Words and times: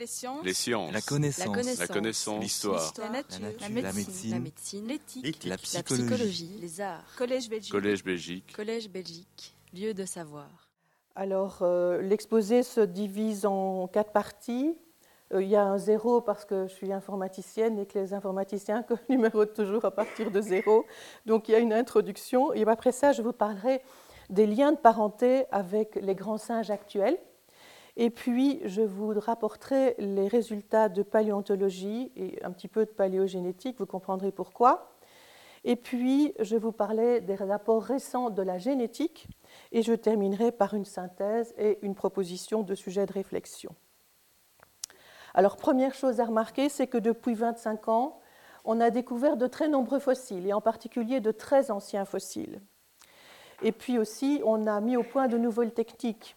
Les 0.00 0.06
sciences. 0.06 0.42
Les 0.44 0.54
sciences. 0.54 0.92
La 0.94 1.02
connaissance. 1.02 1.78
La 1.78 1.86
connaissance. 1.86 2.42
L'histoire. 2.42 2.94
La 2.96 3.08
nature. 3.10 3.38
La 3.42 3.48
nature. 3.50 3.60
La 3.60 3.68
La 3.82 3.92
médecine. 3.92 3.92
médecine. 3.92 4.30
La 4.30 4.38
médecine. 4.40 4.86
L'éthique. 4.86 5.44
La 5.44 5.50
La 5.50 5.56
psychologie. 5.58 6.06
psychologie. 6.06 6.58
Les 6.58 6.80
arts. 6.80 7.04
Collège 7.18 7.50
Belgique. 7.50 7.70
Collège 7.72 8.02
Belgique. 8.02 8.52
Collège 8.56 8.88
Belgique. 8.88 9.54
Lieu 9.74 9.92
de 9.92 10.06
savoir. 10.06 10.48
Alors, 11.14 11.58
euh, 11.60 12.00
l'exposé 12.00 12.62
se 12.62 12.80
divise 12.80 13.44
en 13.44 13.88
quatre 13.88 14.12
parties. 14.12 14.74
Euh, 15.34 15.42
il 15.42 15.50
y 15.50 15.56
a 15.56 15.64
un 15.64 15.76
zéro 15.76 16.22
parce 16.22 16.46
que 16.46 16.66
je 16.66 16.72
suis 16.72 16.90
informaticienne 16.94 17.78
et 17.78 17.84
que 17.84 17.98
les 17.98 18.14
informaticiens 18.14 18.86
numérotent 19.10 19.52
toujours 19.52 19.84
à 19.84 19.90
partir 19.90 20.30
de 20.30 20.40
zéro. 20.40 20.86
Donc, 21.26 21.48
il 21.48 21.52
y 21.52 21.54
a 21.56 21.58
une 21.58 21.74
introduction. 21.74 22.54
Et 22.54 22.64
après 22.66 22.92
ça, 22.92 23.12
je 23.12 23.20
vous 23.20 23.34
parlerai 23.34 23.82
des 24.30 24.46
liens 24.46 24.72
de 24.72 24.78
parenté 24.78 25.44
avec 25.52 25.96
les 25.96 26.14
grands 26.14 26.38
singes 26.38 26.70
actuels. 26.70 27.18
Et 28.02 28.08
puis, 28.08 28.62
je 28.64 28.80
vous 28.80 29.12
rapporterai 29.20 29.94
les 29.98 30.26
résultats 30.26 30.88
de 30.88 31.02
paléontologie 31.02 32.10
et 32.16 32.42
un 32.42 32.50
petit 32.50 32.66
peu 32.66 32.86
de 32.86 32.90
paléogénétique. 32.90 33.78
Vous 33.78 33.84
comprendrez 33.84 34.32
pourquoi. 34.32 34.96
Et 35.64 35.76
puis, 35.76 36.32
je 36.40 36.56
vous 36.56 36.72
parlais 36.72 37.20
des 37.20 37.34
rapports 37.34 37.82
récents 37.82 38.30
de 38.30 38.40
la 38.40 38.56
génétique 38.56 39.28
et 39.70 39.82
je 39.82 39.92
terminerai 39.92 40.50
par 40.50 40.72
une 40.72 40.86
synthèse 40.86 41.52
et 41.58 41.78
une 41.82 41.94
proposition 41.94 42.62
de 42.62 42.74
sujet 42.74 43.04
de 43.04 43.12
réflexion. 43.12 43.74
Alors, 45.34 45.58
première 45.58 45.92
chose 45.92 46.20
à 46.20 46.24
remarquer, 46.24 46.70
c'est 46.70 46.86
que 46.86 46.96
depuis 46.96 47.34
25 47.34 47.88
ans, 47.88 48.18
on 48.64 48.80
a 48.80 48.88
découvert 48.88 49.36
de 49.36 49.46
très 49.46 49.68
nombreux 49.68 49.98
fossiles, 49.98 50.46
et 50.46 50.54
en 50.54 50.62
particulier 50.62 51.20
de 51.20 51.32
très 51.32 51.70
anciens 51.70 52.06
fossiles. 52.06 52.62
Et 53.60 53.72
puis 53.72 53.98
aussi, 53.98 54.40
on 54.46 54.66
a 54.66 54.80
mis 54.80 54.96
au 54.96 55.02
point 55.02 55.28
de 55.28 55.36
nouvelles 55.36 55.74
techniques, 55.74 56.34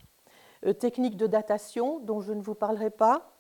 techniques 0.72 1.17
de 1.17 1.27
datation, 1.27 1.99
dont 1.99 2.22
je 2.22 2.34
ne 2.34 2.41
vous 2.41 2.55
parlerai 2.55 2.90
pas, 2.90 3.34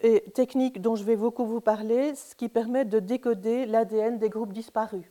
et 0.00 0.22
techniques 0.34 0.80
dont 0.80 0.96
je 0.96 1.04
vais 1.04 1.16
beaucoup 1.16 1.46
vous 1.46 1.60
parler, 1.60 2.14
ce 2.14 2.34
qui 2.34 2.48
permet 2.48 2.84
de 2.84 2.98
décoder 2.98 3.66
l'ADN 3.66 4.18
des 4.18 4.28
groupes 4.28 4.52
disparus. 4.52 5.06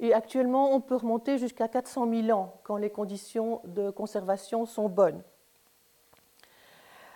Et 0.00 0.12
actuellement, 0.12 0.74
on 0.74 0.80
peut 0.80 0.96
remonter 0.96 1.38
jusqu'à 1.38 1.68
400 1.68 2.10
000 2.10 2.38
ans 2.38 2.60
quand 2.64 2.76
les 2.76 2.90
conditions 2.90 3.62
de 3.64 3.90
conservation 3.90 4.66
sont 4.66 4.88
bonnes. 4.88 5.22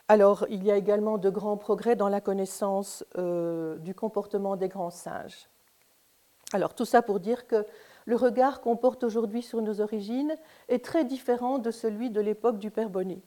Alors, 0.08 0.47
il 0.48 0.64
y 0.64 0.72
a 0.72 0.77
également 0.77 1.19
de 1.19 1.30
grands 1.30 1.56
progrès 1.56 1.94
dans 1.94 2.08
la 2.08 2.20
connaissance 2.20 3.04
euh, 3.16 3.77
du 3.78 3.94
comportement 3.94 4.56
des 4.56 4.69
grands 4.69 4.91
singes. 4.91 5.48
Alors, 6.52 6.75
tout 6.75 6.84
ça 6.84 7.02
pour 7.02 7.20
dire 7.20 7.47
que 7.47 7.64
le 8.06 8.16
regard 8.16 8.60
qu'on 8.60 8.77
porte 8.77 9.04
aujourd'hui 9.04 9.42
sur 9.42 9.62
nos 9.62 9.80
origines 9.80 10.34
est 10.69 10.84
très 10.84 11.04
différent 11.04 11.58
de 11.58 11.70
celui 11.70 12.10
de 12.10 12.20
l'époque 12.20 12.58
du 12.58 12.70
Père 12.72 12.91
Bonnet. 12.91 13.20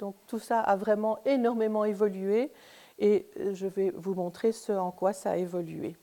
Donc, 0.00 0.16
tout 0.26 0.38
ça 0.38 0.60
a 0.60 0.76
vraiment 0.76 1.18
énormément 1.26 1.84
évolué 1.84 2.50
et 2.98 3.30
je 3.52 3.66
vais 3.66 3.92
vous 3.94 4.14
montrer 4.14 4.50
ce 4.50 4.72
en 4.72 4.90
quoi 4.90 5.12
ça 5.12 5.32
a 5.32 5.36
évolué. 5.36 5.94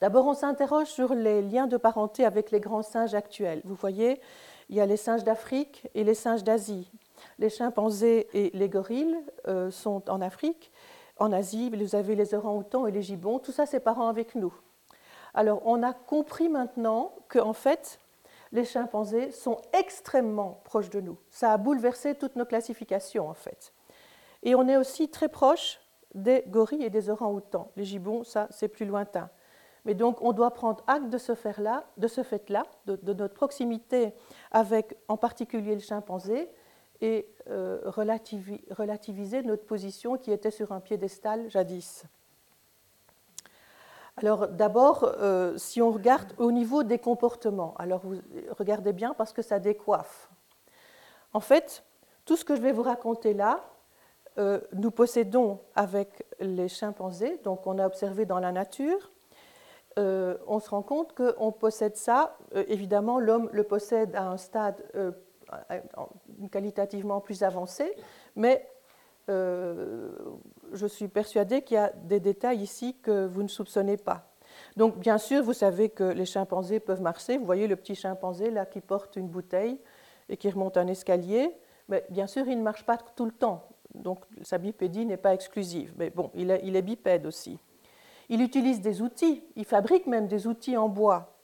D'abord, 0.00 0.26
on 0.26 0.34
s'interroge 0.34 0.88
sur 0.88 1.14
les 1.14 1.40
liens 1.40 1.68
de 1.68 1.76
parenté 1.76 2.24
avec 2.24 2.50
les 2.50 2.58
grands 2.58 2.82
singes 2.82 3.14
actuels. 3.14 3.62
Vous 3.64 3.76
voyez, 3.76 4.20
il 4.68 4.74
y 4.74 4.80
a 4.80 4.86
les 4.86 4.96
singes 4.96 5.22
d'Afrique 5.22 5.88
et 5.94 6.02
les 6.02 6.14
singes 6.14 6.42
d'Asie. 6.42 6.90
Les 7.38 7.48
chimpanzés 7.48 8.26
et 8.34 8.50
les 8.54 8.68
gorilles 8.68 9.16
euh, 9.46 9.70
sont 9.70 10.10
en 10.10 10.20
Afrique. 10.20 10.72
En 11.18 11.30
Asie, 11.30 11.70
vous 11.70 11.94
avez 11.94 12.16
les 12.16 12.34
orang-outans 12.34 12.88
et 12.88 12.90
les 12.90 13.02
gibbons. 13.02 13.38
Tout 13.38 13.52
ça, 13.52 13.66
c'est 13.66 13.78
parents 13.78 14.08
avec 14.08 14.34
nous. 14.34 14.52
Alors, 15.34 15.62
on 15.64 15.84
a 15.84 15.92
compris 15.92 16.48
maintenant 16.48 17.14
qu'en 17.28 17.52
fait, 17.52 18.00
les 18.52 18.64
chimpanzés 18.64 19.30
sont 19.30 19.56
extrêmement 19.72 20.60
proches 20.64 20.90
de 20.90 21.00
nous. 21.00 21.18
Ça 21.30 21.52
a 21.52 21.56
bouleversé 21.56 22.14
toutes 22.14 22.36
nos 22.36 22.44
classifications, 22.44 23.28
en 23.28 23.34
fait. 23.34 23.72
Et 24.42 24.54
on 24.54 24.68
est 24.68 24.76
aussi 24.76 25.08
très 25.08 25.28
proche 25.28 25.80
des 26.14 26.44
gorilles 26.48 26.84
et 26.84 26.90
des 26.90 27.08
orang-outans. 27.08 27.70
Les 27.76 27.84
gibbons, 27.84 28.24
ça, 28.24 28.46
c'est 28.50 28.68
plus 28.68 28.84
lointain. 28.84 29.30
Mais 29.84 29.94
donc, 29.94 30.20
on 30.20 30.32
doit 30.32 30.52
prendre 30.52 30.84
acte 30.86 31.08
de 31.08 31.18
ce 31.18 31.34
fait-là, 31.34 31.86
de, 31.96 32.06
ce 32.06 32.22
fait-là, 32.22 32.64
de, 32.86 33.12
notre 33.12 33.34
proximité 33.34 34.14
avec, 34.50 34.96
en 35.08 35.16
particulier, 35.16 35.74
le 35.74 35.80
chimpanzé, 35.80 36.48
et 37.00 37.26
euh, 37.48 37.80
relativi, 37.84 38.60
relativiser 38.70 39.42
notre 39.42 39.64
position 39.64 40.16
qui 40.16 40.30
était 40.30 40.52
sur 40.52 40.70
un 40.70 40.78
piédestal 40.78 41.50
jadis. 41.50 42.04
Alors, 44.18 44.48
d'abord, 44.48 45.04
euh, 45.04 45.56
si 45.56 45.80
on 45.80 45.90
regarde 45.90 46.34
au 46.36 46.52
niveau 46.52 46.82
des 46.82 46.98
comportements, 46.98 47.74
alors 47.78 48.00
vous 48.04 48.16
regardez 48.58 48.92
bien 48.92 49.14
parce 49.14 49.32
que 49.32 49.40
ça 49.42 49.58
décoiffe. 49.58 50.28
En 51.32 51.40
fait, 51.40 51.82
tout 52.26 52.36
ce 52.36 52.44
que 52.44 52.54
je 52.54 52.60
vais 52.60 52.72
vous 52.72 52.82
raconter 52.82 53.32
là, 53.32 53.64
euh, 54.38 54.60
nous 54.74 54.90
possédons 54.90 55.60
avec 55.74 56.26
les 56.40 56.68
chimpanzés, 56.68 57.40
donc 57.42 57.66
on 57.66 57.78
a 57.78 57.86
observé 57.86 58.26
dans 58.26 58.38
la 58.38 58.52
nature, 58.52 59.10
euh, 59.98 60.36
on 60.46 60.58
se 60.58 60.70
rend 60.70 60.82
compte 60.82 61.14
qu'on 61.14 61.52
possède 61.52 61.96
ça. 61.96 62.36
Évidemment, 62.54 63.18
l'homme 63.18 63.48
le 63.52 63.64
possède 63.64 64.14
à 64.14 64.24
un 64.28 64.36
stade 64.36 64.82
qualitativement 66.50 67.20
plus 67.20 67.42
avancé, 67.42 67.94
mais 68.36 68.66
je 70.72 70.86
suis 70.86 71.08
persuadée 71.08 71.62
qu'il 71.62 71.76
y 71.76 71.78
a 71.78 71.92
des 72.04 72.20
détails 72.20 72.60
ici 72.60 72.96
que 73.02 73.26
vous 73.26 73.42
ne 73.42 73.48
soupçonnez 73.48 73.96
pas. 73.96 74.32
Donc, 74.76 74.98
bien 74.98 75.18
sûr, 75.18 75.42
vous 75.42 75.52
savez 75.52 75.88
que 75.88 76.04
les 76.04 76.26
chimpanzés 76.26 76.80
peuvent 76.80 77.02
marcher. 77.02 77.38
Vous 77.38 77.46
voyez 77.46 77.66
le 77.66 77.76
petit 77.76 77.94
chimpanzé 77.94 78.50
là 78.50 78.66
qui 78.66 78.80
porte 78.80 79.16
une 79.16 79.28
bouteille 79.28 79.78
et 80.28 80.36
qui 80.36 80.50
remonte 80.50 80.76
un 80.76 80.86
escalier. 80.86 81.54
Mais 81.88 82.04
bien 82.10 82.26
sûr, 82.26 82.46
il 82.46 82.58
ne 82.58 82.62
marche 82.62 82.84
pas 82.84 82.98
tout 83.16 83.24
le 83.24 83.32
temps. 83.32 83.68
Donc, 83.94 84.24
sa 84.42 84.58
bipédie 84.58 85.04
n'est 85.04 85.16
pas 85.16 85.34
exclusive. 85.34 85.92
Mais 85.96 86.10
bon, 86.10 86.30
il 86.34 86.50
est, 86.50 86.82
bipède 86.82 87.26
aussi. 87.26 87.58
Il 88.28 88.40
utilise 88.40 88.80
des 88.80 89.02
outils, 89.02 89.44
il 89.56 89.64
fabrique 89.64 90.06
même 90.06 90.26
des 90.26 90.46
outils 90.46 90.76
en 90.76 90.88
bois. 90.88 91.36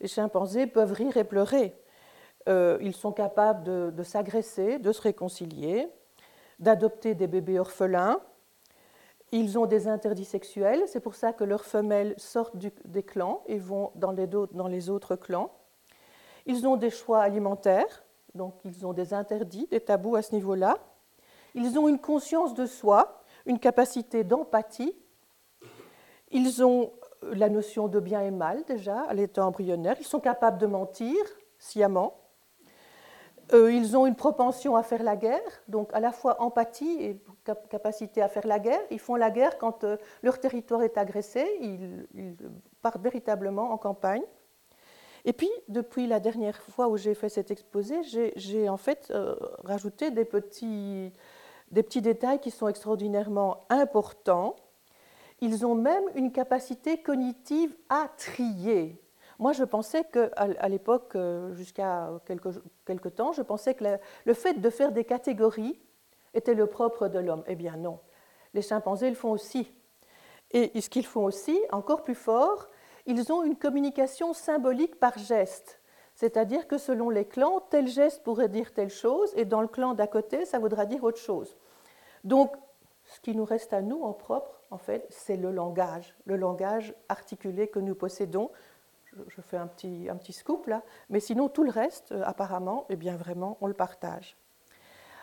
Les 0.00 0.08
chimpanzés 0.08 0.66
peuvent 0.66 0.92
rire 0.92 1.16
et 1.16 1.24
pleurer. 1.24 1.74
Euh, 2.48 2.78
ils 2.80 2.94
sont 2.94 3.12
capables 3.12 3.94
de 3.94 4.02
s'agresser, 4.02 4.78
de 4.78 4.92
se 4.92 5.02
réconcilier, 5.02 5.88
d'adopter 6.58 7.14
des 7.14 7.26
bébés 7.26 7.58
orphelins. 7.58 8.20
Ils 9.32 9.58
ont 9.58 9.66
des 9.66 9.86
interdits 9.86 10.24
sexuels, 10.24 10.82
c'est 10.86 11.00
pour 11.00 11.14
ça 11.14 11.32
que 11.32 11.44
leurs 11.44 11.64
femelles 11.64 12.14
sortent 12.16 12.56
des 12.56 13.02
clans 13.02 13.42
et 13.46 13.58
vont 13.58 13.92
dans 13.94 14.12
les, 14.12 14.90
autres 14.90 15.14
clans. 15.14 15.52
Ils 16.46 16.66
ont 16.66 16.76
des 16.76 16.90
choix 16.90 17.20
alimentaires, 17.20 18.04
donc 18.34 18.54
ils 18.64 18.84
ont 18.84 18.92
des 18.92 19.14
interdits, 19.14 19.68
des 19.70 19.80
tabous 19.80 20.16
à 20.16 20.22
ce 20.22 20.34
niveau-là. 20.34 20.78
Ils 21.54 21.78
ont 21.78 21.88
une 21.88 21.98
conscience 21.98 22.54
de 22.54 22.66
soi, 22.66 23.22
une 23.46 23.60
capacité 23.60 24.24
d'empathie 24.24 24.94
ils 26.30 26.62
ont 26.64 26.92
la 27.22 27.48
notion 27.48 27.88
de 27.88 28.00
bien 28.00 28.22
et 28.22 28.30
mal 28.30 28.64
déjà 28.64 29.00
à 29.02 29.14
l'état 29.14 29.44
embryonnaire. 29.44 29.96
Ils 29.98 30.06
sont 30.06 30.20
capables 30.20 30.58
de 30.58 30.66
mentir 30.66 31.16
sciemment. 31.58 32.16
Euh, 33.52 33.72
ils 33.72 33.96
ont 33.96 34.06
une 34.06 34.14
propension 34.14 34.76
à 34.76 34.82
faire 34.84 35.02
la 35.02 35.16
guerre, 35.16 35.62
donc 35.66 35.90
à 35.92 35.98
la 35.98 36.12
fois 36.12 36.40
empathie 36.40 36.96
et 37.00 37.20
capacité 37.68 38.22
à 38.22 38.28
faire 38.28 38.46
la 38.46 38.58
guerre. 38.58 38.80
Ils 38.90 38.98
font 38.98 39.16
la 39.16 39.30
guerre 39.30 39.58
quand 39.58 39.84
euh, 39.84 39.96
leur 40.22 40.38
territoire 40.38 40.82
est 40.82 40.98
agressé. 40.98 41.46
Ils, 41.60 42.36
partent 42.82 43.02
véritablement 43.02 43.72
en 43.72 43.76
campagne. 43.76 44.22
Et 45.24 45.34
puis, 45.34 45.50
depuis 45.68 46.06
la 46.06 46.18
dernière 46.18 46.56
fois 46.62 46.88
où 46.88 46.96
j'ai 46.96 47.14
fait 47.14 47.28
cet 47.28 47.50
exposé, 47.50 47.96
j'ai 48.36 48.68
en 48.68 48.78
fait 48.78 49.10
euh, 49.10 49.34
rajouté 49.64 50.10
des 50.10 50.24
petits, 50.24 51.12
des 51.70 51.82
petits 51.82 52.00
détails 52.00 52.40
qui 52.40 52.50
sont 52.50 52.68
extraordinairement 52.68 53.66
importants 53.68 54.56
ils 55.40 55.64
ont 55.64 55.74
même 55.74 56.04
une 56.14 56.32
capacité 56.32 56.98
cognitive 56.98 57.74
à 57.88 58.08
trier. 58.16 59.00
Moi, 59.38 59.52
je 59.52 59.64
pensais 59.64 60.04
qu'à 60.04 60.28
à, 60.36 60.68
l'époque, 60.68 61.16
jusqu'à 61.52 62.10
quelques, 62.26 63.14
temps, 63.14 63.32
je 63.32 63.40
pensais 63.40 63.74
que 63.74 63.84
le, 64.26 64.34
fait 64.34 64.60
de 64.60 64.70
faire 64.70 64.92
des 64.92 65.04
catégories 65.04 65.80
était 66.34 66.54
le 66.54 66.66
propre 66.66 67.08
de 67.08 67.18
l'homme. 67.18 67.44
Eh 67.46 67.54
bien 67.54 67.76
non, 67.76 67.98
les 68.54 68.62
chimpanzés 68.62 69.10
le 69.10 69.16
font 69.16 69.30
aussi. 69.30 69.72
Et 70.52 70.80
ce 70.80 70.90
qu'ils 70.90 71.06
font 71.06 71.24
aussi, 71.24 71.58
encore 71.70 72.02
plus 72.02 72.16
fort, 72.16 72.68
ils 73.06 73.32
ont 73.32 73.44
une 73.44 73.56
communication 73.56 74.32
symbolique 74.32 74.98
par 74.98 75.16
geste. 75.16 75.80
C'est-à-dire 76.14 76.66
que 76.66 76.76
selon 76.76 77.08
les 77.08 77.24
clans, 77.24 77.60
tel 77.70 77.86
geste 77.86 78.22
pourrait 78.24 78.48
dire 78.48 78.74
telle 78.74 78.90
chose, 78.90 79.32
et 79.36 79.44
dans 79.44 79.62
le 79.62 79.68
clan 79.68 79.94
d'à 79.94 80.06
côté, 80.06 80.44
ça 80.44 80.58
voudra 80.58 80.86
dire 80.86 81.04
autre 81.04 81.20
chose. 81.20 81.56
Donc, 82.24 82.54
ce 83.04 83.20
qui 83.20 83.34
nous 83.34 83.44
reste 83.44 83.72
à 83.72 83.80
nous 83.80 84.02
en 84.02 84.12
propre, 84.12 84.60
en 84.70 84.78
fait, 84.78 85.06
c'est 85.08 85.36
le 85.36 85.50
langage, 85.50 86.14
le 86.24 86.36
langage 86.36 86.94
articulé 87.08 87.68
que 87.68 87.78
nous 87.78 87.94
possédons. 87.94 88.50
Je 89.28 89.40
fais 89.40 89.56
un 89.56 89.66
petit, 89.66 90.08
un 90.10 90.16
petit 90.16 90.32
scoop 90.32 90.66
là, 90.66 90.82
mais 91.08 91.20
sinon 91.20 91.48
tout 91.48 91.64
le 91.64 91.70
reste, 91.70 92.14
apparemment, 92.24 92.86
eh 92.90 92.96
bien 92.96 93.16
vraiment, 93.16 93.56
on 93.60 93.66
le 93.66 93.74
partage. 93.74 94.36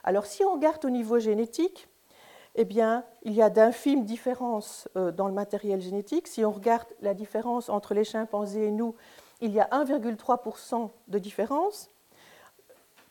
Alors 0.08 0.26
si 0.26 0.46
on 0.46 0.54
regarde 0.54 0.86
au 0.86 0.90
niveau 0.90 1.20
génétique, 1.20 1.90
eh 2.56 2.64
bien, 2.64 3.04
il 3.24 3.34
y 3.34 3.42
a 3.42 3.50
d'infimes 3.50 4.06
différences 4.06 4.88
dans 4.96 5.28
le 5.28 5.34
matériel 5.34 5.82
génétique. 5.82 6.30
Si 6.30 6.46
on 6.46 6.52
regarde 6.52 6.88
la 7.02 7.14
différence 7.14 7.68
entre 7.68 7.94
les 7.94 8.06
chimpanzés 8.06 8.68
et 8.68 8.72
nous, 8.72 8.96
il 9.42 9.52
y 9.52 9.60
a 9.60 9.66
1,3% 9.66 10.90
de 11.10 11.20
différence. 11.20 11.90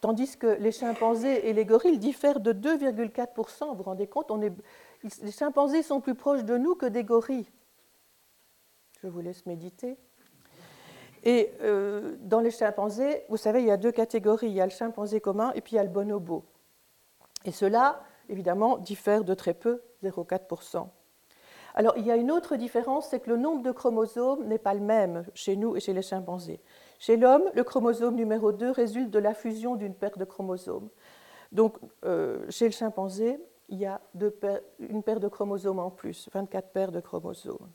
tandis 0.00 0.38
que 0.38 0.46
les 0.46 0.72
chimpanzés 0.72 1.50
et 1.50 1.52
les 1.52 1.66
gorilles 1.66 1.98
diffèrent 1.98 2.40
de 2.40 2.54
2,4%. 2.54 3.68
Vous 3.68 3.74
vous 3.74 3.82
rendez 3.82 4.06
compte 4.06 4.32
Les 5.02 5.32
chimpanzés 5.32 5.82
sont 5.82 6.00
plus 6.00 6.14
proches 6.14 6.44
de 6.44 6.56
nous 6.56 6.76
que 6.76 6.86
des 6.86 7.04
gorilles. 7.04 7.50
Je 9.02 9.08
vous 9.08 9.20
laisse 9.20 9.44
méditer. 9.44 9.98
Et 11.24 11.52
euh, 11.60 12.16
dans 12.20 12.40
les 12.40 12.50
chimpanzés, 12.50 13.24
vous 13.28 13.36
savez, 13.36 13.60
il 13.60 13.66
y 13.66 13.70
a 13.70 13.76
deux 13.76 13.92
catégories. 13.92 14.46
Il 14.46 14.54
y 14.54 14.62
a 14.62 14.66
le 14.66 14.70
chimpanzé 14.70 15.20
commun 15.20 15.52
et 15.54 15.60
puis 15.60 15.74
il 15.74 15.76
y 15.76 15.78
a 15.78 15.84
le 15.84 15.90
bonobo. 15.90 16.42
Et 17.46 17.52
cela, 17.52 18.02
évidemment, 18.28 18.76
diffère 18.76 19.24
de 19.24 19.32
très 19.32 19.54
peu, 19.54 19.80
0,4%. 20.02 20.88
Alors, 21.74 21.96
il 21.96 22.06
y 22.06 22.10
a 22.10 22.16
une 22.16 22.30
autre 22.30 22.56
différence, 22.56 23.08
c'est 23.08 23.20
que 23.20 23.30
le 23.30 23.36
nombre 23.36 23.62
de 23.62 23.70
chromosomes 23.70 24.44
n'est 24.46 24.58
pas 24.58 24.74
le 24.74 24.80
même 24.80 25.24
chez 25.34 25.56
nous 25.56 25.76
et 25.76 25.80
chez 25.80 25.92
les 25.92 26.02
chimpanzés. 26.02 26.60
Chez 26.98 27.16
l'homme, 27.16 27.44
le 27.54 27.62
chromosome 27.64 28.16
numéro 28.16 28.50
2 28.50 28.70
résulte 28.70 29.10
de 29.10 29.18
la 29.18 29.34
fusion 29.34 29.76
d'une 29.76 29.94
paire 29.94 30.16
de 30.16 30.24
chromosomes. 30.24 30.88
Donc, 31.52 31.76
euh, 32.04 32.50
chez 32.50 32.64
le 32.64 32.72
chimpanzé, 32.72 33.38
il 33.68 33.78
y 33.78 33.86
a 33.86 34.00
une 34.78 35.02
paire 35.02 35.20
de 35.20 35.28
chromosomes 35.28 35.78
en 35.78 35.90
plus, 35.90 36.28
24 36.32 36.70
paires 36.70 36.92
de 36.92 37.00
chromosomes. 37.00 37.70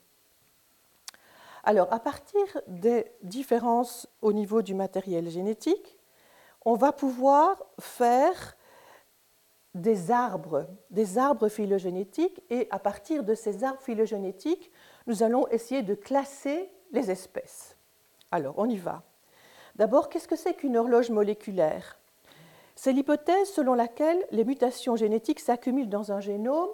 Alors, 1.64 1.92
à 1.92 2.00
partir 2.00 2.42
des 2.66 3.12
différences 3.22 4.08
au 4.20 4.32
niveau 4.32 4.62
du 4.62 4.74
matériel 4.74 5.30
génétique, 5.30 5.96
on 6.64 6.74
va 6.74 6.92
pouvoir 6.92 7.62
faire 7.78 8.56
des 9.74 10.10
arbres, 10.10 10.66
des 10.90 11.18
arbres 11.18 11.48
phylogénétiques, 11.48 12.42
et 12.50 12.68
à 12.70 12.78
partir 12.78 13.24
de 13.24 13.34
ces 13.34 13.64
arbres 13.64 13.80
phylogénétiques, 13.80 14.70
nous 15.06 15.22
allons 15.22 15.48
essayer 15.48 15.82
de 15.82 15.94
classer 15.94 16.70
les 16.92 17.10
espèces. 17.10 17.76
Alors, 18.30 18.54
on 18.58 18.68
y 18.68 18.76
va. 18.76 19.02
D'abord, 19.76 20.08
qu'est-ce 20.08 20.28
que 20.28 20.36
c'est 20.36 20.54
qu'une 20.54 20.76
horloge 20.76 21.10
moléculaire? 21.10 21.98
C'est 22.74 22.92
l'hypothèse 22.92 23.48
selon 23.48 23.74
laquelle 23.74 24.26
les 24.30 24.44
mutations 24.44 24.96
génétiques 24.96 25.40
s'accumulent 25.40 25.88
dans 25.88 26.12
un 26.12 26.20
génome 26.20 26.70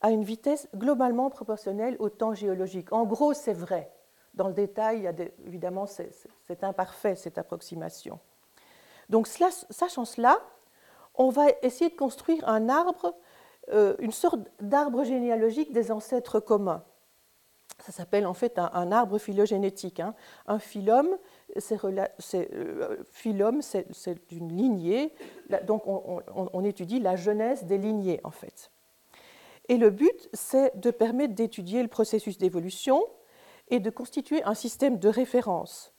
à 0.00 0.10
une 0.10 0.24
vitesse 0.24 0.68
globalement 0.74 1.30
proportionnelle 1.30 1.96
au 1.98 2.08
temps 2.08 2.34
géologique. 2.34 2.92
En 2.92 3.04
gros, 3.04 3.34
c'est 3.34 3.54
vrai. 3.54 3.90
Dans 4.34 4.48
le 4.48 4.54
détail, 4.54 5.10
évidemment, 5.46 5.86
c'est 5.86 6.64
imparfait, 6.64 7.14
cette 7.14 7.38
approximation. 7.38 8.20
Donc, 9.08 9.26
sachant 9.26 10.04
cela, 10.04 10.40
on 11.18 11.30
va 11.30 11.46
essayer 11.62 11.90
de 11.90 11.96
construire 11.96 12.46
un 12.48 12.68
arbre, 12.68 13.14
euh, 13.72 13.96
une 13.98 14.12
sorte 14.12 14.40
d'arbre 14.60 15.04
généalogique 15.04 15.72
des 15.72 15.90
ancêtres 15.90 16.40
communs. 16.40 16.84
Ça 17.80 17.92
s'appelle 17.92 18.26
en 18.26 18.34
fait 18.34 18.58
un, 18.58 18.90
arbre 18.90 19.18
phylogénétique. 19.18 20.00
Hein. 20.00 20.14
Un 20.46 20.58
phylum, 20.58 21.08
c'est 21.56 21.84
euh, 21.84 22.96
une 24.30 24.56
lignée, 24.56 25.14
donc 25.64 25.82
on, 25.86 26.64
étudie 26.64 27.00
la 27.00 27.16
genèse 27.16 27.64
des 27.64 27.76
lignées 27.76 28.20
en 28.24 28.30
fait. 28.30 28.70
Et 29.68 29.76
le 29.76 29.90
but, 29.90 30.28
c'est 30.32 30.78
de 30.78 30.90
permettre 30.90 31.34
d'étudier 31.34 31.82
le 31.82 31.88
processus 31.88 32.38
d'évolution 32.38 33.04
et 33.68 33.78
de 33.78 33.90
constituer 33.90 34.42
un 34.44 34.54
système 34.54 34.98
de 34.98 35.08
référence. 35.08 35.92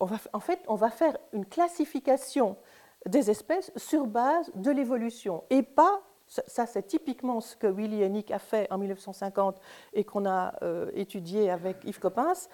en 0.00 0.40
fait, 0.40 0.60
on 0.68 0.74
va 0.74 0.90
faire 0.90 1.16
une 1.32 1.46
classification 1.46 2.56
des 3.06 3.30
espèces 3.30 3.72
sur 3.76 4.06
base 4.06 4.50
de 4.54 4.70
l'évolution 4.70 5.44
et 5.50 5.62
pas 5.62 6.02
ça, 6.28 6.66
c'est 6.66 6.82
typiquement 6.82 7.40
ce 7.40 7.56
que 7.56 7.68
Willy 7.68 8.02
Hennig 8.02 8.32
a 8.32 8.40
fait 8.40 8.66
en 8.72 8.78
1950 8.78 9.60
et 9.92 10.02
qu'on 10.02 10.26
a 10.26 10.54
euh, 10.62 10.90
étudié 10.94 11.50
avec 11.50 11.84
Yves 11.84 12.00
Coppens. 12.00 12.48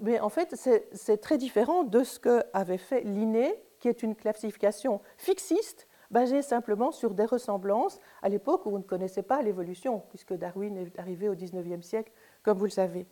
Mais 0.00 0.18
en 0.20 0.30
fait, 0.30 0.56
c'est 0.92 1.16
très 1.18 1.38
différent 1.38 1.84
de 1.84 2.02
ce 2.02 2.18
qu'avait 2.18 2.78
fait 2.78 3.02
Linné, 3.02 3.54
qui 3.78 3.88
est 3.88 4.02
une 4.02 4.16
classification 4.16 5.00
fixiste 5.18 5.86
basée 6.10 6.42
simplement 6.42 6.92
sur 6.92 7.12
des 7.12 7.24
ressemblances 7.24 8.00
à 8.22 8.28
l'époque 8.28 8.66
où 8.66 8.74
on 8.74 8.78
ne 8.78 8.82
connaissait 8.82 9.22
pas 9.22 9.42
l'évolution, 9.42 10.02
puisque 10.08 10.32
Darwin 10.34 10.76
est 10.78 10.98
arrivé 10.98 11.28
au 11.28 11.34
19e 11.34 11.82
siècle, 11.82 12.12
comme 12.42 12.58
vous 12.58 12.64
le 12.64 12.70
savez. 12.70 13.06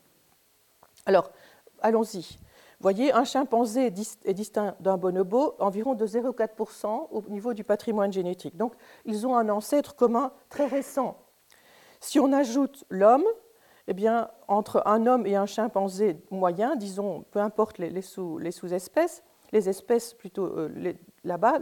Alors, 1.06 1.30
allons-y 1.80 2.38
voyez, 2.82 3.12
un 3.12 3.24
chimpanzé 3.24 3.86
est 3.86 4.34
distinct 4.34 4.74
d'un 4.80 4.96
bonobo 4.96 5.54
environ 5.58 5.94
de 5.94 6.06
0,4% 6.06 7.08
au 7.10 7.22
niveau 7.28 7.54
du 7.54 7.64
patrimoine 7.64 8.12
génétique. 8.12 8.56
Donc, 8.56 8.74
ils 9.04 9.26
ont 9.26 9.36
un 9.36 9.48
ancêtre 9.48 9.94
commun 9.94 10.32
très 10.48 10.66
récent. 10.66 11.16
Si 12.00 12.18
on 12.18 12.32
ajoute 12.32 12.84
l'homme, 12.90 13.24
eh 13.86 13.94
bien, 13.94 14.28
entre 14.48 14.82
un 14.86 15.06
homme 15.06 15.26
et 15.26 15.36
un 15.36 15.46
chimpanzé 15.46 16.16
moyen, 16.30 16.76
disons, 16.76 17.24
peu 17.30 17.38
importe 17.38 17.78
les, 17.78 18.02
sous-espèces, 18.02 19.22
les 19.52 19.68
espèces 19.68 20.14
plutôt 20.14 20.46
euh, 20.46 20.94
là-bas, 21.24 21.60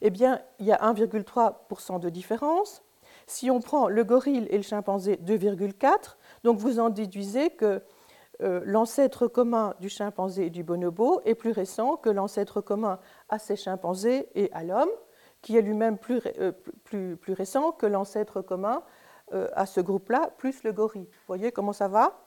eh 0.00 0.10
bien, 0.10 0.40
il 0.60 0.66
y 0.66 0.72
a 0.72 0.78
1,3% 0.78 1.98
de 1.98 2.08
différence. 2.08 2.82
Si 3.26 3.50
on 3.50 3.60
prend 3.60 3.88
le 3.88 4.04
gorille 4.04 4.46
et 4.50 4.56
le 4.56 4.62
chimpanzé, 4.62 5.16
2,4%, 5.16 6.16
donc 6.44 6.58
vous 6.58 6.78
en 6.78 6.90
déduisez 6.90 7.50
que 7.50 7.82
l'ancêtre 8.64 9.28
commun 9.28 9.74
du 9.80 9.88
chimpanzé 9.88 10.46
et 10.46 10.50
du 10.50 10.64
bonobo 10.64 11.20
est 11.24 11.34
plus 11.34 11.52
récent 11.52 11.96
que 11.96 12.10
l'ancêtre 12.10 12.60
commun 12.60 12.98
à 13.28 13.38
ces 13.38 13.56
chimpanzés 13.56 14.28
et 14.34 14.50
à 14.52 14.64
l'homme, 14.64 14.90
qui 15.42 15.56
est 15.56 15.62
lui-même 15.62 15.98
plus, 15.98 16.20
euh, 16.38 16.52
récent 17.28 17.72
que 17.72 17.86
l'ancêtre 17.86 18.40
commun 18.40 18.82
euh, 19.34 19.48
à 19.54 19.66
ce 19.66 19.80
groupe-là, 19.80 20.30
plus 20.38 20.62
le 20.62 20.72
gorille. 20.72 21.02
Vous 21.02 21.26
voyez 21.26 21.52
comment 21.52 21.72
ça 21.72 21.88
va? 21.88 22.26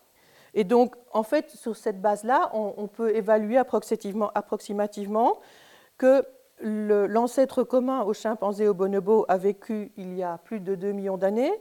Et 0.54 0.64
donc, 0.64 0.96
en 1.12 1.24
fait, 1.24 1.50
sur 1.52 1.76
cette 1.76 2.02
base-là, 2.02 2.50
on, 2.54 2.88
peut 2.88 3.14
évaluer 3.14 3.58
approximativement, 3.58 4.32
approximativement 4.36 5.40
que 5.98 6.26
l'ancêtre 6.62 7.64
commun 7.64 8.04
au 8.04 8.14
chimpanzé 8.14 8.64
et 8.64 8.68
au 8.70 8.74
bonobo 8.74 9.26
a 9.28 9.38
vécu 9.38 9.92
il 9.98 10.16
y 10.16 10.24
a 10.24 10.38
plus 10.38 10.62
de 10.62 10.76
2 10.76 10.94
millions 10.94 11.18
d'années, 11.18 11.52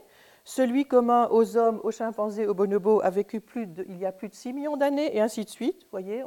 celui 0.47 0.85
commun 0.85 1.27
aux 1.31 1.57
hommes, 1.57 1.81
aux 1.83 1.91
chimpanzés, 1.91 2.45
aux 2.45 2.53
bonobos 2.53 3.01
a 3.01 3.09
vécu 3.09 3.41
plus 3.41 3.67
il 3.89 3.97
y 3.97 4.05
a 4.05 4.11
plus 4.11 4.29
de 4.29 4.35
6 4.35 4.53
millions 4.53 4.77
d'années, 4.77 5.17
et 5.17 5.19
ainsi 5.19 5.43
de 5.43 5.49
suite. 5.49 5.87
Voyez, 5.91 6.23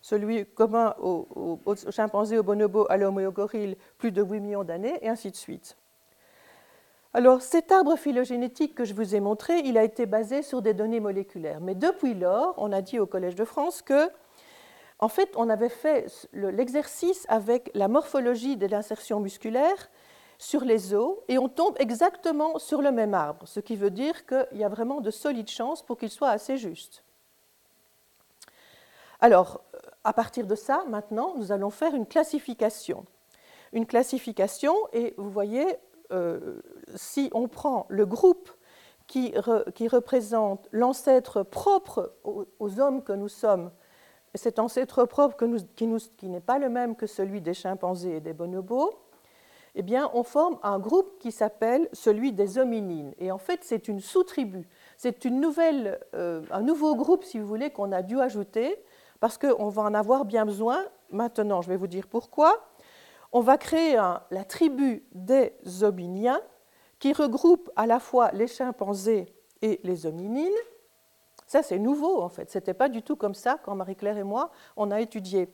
celui 0.00 0.46
commun 0.46 0.94
aux, 1.00 1.58
chimpanzés, 1.90 2.38
aux 2.38 2.44
bonobos, 2.44 2.86
à 2.88 2.96
l'homme 2.96 3.18
et 3.18 3.26
au 3.26 3.32
gorille, 3.32 3.76
plus 3.98 4.12
de 4.12 4.22
8 4.22 4.40
millions 4.40 4.62
d'années, 4.62 4.96
et 5.02 5.08
ainsi 5.08 5.32
de 5.32 5.36
suite. 5.36 5.76
Alors, 7.12 7.42
cet 7.42 7.72
arbre 7.72 7.96
phylogénétique 7.96 8.74
que 8.74 8.84
je 8.84 8.94
vous 8.94 9.16
ai 9.16 9.20
montré, 9.20 9.58
il 9.64 9.76
a 9.78 9.82
été 9.82 10.06
basé 10.06 10.42
sur 10.42 10.62
des 10.62 10.72
données 10.72 11.00
moléculaires. 11.00 11.60
Mais 11.60 11.74
depuis 11.74 12.14
lors, 12.14 12.54
on 12.58 12.70
a 12.70 12.82
dit 12.82 13.00
au 13.00 13.06
Collège 13.06 13.34
de 13.34 13.44
France 13.44 13.82
que, 13.82 14.10
en 15.00 15.08
fait, 15.08 15.30
on 15.34 15.48
avait 15.48 15.70
fait 15.70 16.06
l'exercice 16.32 17.26
avec 17.28 17.70
la 17.74 17.88
morphologie 17.88 18.56
de 18.56 18.66
l'insertion 18.66 19.18
musculaire 19.18 19.90
sur 20.38 20.64
les 20.64 20.94
os 20.94 21.16
et 21.28 21.38
on 21.38 21.48
tombe 21.48 21.76
exactement 21.78 22.58
sur 22.58 22.82
le 22.82 22.92
même 22.92 23.14
arbre, 23.14 23.46
ce 23.46 23.60
qui 23.60 23.76
veut 23.76 23.90
dire 23.90 24.26
qu'il 24.26 24.58
y 24.58 24.64
a 24.64 24.68
vraiment 24.68 25.00
de 25.00 25.10
solides 25.10 25.48
chances 25.48 25.82
pour 25.82 25.96
qu'il 25.96 26.10
soit 26.10 26.30
assez 26.30 26.56
juste. 26.56 27.04
Alors, 29.20 29.62
à 30.04 30.12
partir 30.12 30.46
de 30.46 30.54
ça, 30.54 30.84
maintenant, 30.88 31.34
nous 31.36 31.52
allons 31.52 31.70
faire 31.70 31.94
une 31.94 32.06
classification. 32.06 33.06
Une 33.72 33.86
classification, 33.86 34.74
et 34.92 35.14
vous 35.16 35.30
voyez, 35.30 35.66
euh, 36.12 36.60
si 36.94 37.30
on 37.32 37.48
prend 37.48 37.86
le 37.88 38.06
groupe 38.06 38.50
qui, 39.06 39.32
représente 39.36 40.68
l'ancêtre 40.72 41.42
propre 41.42 42.12
aux, 42.24 42.80
hommes 42.80 43.02
que 43.02 43.12
nous 43.12 43.28
sommes, 43.28 43.70
cet 44.34 44.58
ancêtre 44.58 45.04
propre 45.04 45.36
qui 45.76 46.28
n'est 46.28 46.40
pas 46.40 46.58
le 46.58 46.68
même 46.68 46.96
que 46.96 47.06
celui 47.06 47.40
des 47.40 47.54
chimpanzés 47.54 48.16
et 48.16 48.20
des 48.20 48.32
bonobos, 48.32 48.92
eh 49.78 49.82
bien, 49.82 50.10
on 50.14 50.22
forme 50.22 50.58
un 50.62 50.78
groupe 50.78 51.18
qui 51.18 51.30
s'appelle 51.30 51.88
celui 51.92 52.32
des 52.32 52.56
hominines. 52.56 53.14
Et 53.18 53.30
en 53.30 53.38
fait, 53.38 53.60
c'est 53.62 53.88
une 53.88 54.00
sous-tribu. 54.00 54.66
C'est 54.96 55.26
une 55.26 55.38
nouvelle, 55.38 56.00
euh, 56.14 56.42
un 56.50 56.62
nouveau 56.62 56.96
groupe, 56.96 57.24
si 57.24 57.38
vous 57.38 57.46
voulez, 57.46 57.70
qu'on 57.70 57.92
a 57.92 58.00
dû 58.02 58.18
ajouter, 58.18 58.82
parce 59.20 59.36
qu'on 59.36 59.68
va 59.68 59.82
en 59.82 59.92
avoir 59.92 60.24
bien 60.24 60.46
besoin. 60.46 60.82
Maintenant, 61.10 61.60
je 61.60 61.68
vais 61.68 61.76
vous 61.76 61.86
dire 61.86 62.06
pourquoi. 62.06 62.66
On 63.32 63.40
va 63.40 63.58
créer 63.58 63.96
la 64.30 64.44
tribu 64.44 65.04
des 65.12 65.52
hominiens, 65.82 66.40
qui 66.98 67.12
regroupe 67.12 67.70
à 67.76 67.86
la 67.86 68.00
fois 68.00 68.30
les 68.32 68.46
chimpanzés 68.46 69.26
et 69.62 69.80
les 69.84 70.06
hominines. 70.06 70.48
Ça, 71.46 71.62
c'est 71.62 71.78
nouveau, 71.78 72.22
en 72.22 72.28
fait. 72.28 72.50
Ce 72.50 72.58
n'était 72.58 72.74
pas 72.74 72.88
du 72.88 73.02
tout 73.02 73.16
comme 73.16 73.34
ça 73.34 73.58
quand 73.62 73.74
Marie-Claire 73.74 74.16
et 74.16 74.24
moi, 74.24 74.50
on 74.76 74.90
a 74.90 75.00
étudié. 75.00 75.48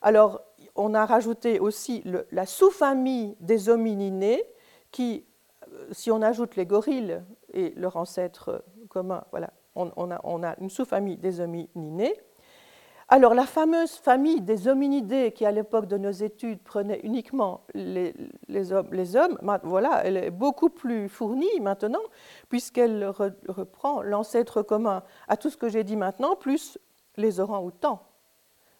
Alors, 0.00 0.40
on 0.76 0.94
a 0.94 1.06
rajouté 1.06 1.60
aussi 1.60 2.04
la 2.30 2.46
sous-famille 2.46 3.36
des 3.40 3.68
homininés, 3.68 4.42
qui, 4.90 5.24
euh, 5.72 5.88
si 5.92 6.10
on 6.10 6.22
ajoute 6.22 6.56
les 6.56 6.66
gorilles 6.66 7.20
et 7.52 7.72
leur 7.76 7.96
ancêtre 7.96 8.64
commun, 8.88 9.24
on, 9.74 10.10
a, 10.10 10.54
une 10.60 10.70
sous-famille 10.70 11.16
des 11.16 11.40
homininés. 11.40 12.14
Alors, 13.08 13.34
la 13.34 13.46
fameuse 13.46 13.92
famille 13.92 14.40
des 14.40 14.66
hominidés, 14.66 15.30
qui 15.30 15.46
à 15.46 15.52
l'époque 15.52 15.86
de 15.86 15.96
nos 15.96 16.10
études 16.10 16.60
prenait 16.62 17.00
uniquement 17.04 17.60
les, 17.74 18.12
hommes, 18.72 19.38
voilà, 19.62 20.00
elle 20.04 20.16
est 20.16 20.30
beaucoup 20.30 20.70
plus 20.70 21.08
fournie 21.08 21.60
maintenant, 21.60 22.02
puisqu'elle 22.48 23.06
reprend 23.48 24.02
l'ancêtre 24.02 24.62
commun 24.62 25.04
à 25.28 25.36
tout 25.36 25.50
ce 25.50 25.56
que 25.56 25.68
j'ai 25.68 25.84
dit 25.84 25.94
maintenant, 25.94 26.34
plus 26.34 26.78
les 27.16 27.38
orang-outans. 27.38 28.02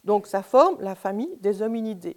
Donc 0.07 0.29
ça 0.29 0.43
forme 0.43 0.81
la 0.81 0.95
famille 0.95 1.37
des 1.41 1.61
hominidés. 1.61 2.17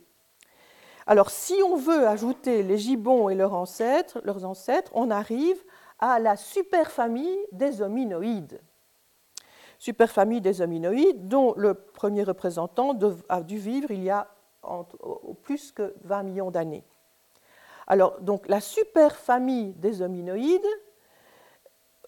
Alors, 1.07 1.31
si 1.31 1.55
on 1.65 1.75
veut 1.75 2.07
ajouter 2.07 2.61
les 2.61 2.77
gibbons 2.77 3.29
et 3.29 3.35
leurs 3.35 3.55
ancêtres, 3.55 4.21
on 4.93 5.09
arrive 5.09 5.57
à 5.97 6.19
la 6.19 6.37
superfamille 6.37 7.39
des 7.51 7.81
hominoïdes. 7.81 8.61
Superfamille 9.79 10.39
des 10.39 10.61
hominoïdes, 10.61 11.27
dont 11.27 11.55
le 11.57 11.73
premier 11.73 12.21
représentant 12.21 12.95
a 13.27 13.41
dû 13.41 13.57
vivre 13.57 13.89
il 13.89 14.03
y 14.03 14.11
a 14.11 14.27
plus 15.41 15.71
que 15.71 15.95
20 16.03 16.23
millions 16.23 16.51
d'années. 16.51 16.83
Alors, 17.87 18.21
donc, 18.21 18.47
la 18.47 18.61
superfamille 18.61 19.73
des 19.73 20.03
hominoïdes, 20.03 20.61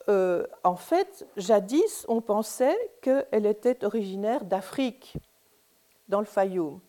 euh, 0.09 0.45
en 0.63 0.75
fait, 0.75 1.25
jadis, 1.37 2.05
on 2.07 2.21
pensait 2.21 2.77
qu'elle 3.01 3.47
était 3.47 3.83
originaire 3.83 4.45
d'Afrique, 4.45 5.17
dans 6.11 6.19
le 6.19 6.25
Fayoum. 6.25 6.79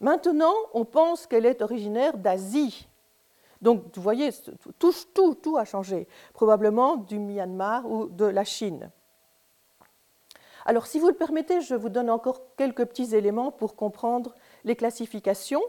Maintenant, 0.00 0.54
on 0.74 0.84
pense 0.84 1.28
qu'elle 1.28 1.46
est 1.46 1.62
originaire 1.62 2.18
d'Asie. 2.18 2.88
Donc, 3.60 3.84
vous 3.94 4.02
voyez, 4.02 4.30
tout, 4.80 4.92
tout, 5.14 5.34
tout 5.36 5.56
a 5.56 5.64
changé, 5.64 6.08
probablement 6.32 6.96
du 6.96 7.20
Myanmar 7.20 7.88
ou 7.88 8.06
de 8.06 8.24
la 8.24 8.42
Chine. 8.42 8.90
Alors, 10.64 10.86
si 10.86 10.98
vous 10.98 11.06
le 11.06 11.14
permettez, 11.14 11.60
je 11.60 11.76
vous 11.76 11.88
donne 11.88 12.10
encore 12.10 12.40
quelques 12.56 12.84
petits 12.86 13.14
éléments 13.14 13.52
pour 13.52 13.76
comprendre 13.76 14.34
les 14.64 14.74
classifications. 14.74 15.62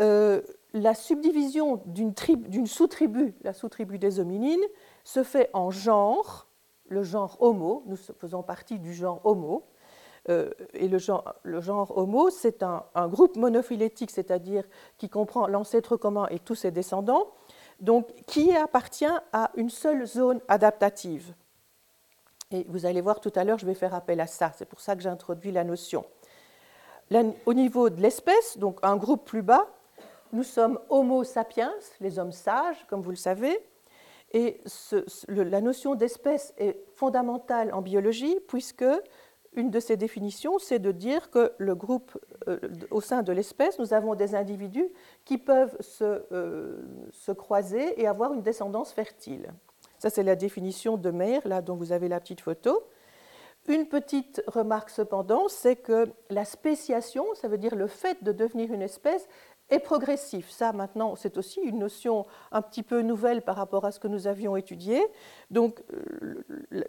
Euh, 0.00 0.40
la 0.72 0.94
subdivision 0.94 1.82
d'une 1.86 2.66
sous-tribu, 2.66 3.34
la 3.42 3.52
sous-tribu 3.52 3.98
des 3.98 4.20
hominines, 4.20 4.64
se 5.04 5.22
fait 5.22 5.50
en 5.52 5.70
genre, 5.70 6.46
le 6.88 7.02
genre 7.02 7.36
Homo, 7.40 7.82
nous 7.86 7.96
faisons 7.96 8.42
partie 8.42 8.78
du 8.78 8.94
genre 8.94 9.20
Homo, 9.24 9.64
euh, 10.28 10.50
et 10.74 10.88
le 10.88 10.98
genre, 10.98 11.96
Homo, 11.96 12.30
c'est 12.30 12.62
un, 12.62 12.84
groupe 13.08 13.36
monophylétique, 13.36 14.10
c'est-à-dire 14.10 14.64
qui 14.98 15.08
comprend 15.08 15.46
l'ancêtre 15.46 15.96
commun 15.96 16.26
et 16.30 16.38
tous 16.38 16.54
ses 16.54 16.70
descendants, 16.70 17.28
donc 17.80 18.06
qui 18.26 18.54
appartient 18.54 19.06
à 19.32 19.50
une 19.56 19.70
seule 19.70 20.06
zone 20.06 20.40
adaptative. 20.48 21.34
Et 22.50 22.64
vous 22.68 22.86
allez 22.86 23.00
voir 23.00 23.20
tout 23.20 23.32
à 23.36 23.44
l'heure, 23.44 23.58
je 23.58 23.66
vais 23.66 23.74
faire 23.74 23.94
appel 23.94 24.20
à 24.20 24.26
ça, 24.26 24.52
c'est 24.56 24.66
pour 24.66 24.80
ça 24.80 24.96
que 24.96 25.02
j'ai 25.02 25.08
introduit 25.08 25.52
la 25.52 25.64
notion. 25.64 26.04
au 27.46 27.54
niveau 27.54 27.90
de 27.90 28.00
l'espèce, 28.00 28.58
donc 28.58 28.78
un 28.82 28.96
groupe 28.96 29.24
plus 29.24 29.42
bas, 29.42 29.66
nous 30.32 30.42
sommes 30.42 30.78
Homo 30.90 31.24
sapiens, 31.24 31.72
les 32.00 32.18
hommes 32.18 32.32
sages, 32.32 32.86
comme 32.88 33.00
vous 33.00 33.10
le 33.10 33.16
savez, 33.16 33.58
et 34.32 34.60
la 35.28 35.62
notion 35.62 35.94
d'espèce 35.94 36.52
est 36.58 36.76
fondamentale 36.92 37.72
en 37.72 37.80
biologie, 37.80 38.38
puisque 38.46 38.84
une 39.58 39.70
de 39.70 39.80
ces 39.80 39.96
définitions, 39.96 40.58
c'est 40.58 40.78
de 40.78 40.92
dire 40.92 41.30
que 41.30 41.52
le 41.58 41.74
groupe, 41.74 42.16
euh, 42.46 42.60
au 42.92 43.00
sein 43.00 43.22
de 43.24 43.32
l'espèce, 43.32 43.78
nous 43.80 43.92
avons 43.92 44.14
des 44.14 44.36
individus 44.36 44.88
qui 45.24 45.36
peuvent 45.36 45.76
se, 45.80 46.22
euh, 46.32 46.80
se, 47.10 47.32
croiser 47.32 48.00
et 48.00 48.06
avoir 48.06 48.32
une 48.32 48.42
descendance 48.42 48.92
fertile. 48.92 49.52
Ça, 49.98 50.10
c'est 50.10 50.22
la 50.22 50.36
définition 50.36 50.96
de 50.96 51.10
Meyer, 51.10 51.40
là 51.44 51.60
dont 51.60 51.74
vous 51.74 51.90
avez 51.90 52.06
la 52.06 52.20
petite 52.20 52.40
photo. 52.40 52.84
Une 53.66 53.86
petite 53.86 54.42
remarque 54.46 54.90
cependant, 54.90 55.48
c'est 55.48 55.76
que 55.76 56.08
la 56.30 56.44
spéciation, 56.44 57.26
ça 57.34 57.48
veut 57.48 57.58
dire 57.58 57.74
le 57.74 57.88
fait 57.88 58.22
de 58.22 58.30
devenir 58.30 58.72
une 58.72 58.82
espèce, 58.82 59.28
est 59.70 59.78
progressif. 59.78 60.50
Ça, 60.50 60.72
maintenant, 60.72 61.16
c'est 61.16 61.36
aussi 61.36 61.60
une 61.60 61.78
notion 61.78 62.26
un 62.52 62.62
petit 62.62 62.82
peu 62.82 63.02
nouvelle 63.02 63.42
par 63.42 63.56
rapport 63.56 63.84
à 63.84 63.92
ce 63.92 64.00
que 64.00 64.08
nous 64.08 64.26
avions 64.26 64.56
étudié. 64.56 65.04
Donc, 65.50 65.82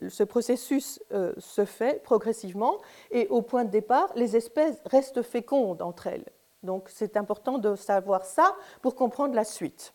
ce 0.07 0.23
processus 0.23 1.01
euh, 1.11 1.33
se 1.37 1.65
fait 1.65 2.01
progressivement 2.03 2.79
et 3.11 3.27
au 3.27 3.41
point 3.41 3.65
de 3.65 3.69
départ, 3.71 4.11
les 4.15 4.35
espèces 4.35 4.81
restent 4.85 5.21
fécondes 5.21 5.81
entre 5.81 6.07
elles. 6.07 6.25
Donc, 6.63 6.89
c'est 6.89 7.17
important 7.17 7.57
de 7.57 7.75
savoir 7.75 8.25
ça 8.25 8.55
pour 8.81 8.95
comprendre 8.95 9.33
la 9.33 9.43
suite. 9.43 9.93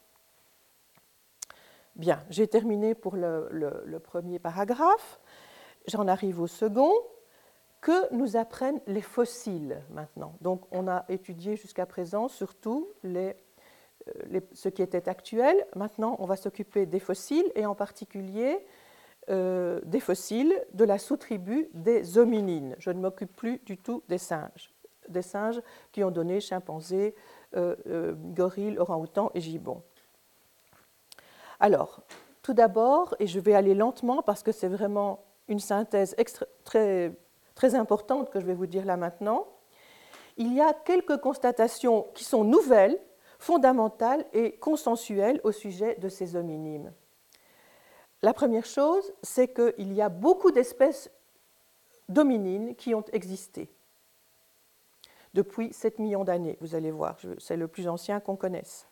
Bien, 1.97 2.21
j'ai 2.29 2.49
terminé 2.49 2.95
pour 2.95 3.14
le 3.17 3.99
premier 4.03 4.38
paragraphe. 4.38 5.21
J'en 5.87 6.09
arrive 6.09 6.41
au 6.41 6.47
second 6.47 6.93
que 7.85 8.14
nous 8.14 8.38
apprennent 8.38 8.81
les 8.87 9.03
fossiles 9.03 9.83
maintenant. 9.91 10.33
Donc 10.41 10.62
on 10.71 10.88
a 10.88 11.05
étudié 11.11 11.55
jusqu'à 11.55 11.85
présent 11.85 12.29
surtout 12.29 12.88
euh, 13.05 13.33
ce 14.55 14.71
qui 14.71 14.81
était 14.81 15.07
actuel. 15.07 15.55
Maintenant 15.76 16.17
on 16.19 16.25
va 16.25 16.37
s'occuper 16.37 16.87
des 16.87 16.99
fossiles 16.99 17.45
et 17.55 17.67
en 17.67 17.75
particulier 17.75 18.59
euh, 19.29 19.83
des 19.85 20.00
fossiles 20.00 20.55
de 20.73 20.85
la 20.85 20.99
sous-tribu 20.99 21.69
des 21.75 22.17
hominines. 22.17 22.75
Je 22.79 22.88
ne 22.88 23.00
m'occupe 23.00 23.37
plus 23.37 23.59
du 23.67 23.76
tout 23.76 24.03
des 24.09 24.17
singes, 24.19 24.73
des 25.11 25.21
singes 25.21 25.61
qui 25.93 26.03
ont 26.03 26.11
donné 26.11 26.41
chimpanzés, 26.41 27.14
euh, 27.55 28.14
gorilles, 28.14 28.79
orang-outans 28.79 29.31
et 29.35 29.43
gibbons. 29.43 29.83
Alors, 31.61 32.00
tout 32.41 32.55
d'abord, 32.55 33.14
et 33.19 33.26
je 33.26 33.41
vais 33.41 33.55
aller 33.55 33.75
lentement 33.75 34.23
parce 34.23 34.43
que 34.43 34.53
c'est 34.53 34.69
vraiment 34.69 35.23
une 35.49 35.61
synthèse 35.61 36.17
très 36.64 37.12
très 37.54 37.75
importante 37.75 38.30
que 38.30 38.40
je 38.40 38.46
vais 38.46 38.54
vous 38.54 38.66
dire 38.66 38.84
là 38.84 38.96
maintenant, 38.96 39.46
il 40.37 40.52
y 40.52 40.61
a 40.61 40.73
quelques 40.73 41.18
constatations 41.18 42.06
qui 42.14 42.25
sont 42.25 42.44
nouvelles, 42.44 42.99
fondamentales 43.38 44.25
et 44.32 44.52
consensuelles 44.52 45.40
au 45.44 45.52
sujet 45.52 45.96
de 45.96 46.08
ces 46.08 46.34
hominimes. 46.34 46.92
La 48.23 48.32
première 48.32 48.64
chose, 48.64 49.12
c'est 49.23 49.52
qu'il 49.52 49.92
y 49.92 50.00
a 50.00 50.08
beaucoup 50.08 50.50
d'espèces 50.50 51.11
d'hominines 52.08 52.75
qui 52.75 52.94
ont 52.94 53.04
existé 53.12 53.68
depuis 55.34 55.73
7 55.73 55.99
millions 55.99 56.25
d'années, 56.25 56.56
vous 56.61 56.75
allez 56.75 56.92
voir, 56.92 57.18
c'est 57.38 57.56
le 57.56 57.68
plus 57.68 57.88
ancien 57.88 58.20
qu'on 58.20 58.37
connaisse. 58.37 58.87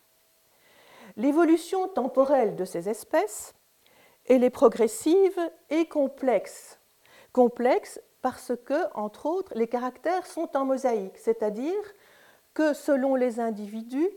L'évolution 1.15 1.87
temporelle 1.87 2.55
de 2.55 2.65
ces 2.65 2.89
espèces, 2.89 3.53
elle 4.27 4.43
est 4.43 4.49
progressive 4.49 5.39
et 5.69 5.85
complexe. 5.87 6.79
Complexe 7.31 7.99
parce 8.23 8.53
que, 8.65 8.87
entre 8.95 9.25
autres, 9.25 9.51
les 9.53 9.67
caractères 9.67 10.25
sont 10.25 10.55
en 10.55 10.63
mosaïque, 10.63 11.17
c'est-à-dire 11.17 11.83
que 12.53 12.73
selon 12.73 13.15
les 13.15 13.41
individus, 13.41 14.09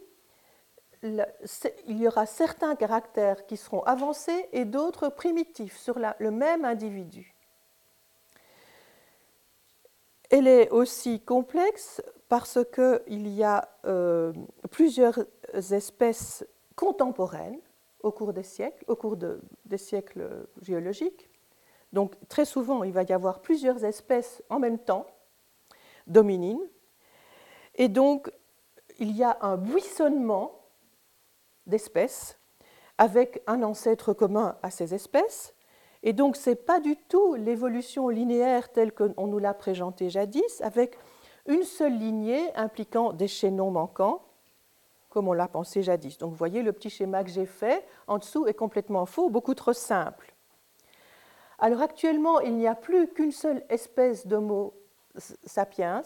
il 1.02 1.98
y 1.98 2.06
aura 2.06 2.24
certains 2.24 2.76
caractères 2.76 3.46
qui 3.46 3.56
seront 3.56 3.82
avancés 3.82 4.48
et 4.52 4.64
d'autres 4.64 5.08
primitifs 5.08 5.76
sur 5.76 5.98
le 5.98 6.30
même 6.30 6.64
individu. 6.64 7.34
Elle 10.30 10.46
est 10.46 10.70
aussi 10.70 11.20
complexe 11.20 12.00
parce 12.28 12.60
qu'il 12.72 13.28
y 13.28 13.42
a 13.42 13.68
euh, 13.86 14.32
plusieurs 14.70 15.18
espèces 15.52 16.46
contemporaines 16.76 17.60
au 18.04 18.12
cours 18.12 18.32
des 18.32 18.44
siècles, 18.44 18.84
au 18.86 18.94
cours 18.94 19.16
des 19.16 19.78
siècles 19.78 20.46
géologiques, 20.62 21.28
donc 21.96 22.12
très 22.28 22.44
souvent, 22.44 22.84
il 22.84 22.92
va 22.92 23.04
y 23.04 23.12
avoir 23.14 23.40
plusieurs 23.40 23.82
espèces 23.82 24.42
en 24.50 24.58
même 24.58 24.78
temps, 24.78 25.06
dominines, 26.06 26.60
et 27.74 27.88
donc 27.88 28.30
il 28.98 29.12
y 29.16 29.24
a 29.24 29.38
un 29.40 29.56
buissonnement 29.56 30.60
d'espèces 31.66 32.38
avec 32.98 33.42
un 33.46 33.62
ancêtre 33.62 34.12
commun 34.12 34.58
à 34.62 34.70
ces 34.70 34.92
espèces. 34.92 35.54
Et 36.02 36.12
donc, 36.12 36.36
ce 36.36 36.50
n'est 36.50 36.56
pas 36.56 36.80
du 36.80 36.96
tout 36.96 37.34
l'évolution 37.34 38.10
linéaire 38.10 38.70
telle 38.70 38.92
qu'on 38.92 39.26
nous 39.26 39.38
l'a 39.38 39.54
présentée 39.54 40.10
jadis, 40.10 40.60
avec 40.60 40.98
une 41.46 41.64
seule 41.64 41.96
lignée 41.96 42.54
impliquant 42.56 43.14
des 43.14 43.26
chaînons 43.26 43.70
manquants, 43.70 44.22
comme 45.08 45.28
on 45.28 45.32
l'a 45.32 45.48
pensé 45.48 45.82
jadis. 45.82 46.18
Donc, 46.18 46.30
vous 46.30 46.36
voyez, 46.36 46.62
le 46.62 46.72
petit 46.72 46.90
schéma 46.90 47.24
que 47.24 47.30
j'ai 47.30 47.46
fait 47.46 47.86
en 48.06 48.18
dessous 48.18 48.46
est 48.46 48.54
complètement 48.54 49.06
faux, 49.06 49.30
beaucoup 49.30 49.54
trop 49.54 49.72
simple. 49.72 50.35
Alors 51.58 51.80
actuellement, 51.80 52.40
il 52.40 52.56
n'y 52.56 52.66
a 52.66 52.74
plus 52.74 53.08
qu'une 53.08 53.32
seule 53.32 53.64
espèce 53.68 54.26
d'Homo 54.26 54.74
sapiens. 55.44 56.02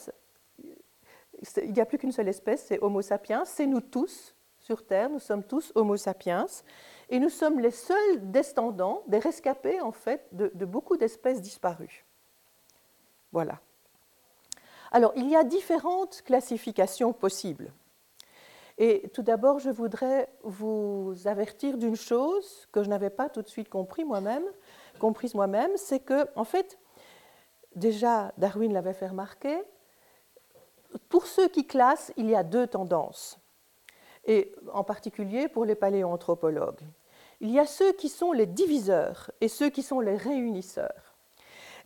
Il 1.62 1.72
n'y 1.72 1.80
a 1.80 1.86
plus 1.86 1.98
qu'une 1.98 2.12
seule 2.12 2.28
espèce, 2.28 2.66
c'est 2.66 2.78
Homo 2.80 3.02
sapiens. 3.02 3.44
C'est 3.44 3.66
nous 3.66 3.80
tous 3.80 4.34
sur 4.58 4.84
Terre, 4.86 5.08
nous 5.10 5.18
sommes 5.18 5.42
tous 5.42 5.72
Homo 5.74 5.96
sapiens. 5.96 6.46
Et 7.08 7.18
nous 7.18 7.30
sommes 7.30 7.58
les 7.58 7.70
seuls 7.70 8.30
descendants, 8.30 9.02
des 9.08 9.18
rescapés 9.18 9.80
en 9.80 9.92
fait, 9.92 10.26
de, 10.32 10.64
beaucoup 10.64 10.96
d'espèces 10.96 11.40
disparues. 11.40 12.04
Voilà. 13.32 13.60
Alors, 14.92 15.12
il 15.16 15.28
y 15.28 15.36
a 15.36 15.44
différentes 15.44 16.22
classifications 16.22 17.12
possibles. 17.12 17.72
Et 18.78 19.08
tout 19.12 19.22
d'abord, 19.22 19.58
je 19.58 19.70
voudrais 19.70 20.28
vous 20.42 21.14
avertir 21.26 21.78
d'une 21.78 21.96
chose 21.96 22.68
que 22.72 22.82
je 22.82 22.88
n'avais 22.88 23.10
pas 23.10 23.28
tout 23.28 23.42
de 23.42 23.48
suite 23.48 23.68
compris 23.68 24.04
moi-même, 24.04 24.44
comprise 25.00 25.34
moi-même, 25.34 25.72
c'est 25.74 25.98
que, 25.98 26.28
en 26.36 26.44
fait, 26.44 26.78
déjà 27.74 28.32
Darwin 28.38 28.72
l'avait 28.72 28.94
fait 28.94 29.08
remarquer, 29.08 29.60
pour 31.08 31.26
ceux 31.26 31.48
qui 31.48 31.66
classent, 31.66 32.12
il 32.16 32.30
y 32.30 32.36
a 32.36 32.44
deux 32.44 32.68
tendances, 32.68 33.40
et 34.26 34.54
en 34.72 34.84
particulier 34.84 35.48
pour 35.48 35.64
les 35.64 35.74
paléoanthropologues. 35.74 36.82
Il 37.40 37.50
y 37.50 37.58
a 37.58 37.66
ceux 37.66 37.92
qui 37.92 38.08
sont 38.08 38.32
les 38.32 38.46
diviseurs 38.46 39.30
et 39.40 39.48
ceux 39.48 39.70
qui 39.70 39.82
sont 39.82 40.00
les 40.00 40.16
réunisseurs. 40.16 41.14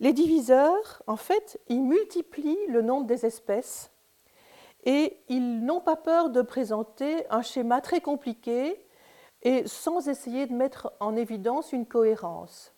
Les 0.01 0.11
diviseurs, 0.11 1.01
en 1.07 1.15
fait, 1.15 1.59
ils 1.69 1.81
multiplient 1.81 2.67
le 2.67 2.81
nombre 2.81 3.07
des 3.07 3.25
espèces 3.25 3.89
et 4.83 5.17
ils 5.29 5.63
n'ont 5.63 5.79
pas 5.79 5.95
peur 5.95 6.29
de 6.29 6.41
présenter 6.41 7.25
un 7.29 7.41
schéma 7.41 7.79
très 7.79 8.01
compliqué 8.01 8.85
et 9.43 9.65
sans 9.67 10.09
essayer 10.09 10.45
de 10.47 10.53
mettre 10.53 10.91
en 10.99 11.15
évidence 11.15 11.71
une 11.71 11.85
cohérence. 11.85 12.74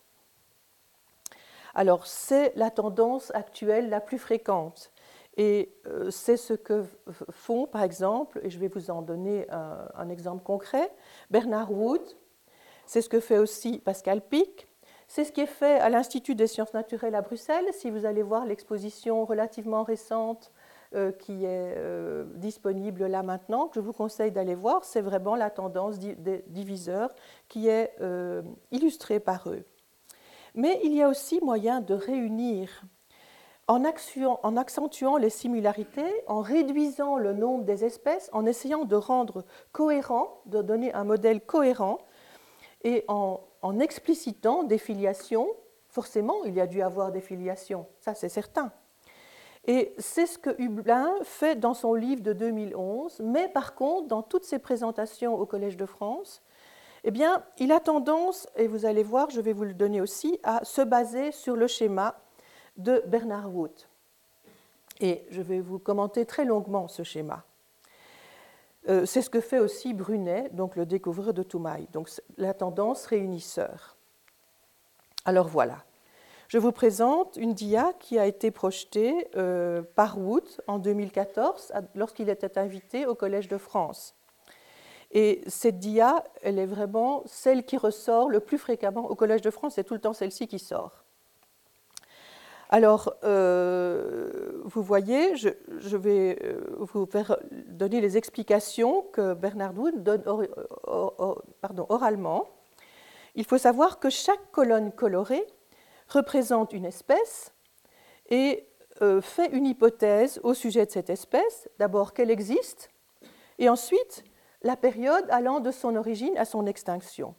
Alors, 1.77 2.07
c'est 2.07 2.53
la 2.55 2.71
tendance 2.71 3.29
actuelle 3.35 3.89
la 3.89 4.01
plus 4.01 4.17
fréquente. 4.17 4.91
Et 5.37 5.71
euh, 5.85 6.09
c'est 6.09 6.35
ce 6.35 6.55
que 6.55 6.83
font, 7.29 7.67
par 7.67 7.83
exemple, 7.83 8.39
et 8.41 8.49
je 8.49 8.57
vais 8.57 8.67
vous 8.67 8.89
en 8.89 9.03
donner 9.03 9.45
un, 9.51 10.09
exemple 10.09 10.43
concret, 10.43 10.91
Bernard 11.29 11.71
Wood, 11.71 12.01
c'est 12.87 13.03
ce 13.03 13.09
que 13.09 13.19
fait 13.19 13.37
aussi 13.37 13.77
Pascal 13.77 14.21
Pic, 14.21 14.67
c'est 15.07 15.23
ce 15.23 15.31
qui 15.31 15.41
est 15.41 15.45
fait 15.45 15.79
à 15.79 15.89
l'Institut 15.89 16.33
des 16.33 16.47
sciences 16.47 16.73
naturelles 16.73 17.13
à 17.13 17.21
Bruxelles. 17.21 17.67
Si 17.73 17.91
vous 17.91 18.07
allez 18.07 18.23
voir 18.23 18.47
l'exposition 18.47 19.23
relativement 19.23 19.83
récente 19.83 20.51
euh, 20.95 21.11
qui 21.11 21.45
est 21.45 21.75
euh, 21.77 22.23
disponible 22.37 23.05
là 23.05 23.21
maintenant, 23.21 23.67
que 23.67 23.75
je 23.75 23.81
vous 23.81 23.93
conseille 23.93 24.31
d'aller 24.31 24.55
voir, 24.55 24.83
c'est 24.83 25.01
vraiment 25.01 25.35
la 25.35 25.51
tendance 25.51 25.99
des 25.99 26.43
diviseurs 26.47 27.13
qui 27.47 27.67
est 27.67 27.93
illustrée 28.71 29.19
par 29.19 29.47
eux. 29.51 29.63
Mais 30.55 30.79
il 30.83 30.93
y 30.93 31.01
a 31.01 31.09
aussi 31.09 31.39
moyen 31.41 31.81
de 31.81 31.93
réunir 31.93 32.83
en, 33.67 34.55
accentuant 34.55 35.17
les 35.17 35.29
similarités, 35.29 36.23
en 36.27 36.41
réduisant 36.41 37.17
le 37.17 37.33
nombre 37.33 37.65
des 37.65 37.83
espèces, 37.83 38.29
en 38.31 38.45
essayant 38.45 38.85
de 38.85 38.95
rendre 38.95 39.43
cohérent, 39.71 40.41
de 40.45 40.61
donner 40.61 40.93
un 40.93 41.03
modèle 41.03 41.41
cohérent, 41.41 41.99
et 42.83 43.03
en, 43.07 43.41
explicitant 43.79 44.63
des 44.63 44.77
filiations, 44.77 45.47
forcément 45.89 46.45
il 46.45 46.53
y 46.53 46.61
a 46.61 46.67
dû 46.67 46.81
avoir 46.81 47.11
des 47.11 47.19
filiations, 47.19 47.85
ça 47.99 48.13
c'est 48.13 48.29
certain. 48.29 48.71
Et 49.65 49.93
c'est 49.97 50.25
ce 50.25 50.37
que 50.37 50.55
Hublin 50.61 51.13
fait 51.23 51.57
dans 51.57 51.73
son 51.73 51.93
livre 51.93 52.21
de 52.21 52.31
2011, 52.31 53.19
mais 53.25 53.49
par 53.49 53.75
contre, 53.75 54.07
dans 54.07 54.21
toutes 54.21 54.45
ses 54.45 54.59
présentations 54.59 55.37
au 55.37 55.45
Collège 55.45 55.75
de 55.75 55.85
France, 55.85 56.41
eh 57.03 57.11
bien, 57.11 57.43
il 57.57 57.71
a 57.71 57.79
tendance, 57.79 58.47
et 58.55 58.67
vous 58.67 58.85
allez 58.85 59.03
voir, 59.03 59.29
je 59.29 59.41
vais 59.41 59.53
vous 59.53 59.63
le 59.63 59.73
donner 59.73 60.01
aussi, 60.01 60.39
à 60.43 60.63
se 60.65 60.81
baser 60.81 61.31
sur 61.31 61.55
le 61.55 61.67
schéma 61.67 62.15
de 62.77 63.03
Bernard 63.07 63.53
Wood. 63.53 63.71
Et 64.99 65.25
je 65.29 65.41
vais 65.41 65.59
vous 65.59 65.79
commenter 65.79 66.25
très 66.25 66.45
longuement 66.45 66.87
ce 66.87 67.03
schéma. 67.03 67.43
Euh, 68.89 69.05
c'est 69.05 69.21
ce 69.21 69.29
que 69.29 69.41
fait 69.41 69.59
aussi 69.59 69.93
Brunet, 69.93 70.49
donc 70.53 70.75
le 70.75 70.85
découvreur 70.85 71.33
de 71.33 71.43
Toumaï, 71.43 71.87
donc 71.91 72.09
la 72.37 72.53
tendance 72.53 73.05
réunisseur. 73.05 73.97
Alors 75.25 75.47
voilà, 75.47 75.83
je 76.47 76.57
vous 76.57 76.71
présente 76.71 77.35
une 77.35 77.53
dia 77.53 77.91
qui 77.99 78.17
a 78.17 78.25
été 78.25 78.49
projetée 78.49 79.27
euh, 79.35 79.81
par 79.95 80.17
Wood 80.17 80.47
en 80.67 80.79
2014 80.79 81.73
lorsqu'il 81.95 82.29
était 82.29 82.57
invité 82.57 83.05
au 83.05 83.13
Collège 83.13 83.49
de 83.49 83.57
France. 83.57 84.16
Et 85.11 85.41
cette 85.47 85.79
dia, 85.79 86.23
elle 86.41 86.59
est 86.59 86.65
vraiment 86.65 87.23
celle 87.25 87.63
qui 87.63 87.77
ressort 87.77 88.29
le 88.29 88.39
plus 88.39 88.57
fréquemment 88.57 89.09
au 89.09 89.15
Collège 89.15 89.41
de 89.41 89.51
France, 89.51 89.75
c'est 89.75 89.83
tout 89.83 89.93
le 89.93 90.01
temps 90.01 90.13
celle-ci 90.13 90.47
qui 90.47 90.59
sort. 90.59 91.03
Alors, 92.69 93.13
euh, 93.23 94.61
vous 94.65 94.83
voyez, 94.83 95.37
je, 95.37 95.49
vais 95.95 96.37
euh, 96.43 96.59
vous 96.79 97.07
donner 97.67 98.01
les 98.01 98.17
explications 98.17 99.03
que 99.13 99.33
Bernard 99.33 99.77
Wood 99.77 100.03
donne 100.03 100.23
oralement. 101.89 102.49
Il 103.35 103.45
faut 103.45 103.57
savoir 103.57 103.99
que 103.99 104.09
chaque 104.09 104.51
colonne 104.51 104.91
colorée 104.91 105.45
représente 106.09 106.73
une 106.73 106.85
espèce 106.85 107.53
et 108.29 108.67
euh, 109.01 109.21
fait 109.21 109.49
une 109.51 109.65
hypothèse 109.65 110.39
au 110.43 110.53
sujet 110.53 110.85
de 110.85 110.91
cette 110.91 111.09
espèce. 111.09 111.69
D'abord 111.79 112.13
qu'elle 112.13 112.31
existe, 112.31 112.89
et 113.59 113.69
ensuite 113.69 114.25
la 114.61 114.75
période 114.75 115.25
allant 115.29 115.59
de 115.59 115.71
son 115.71 115.95
origine 115.95 116.37
à 116.37 116.45
son 116.45 116.65
extinction. 116.65 117.35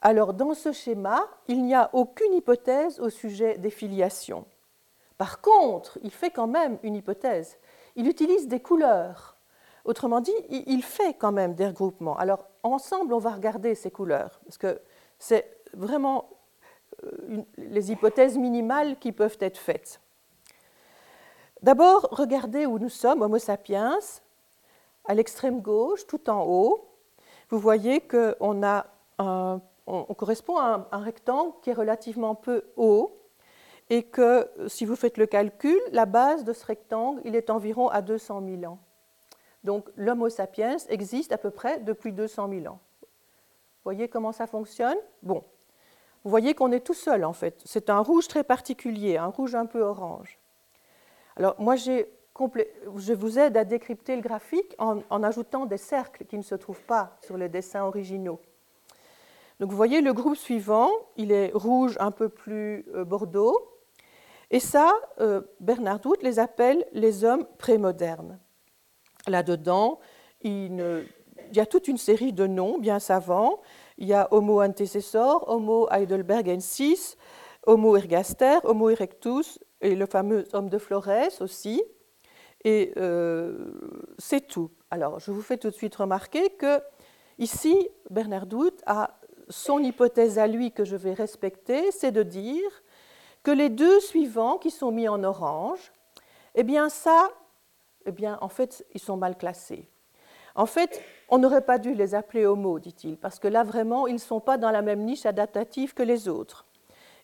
Alors 0.00 0.34
dans 0.34 0.54
ce 0.54 0.72
schéma, 0.72 1.26
il 1.48 1.62
n'y 1.64 1.74
a 1.74 1.90
aucune 1.92 2.34
hypothèse 2.34 3.00
au 3.00 3.10
sujet 3.10 3.58
des 3.58 3.70
filiations. 3.70 4.44
Par 5.18 5.40
contre, 5.40 5.98
il 6.02 6.10
fait 6.10 6.30
quand 6.30 6.46
même 6.46 6.78
une 6.82 6.94
hypothèse. 6.94 7.58
Il 7.96 8.06
utilise 8.06 8.48
des 8.48 8.60
couleurs. 8.60 9.36
Autrement 9.84 10.20
dit, 10.20 10.34
il 10.50 10.82
fait 10.82 11.14
quand 11.14 11.32
même 11.32 11.54
des 11.54 11.66
regroupements. 11.66 12.16
Alors 12.16 12.46
ensemble, 12.62 13.14
on 13.14 13.18
va 13.18 13.30
regarder 13.30 13.74
ces 13.74 13.90
couleurs, 13.90 14.40
parce 14.44 14.58
que 14.58 14.80
c'est 15.18 15.60
vraiment 15.72 16.28
euh, 17.04 17.42
les 17.56 17.92
hypothèses 17.92 18.36
minimales 18.36 18.98
qui 18.98 19.12
peuvent 19.12 19.38
être 19.40 19.58
faites. 19.58 20.00
D'abord, 21.62 22.08
regardez 22.10 22.66
où 22.66 22.78
nous 22.78 22.88
sommes, 22.88 23.22
Homo 23.22 23.38
sapiens, 23.38 23.98
à 25.08 25.14
l'extrême 25.14 25.60
gauche, 25.60 26.06
tout 26.06 26.28
en 26.30 26.44
haut, 26.44 26.88
vous 27.48 27.58
voyez 27.58 28.00
qu'on 28.00 28.60
correspond 30.16 30.56
à 30.56 30.88
un, 30.90 30.98
rectangle 30.98 31.52
qui 31.62 31.70
est 31.70 31.74
relativement 31.74 32.34
peu 32.34 32.64
haut 32.76 33.22
et 33.88 34.02
que 34.02 34.50
si 34.66 34.84
vous 34.84 34.96
faites 34.96 35.16
le 35.16 35.26
calcul, 35.26 35.78
la 35.92 36.06
base 36.06 36.44
de 36.44 36.52
ce 36.52 36.66
rectangle, 36.66 37.20
il 37.24 37.36
est 37.36 37.50
environ 37.50 37.88
à 37.88 38.02
200 38.02 38.42
000 38.60 38.72
ans. 38.72 38.78
Donc 39.62 39.88
l'Homo 39.96 40.28
sapiens 40.28 40.76
existe 40.88 41.32
à 41.32 41.38
peu 41.38 41.50
près 41.50 41.78
depuis 41.80 42.12
200 42.12 42.48
000 42.48 42.66
ans. 42.66 42.80
Vous 43.02 43.92
voyez 43.92 44.08
comment 44.08 44.32
ça 44.32 44.48
fonctionne? 44.48 44.96
Bon, 45.22 45.44
vous 46.24 46.30
voyez 46.30 46.54
qu'on 46.54 46.72
est 46.72 46.80
tout 46.80 46.94
seul 46.94 47.24
en 47.24 47.32
fait. 47.32 47.62
C'est 47.64 47.88
un 47.90 48.00
rouge 48.00 48.26
très 48.26 48.42
particulier, 48.42 49.16
un 49.16 49.26
rouge 49.26 49.54
un 49.54 49.66
peu 49.66 49.80
orange. 49.80 50.40
Alors 51.36 51.54
moi 51.60 51.76
j'ai 51.76 52.08
je 52.96 53.12
vous 53.12 53.38
aide 53.38 53.56
à 53.56 53.64
décrypter 53.64 54.16
le 54.16 54.22
graphique 54.22 54.74
en, 54.78 55.22
ajoutant 55.22 55.66
des 55.66 55.76
cercles 55.76 56.24
qui 56.24 56.36
ne 56.36 56.42
se 56.42 56.54
trouvent 56.54 56.84
pas 56.84 57.16
sur 57.24 57.36
les 57.36 57.48
dessins 57.48 57.84
originaux. 57.84 58.40
Donc 59.58 59.70
vous 59.70 59.76
voyez 59.76 60.00
le 60.02 60.12
groupe 60.12 60.36
suivant, 60.36 60.90
il 61.16 61.32
est 61.32 61.50
rouge 61.54 61.96
un 61.98 62.10
peu 62.10 62.28
plus 62.28 62.84
euh, 62.94 63.04
bordeaux. 63.04 63.56
Et 64.50 64.60
ça, 64.60 64.92
euh, 65.20 65.40
Bernard 65.60 66.00
Wood 66.04 66.18
les 66.22 66.38
appelle 66.38 66.86
les 66.92 67.24
hommes 67.24 67.46
prémodernes. 67.58 68.38
Là-dedans, 69.26 69.98
il, 70.42 71.04
y 71.52 71.60
a 71.60 71.66
toute 71.66 71.88
une 71.88 71.96
série 71.96 72.32
de 72.32 72.46
noms 72.46 72.78
bien 72.78 72.98
savants. 72.98 73.60
Il 73.98 74.06
y 74.06 74.12
a 74.12 74.28
Homo 74.30 74.62
antecessor, 74.62 75.48
Homo 75.48 75.88
heidelbergensis, 75.90 77.16
Homo 77.66 77.96
ergaster, 77.96 78.58
Homo 78.62 78.90
erectus 78.90 79.58
et 79.80 79.96
le 79.96 80.06
fameux 80.06 80.44
homme 80.52 80.68
de 80.68 80.78
Flores 80.78 81.40
aussi. 81.40 81.82
Et 82.66 82.92
euh, 82.96 83.54
c'est 84.18 84.48
tout. 84.48 84.72
Alors, 84.90 85.20
je 85.20 85.30
vous 85.30 85.40
fais 85.40 85.56
tout 85.56 85.70
de 85.70 85.74
suite 85.74 85.94
remarquer 85.94 86.50
que 86.50 86.80
ici, 87.38 87.88
Bernard 88.10 88.52
Wood 88.52 88.74
a 88.86 89.20
son 89.48 89.78
hypothèse 89.78 90.36
à 90.36 90.48
lui 90.48 90.72
que 90.72 90.84
je 90.84 90.96
vais 90.96 91.12
respecter, 91.12 91.92
c'est 91.92 92.10
de 92.10 92.24
dire 92.24 92.68
que 93.44 93.52
les 93.52 93.68
deux 93.68 94.00
suivants 94.00 94.58
qui 94.58 94.72
sont 94.72 94.90
mis 94.90 95.06
en 95.06 95.22
orange, 95.22 95.92
eh 96.56 96.64
bien 96.64 96.88
ça, 96.88 97.30
eh 98.04 98.10
bien 98.10 98.36
en 98.40 98.48
fait, 98.48 98.84
ils 98.94 99.00
sont 99.00 99.16
mal 99.16 99.38
classés. 99.38 99.88
En 100.56 100.66
fait, 100.66 101.00
on 101.28 101.38
n'aurait 101.38 101.64
pas 101.64 101.78
dû 101.78 101.94
les 101.94 102.16
appeler 102.16 102.46
homo, 102.46 102.80
dit-il, 102.80 103.16
parce 103.16 103.38
que 103.38 103.46
là 103.46 103.62
vraiment, 103.62 104.08
ils 104.08 104.14
ne 104.14 104.18
sont 104.18 104.40
pas 104.40 104.58
dans 104.58 104.72
la 104.72 104.82
même 104.82 105.04
niche 105.04 105.24
adaptative 105.24 105.94
que 105.94 106.02
les 106.02 106.26
autres. 106.26 106.66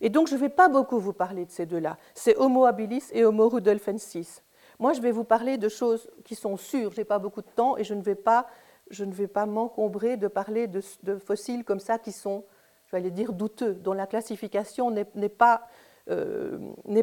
Et 0.01 0.09
donc, 0.09 0.29
je 0.29 0.35
ne 0.35 0.41
vais 0.41 0.51
pas 0.51 0.69
beaucoup 0.69 1.01
vous 1.01 1.13
parler 1.13 1.45
de 1.45 1.51
ces 1.51 1.67
deux-là. 1.67 1.99
C'est 2.15 2.37
Homo 2.37 2.65
habilis 2.65 3.11
et 3.13 3.25
Homo 3.25 3.49
rudolfensis. 3.49 4.41
Moi, 4.83 4.95
je 4.95 5.01
vais 5.01 5.13
vous 5.13 5.23
parler 5.23 5.59
de 5.59 5.69
choses 5.69 6.11
qui 6.25 6.35
sont 6.35 6.57
sûres. 6.57 6.91
Je 6.91 6.97
n'ai 6.97 7.05
pas 7.05 7.21
beaucoup 7.21 7.41
de 7.41 7.47
temps 7.47 7.77
et 7.77 7.85
je 7.85 7.95
ne 7.95 8.03
vais 8.03 8.17
pas, 8.17 8.49
je 8.91 9.05
ne 9.05 9.13
vais 9.13 9.29
pas 9.29 9.47
m'encombrer 9.47 10.17
de 10.17 10.27
parler 10.27 10.67
de, 10.67 10.81
fossiles 11.25 11.63
comme 11.63 11.79
ça 11.79 12.01
qui 12.01 12.11
sont, 12.11 12.43
je 12.87 12.97
vais 12.97 13.11
dire, 13.13 13.33
douteux, 13.33 13.75
dont 13.75 13.93
la 13.93 14.09
classification 14.09 14.91
n'est 14.91 15.29
pas, 15.29 15.69
euh, 16.11 16.59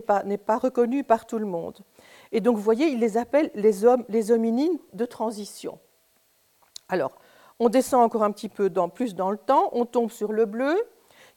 pas, 0.06 0.26
pas, 0.46 0.58
reconnue 0.58 1.06
par 1.06 1.26
tout 1.26 1.40
le 1.40 1.46
monde. 1.46 1.80
Et 2.34 2.42
donc, 2.42 2.58
vous 2.58 2.62
voyez, 2.62 2.88
il 2.88 3.00
les 3.00 3.16
appelle 3.16 3.50
les, 3.56 3.72
les 4.10 4.32
hominines 4.34 4.78
de 4.92 5.06
transition. 5.06 5.80
Alors, 6.90 7.18
on 7.60 7.70
descend 7.70 8.04
encore 8.04 8.24
un 8.24 8.34
petit 8.34 8.50
peu 8.50 8.70
plus 8.94 9.16
dans 9.16 9.32
le 9.32 9.38
temps, 9.38 9.70
on 9.72 9.86
tombe 9.86 10.12
sur 10.12 10.34
le 10.34 10.46
bleu, 10.46 10.76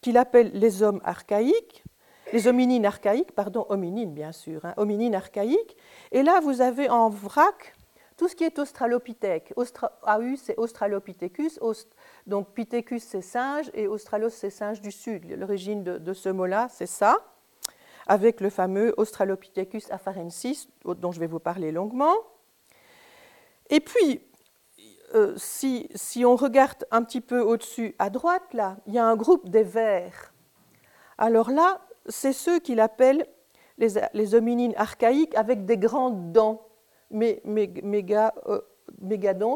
qu'il 0.00 0.16
appelle 0.16 0.50
les 0.54 0.82
hommes 0.82 1.00
archaïques, 1.04 1.84
les 2.32 2.48
hominines 2.48 2.86
archaïques, 2.86 3.32
pardon, 3.32 3.66
hominines 3.68 4.12
bien 4.12 4.32
sûr, 4.32 4.64
hein, 4.64 4.74
hominines 4.76 5.14
archaïques. 5.14 5.76
Et 6.10 6.22
là, 6.22 6.40
vous 6.40 6.60
avez 6.60 6.88
en 6.88 7.08
vrac 7.08 7.74
tout 8.16 8.28
ce 8.28 8.36
qui 8.36 8.44
est 8.44 8.58
australopithèque. 8.58 9.52
Austra 9.56 9.92
AU, 10.02 10.36
c'est 10.36 10.56
Australopithecus, 10.56 11.58
donc 12.26 12.54
Pithecus, 12.54 13.02
c'est 13.02 13.22
singe, 13.22 13.70
et 13.74 13.86
Australos, 13.86 14.30
c'est 14.30 14.50
singe 14.50 14.80
du 14.80 14.92
sud. 14.92 15.24
L'origine 15.36 15.82
de, 15.82 16.12
ce 16.12 16.28
mot-là, 16.28 16.68
c'est 16.70 16.86
ça, 16.86 17.16
avec 18.06 18.40
le 18.40 18.50
fameux 18.50 18.94
Australopithecus 18.96 19.90
afarensis, 19.90 20.68
dont 20.84 21.12
je 21.12 21.20
vais 21.20 21.26
vous 21.26 21.40
parler 21.40 21.72
longuement. 21.72 22.14
Et 23.70 23.80
puis, 23.80 24.22
euh, 25.14 25.34
si, 25.36 25.88
si, 25.94 26.24
on 26.24 26.36
regarde 26.36 26.86
un 26.90 27.02
petit 27.02 27.20
peu 27.20 27.40
au-dessus, 27.40 27.94
à 27.98 28.08
droite, 28.08 28.54
là, 28.54 28.76
il 28.86 28.94
y 28.94 28.98
a 28.98 29.04
un 29.04 29.16
groupe 29.16 29.48
des 29.48 29.62
vers. 29.62 30.32
Alors 31.18 31.50
là, 31.50 31.80
c'est 32.06 32.32
ceux 32.32 32.58
qu'il 32.58 32.80
appelle 32.80 33.26
les, 33.78 34.34
hominines 34.34 34.74
archaïques 34.76 35.34
avec 35.34 35.64
des 35.64 35.76
grandes 35.76 36.32
dents. 36.32 36.62
mégadontes, 37.10 38.34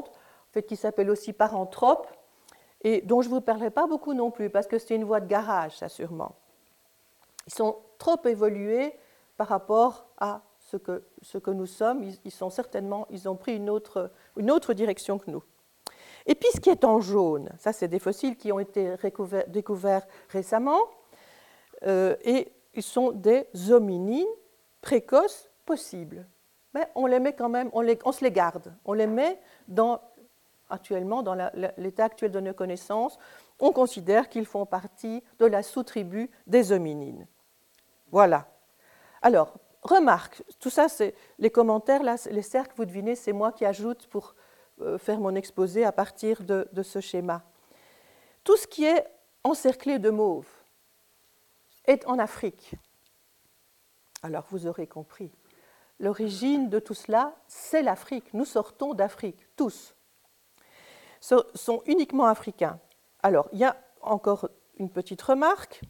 en 0.08 0.52
fait, 0.52 0.62
qui 0.62 0.76
s'appellent 0.76 1.10
aussi 1.10 1.32
paranthropes, 1.32 2.08
et 2.82 3.00
dont 3.02 3.22
je 3.22 3.28
ne 3.28 3.34
vous 3.34 3.40
parlerai 3.40 3.70
pas 3.70 3.86
beaucoup 3.86 4.14
non 4.14 4.30
plus, 4.30 4.50
parce 4.50 4.66
que 4.66 4.78
c'est 4.78 4.94
une 4.94 5.04
voie 5.04 5.20
de 5.20 5.26
garage, 5.26 5.76
ça 5.76 5.88
sûrement. 5.88 6.36
Ils 7.46 7.54
sont 7.54 7.76
trop 7.98 8.20
évolués 8.26 8.92
par 9.36 9.48
rapport 9.48 10.06
à 10.18 10.42
ce 10.58 10.76
que, 10.76 11.50
nous 11.50 11.66
sommes. 11.66 12.04
Ils, 12.24 12.30
sont 12.30 12.50
certainement, 12.50 13.06
ils 13.10 13.28
ont 13.28 13.36
pris 13.36 13.56
une 13.56 13.70
autre, 13.70 14.10
une 14.36 14.50
autre 14.50 14.74
direction 14.74 15.18
que 15.18 15.30
nous. 15.30 15.42
Et 16.26 16.34
puis 16.34 16.48
ce 16.52 16.60
qui 16.60 16.70
est 16.70 16.84
en 16.84 17.00
jaune, 17.00 17.50
ça 17.58 17.72
c'est 17.72 17.86
des 17.86 18.00
fossiles 18.00 18.36
qui 18.36 18.50
ont 18.50 18.58
été 18.58 18.96
découverts 19.48 20.06
récemment, 20.28 20.80
euh, 21.84 22.16
et 22.22 22.52
ils 22.74 22.82
sont 22.82 23.12
des 23.12 23.46
hominines 23.70 24.26
précoces 24.80 25.50
possibles. 25.64 26.26
Mais 26.74 26.88
on 26.94 27.06
les 27.06 27.20
met 27.20 27.32
quand 27.32 27.48
même, 27.48 27.70
on, 27.72 28.12
se 28.12 28.22
les 28.22 28.30
garde, 28.30 28.74
on 28.84 28.92
les 28.92 29.06
met 29.06 29.40
dans, 29.66 30.00
actuellement 30.68 31.22
dans 31.22 31.34
l'état 31.78 32.04
actuel 32.04 32.30
de 32.30 32.40
nos 32.40 32.52
connaissances, 32.52 33.18
on 33.58 33.72
considère 33.72 34.28
qu'ils 34.28 34.44
font 34.44 34.66
partie 34.66 35.22
de 35.38 35.46
la 35.46 35.62
sous-tribu 35.62 36.30
des 36.46 36.72
hominines. 36.72 37.26
Voilà. 38.10 38.46
Alors, 39.22 39.54
remarque, 39.82 40.42
tout 40.60 40.70
ça, 40.70 40.88
c'est 40.88 41.14
les 41.38 41.50
commentaires, 41.50 42.02
les 42.02 42.42
cercles, 42.42 42.74
vous 42.76 42.84
devinez, 42.84 43.14
c'est 43.14 43.32
moi 43.32 43.52
qui 43.52 43.64
ajoute 43.64 44.06
pour 44.08 44.34
euh, 44.82 44.98
faire 44.98 45.18
mon 45.18 45.34
exposé 45.34 45.84
à 45.84 45.92
partir 45.92 46.42
de, 46.42 46.68
ce 46.82 47.00
schéma. 47.00 47.42
Tout 48.44 48.56
ce 48.56 48.66
qui 48.66 48.84
est 48.84 49.06
encerclé 49.42 49.98
de 49.98 50.10
mauve 50.10 50.46
est 51.86 52.06
en 52.06 52.18
Afrique. 52.18 52.74
Alors, 54.22 54.44
vous 54.50 54.66
aurez 54.66 54.86
compris. 54.86 55.30
L'origine 55.98 56.68
de 56.68 56.78
tout 56.78 56.94
cela, 56.94 57.34
c'est 57.46 57.82
l'Afrique. 57.82 58.34
Nous 58.34 58.44
sortons 58.44 58.94
d'Afrique, 58.94 59.46
tous. 59.56 59.94
Ce 61.20 61.36
sont 61.54 61.82
uniquement 61.86 62.26
africains. 62.26 62.78
Alors, 63.22 63.48
il 63.52 63.58
y 63.58 63.64
a 63.64 63.76
encore 64.02 64.48
une 64.78 64.90
petite 64.90 65.22
remarque. 65.22 65.82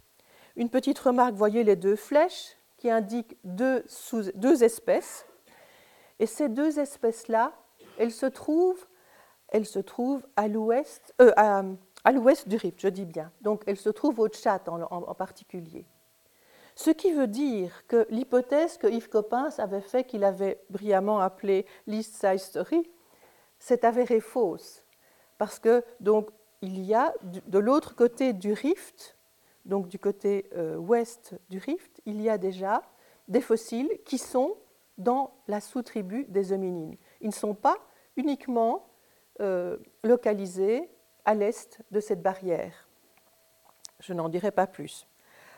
Une 0.55 0.71
petite 0.71 0.99
remarque, 0.99 1.35
voyez 1.35 1.65
les 1.65 1.77
deux 1.77 1.97
flèches 1.97 2.57
qui 2.79 2.91
indiquent 2.91 3.37
deux, 3.45 3.85
deux 4.35 4.65
espèces. 4.65 5.27
Et 6.19 6.27
ces 6.27 6.49
deux 6.49 6.79
espèces-là, 6.79 7.53
elles 7.99 8.13
se 8.13 8.27
trouvent, 8.27 8.87
elles 9.49 9.67
se 9.67 9.79
trouvent 9.79 10.27
à 10.37 10.49
l'ouest, 10.49 11.15
euh, 11.21 11.33
à, 12.07 12.13
l'ouest 12.13 12.49
du 12.49 12.57
Rift, 12.57 12.81
je 12.81 12.89
dis 12.89 13.05
bien. 13.05 13.33
Donc 13.43 13.63
elles 13.67 13.77
se 13.77 13.91
trouvent 13.91 14.21
au 14.21 14.29
Tchad 14.29 14.63
en, 14.69 15.15
particulier. 15.15 15.85
Ce 16.75 16.91
qui 16.91 17.13
veut 17.13 17.27
dire 17.27 17.87
que 17.89 18.07
l'hypothèse 18.11 18.79
que 18.79 18.87
Yves 18.87 19.09
Coppens 19.09 19.59
avait 19.59 19.81
fait, 19.81 20.05
qu'il 20.05 20.25
avait 20.25 20.61
brillamment 20.71 21.21
appelée 21.21 21.67
l'East 21.87 22.15
Side 22.15 22.39
Story, 22.39 22.89
s'est 23.59 23.85
avérée 23.85 24.21
fausse. 24.21 24.85
Parce 25.39 25.59
que 25.59 25.83
donc 26.01 26.31
il 26.63 26.81
y 26.81 26.95
a 26.95 27.13
de 27.23 27.59
l'autre 27.59 27.95
côté 27.95 28.33
du 28.33 28.53
Rift, 28.53 29.17
donc 29.65 29.89
du 29.89 29.99
côté 29.99 30.49
euh, 30.55 30.77
ouest 30.77 31.35
du 31.51 31.59
Rift, 31.59 32.01
il 32.07 32.23
y 32.23 32.29
a 32.29 32.39
déjà 32.39 32.83
des 33.29 33.41
fossiles 33.41 33.91
qui 34.05 34.19
sont 34.19 34.57
dans 34.97 35.35
la 35.49 35.61
sous-tribu 35.61 36.25
des 36.29 36.53
hominines. 36.53 36.97
Ils 37.21 37.29
ne 37.29 37.33
sont 37.33 37.55
pas 37.55 37.77
uniquement 38.17 38.89
euh, 39.41 39.77
localisés 40.03 40.89
à 41.27 41.35
l'est 41.35 41.83
de 41.91 42.01
cette 42.01 42.23
barrière. 42.23 42.89
Je 44.01 44.15
n'en 44.15 44.31
dirai 44.31 44.51
pas 44.51 44.67
plus. 44.67 45.07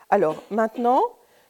Alors 0.09 0.43
maintenant, 0.49 1.01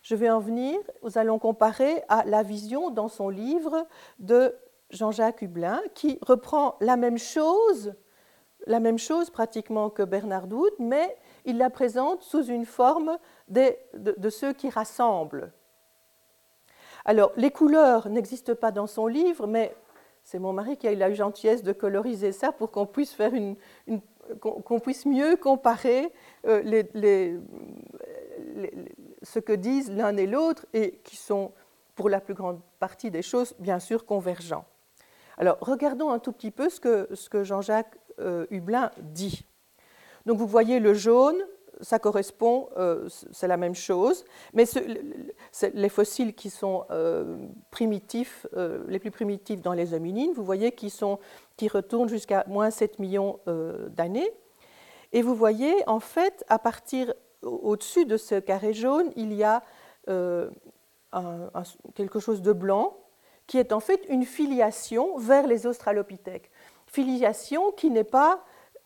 je 0.04 0.16
vais 0.16 0.30
en 0.30 0.40
venir, 0.40 0.80
nous 1.04 1.18
allons 1.18 1.40
comparer 1.40 2.04
à 2.08 2.24
la 2.26 2.44
vision 2.44 2.90
dans 2.90 3.08
son 3.08 3.30
livre 3.30 3.88
de 4.20 4.56
Jean-Jacques 4.92 5.42
Hublin, 5.42 5.82
qui 5.94 6.20
reprend 6.22 6.76
la 6.82 6.98
même 6.98 7.18
chose, 7.18 7.94
la 8.66 8.80
même 8.80 8.98
chose 8.98 9.30
pratiquement 9.30 9.90
que 9.90 10.04
Bernard 10.04 10.48
Dout, 10.48 10.72
mais 10.80 11.18
il 11.46 11.58
la 11.58 11.70
présente 11.70 12.24
sous 12.24 12.46
une 12.46 12.66
forme 12.66 13.18
de, 13.48 13.76
ceux 14.30 14.54
qui 14.54 14.70
rassemblent. 14.70 15.52
Alors, 17.06 17.32
les 17.38 17.52
couleurs 17.52 18.10
n'existent 18.10 18.56
pas 18.56 18.72
dans 18.72 18.88
son 18.88 19.08
livre, 19.08 19.48
mais 19.48 19.76
c'est 20.24 20.40
mon 20.40 20.54
mari 20.54 20.78
qui 20.78 20.88
a 20.88 20.92
eu 20.92 20.96
la 20.96 21.14
gentillesse 21.14 21.64
de 21.64 21.72
coloriser 21.72 22.32
ça 22.32 22.52
pour 22.52 22.72
qu'on 22.72 22.86
puisse, 22.86 23.14
faire 23.14 23.34
une, 23.34 23.56
qu'on 24.39 24.80
puisse 24.80 25.06
mieux 25.06 25.36
comparer 25.36 26.12
euh, 26.46 26.62
ce 29.22 29.39
que 29.39 29.54
disent 29.54 29.92
l'un 29.92 30.15
et 30.18 30.28
l'autre 30.28 30.65
et 30.74 31.00
qui 31.04 31.15
sont, 31.15 31.52
pour 31.96 32.10
la 32.10 32.20
plus 32.20 32.34
grande 32.34 32.60
partie 32.80 33.12
des 33.12 33.22
choses, 33.22 33.56
bien 33.60 33.80
sûr 33.80 34.06
convergents. 34.06 34.65
Alors, 35.38 35.58
regardons 35.62 36.10
un 36.10 36.20
tout 36.20 36.32
petit 36.32 36.52
peu 36.52 36.70
ce 36.70 36.80
que, 36.80 37.44
Jean-Jacques 37.44 37.98
euh, 38.20 38.46
Hublin 38.50 38.92
dit. 38.98 39.46
Donc 40.26 40.38
vous 40.38 40.48
voyez 40.48 40.80
le 40.80 40.94
jaune, 40.94 41.38
ça 41.82 41.98
correspond, 41.98 42.68
euh, 42.76 43.08
c'est 43.32 43.48
la 43.48 43.56
même 43.56 43.76
chose, 43.76 44.26
mais 44.54 44.65
les 45.74 45.89
fossiles 45.89 46.36
qui 46.36 46.50
sont 46.50 46.86
primitifs, 47.72 48.46
les 48.88 49.00
plus 49.00 49.12
primitifs 49.12 49.62
dans 49.62 49.74
les 49.74 49.94
hominines, 49.94 50.34
vous 50.34 50.44
voyez 50.44 50.74
qu'ils 50.74 50.92
qui 51.60 51.67
retournent 51.67 52.08
jusqu'à 52.08 52.45
moins 52.48 52.72
7 52.72 53.00
millions 53.00 53.39
d'années. 53.89 54.32
Et 55.12 55.22
vous 55.22 55.36
voyez, 55.36 55.76
en 55.88 56.00
fait, 56.00 56.45
à 56.48 56.58
partir 56.58 57.13
au-dessus 57.41 58.06
de 58.06 58.15
ce 58.15 58.39
carré 58.39 58.74
jaune, 58.74 59.12
il 59.17 59.34
y 59.34 59.43
a 59.43 59.62
quelque 61.95 62.19
chose 62.19 62.41
de 62.41 62.54
blanc 62.54 62.95
qui 63.45 63.58
est 63.58 63.74
en 63.74 63.82
fait 63.82 64.06
une 64.08 64.24
filiation 64.24 65.17
vers 65.17 65.48
les 65.48 65.67
australopithèques. 65.67 66.50
Filiation 66.88 67.72
qui 67.74 67.89
n'est 67.89 68.06
pas 68.06 68.45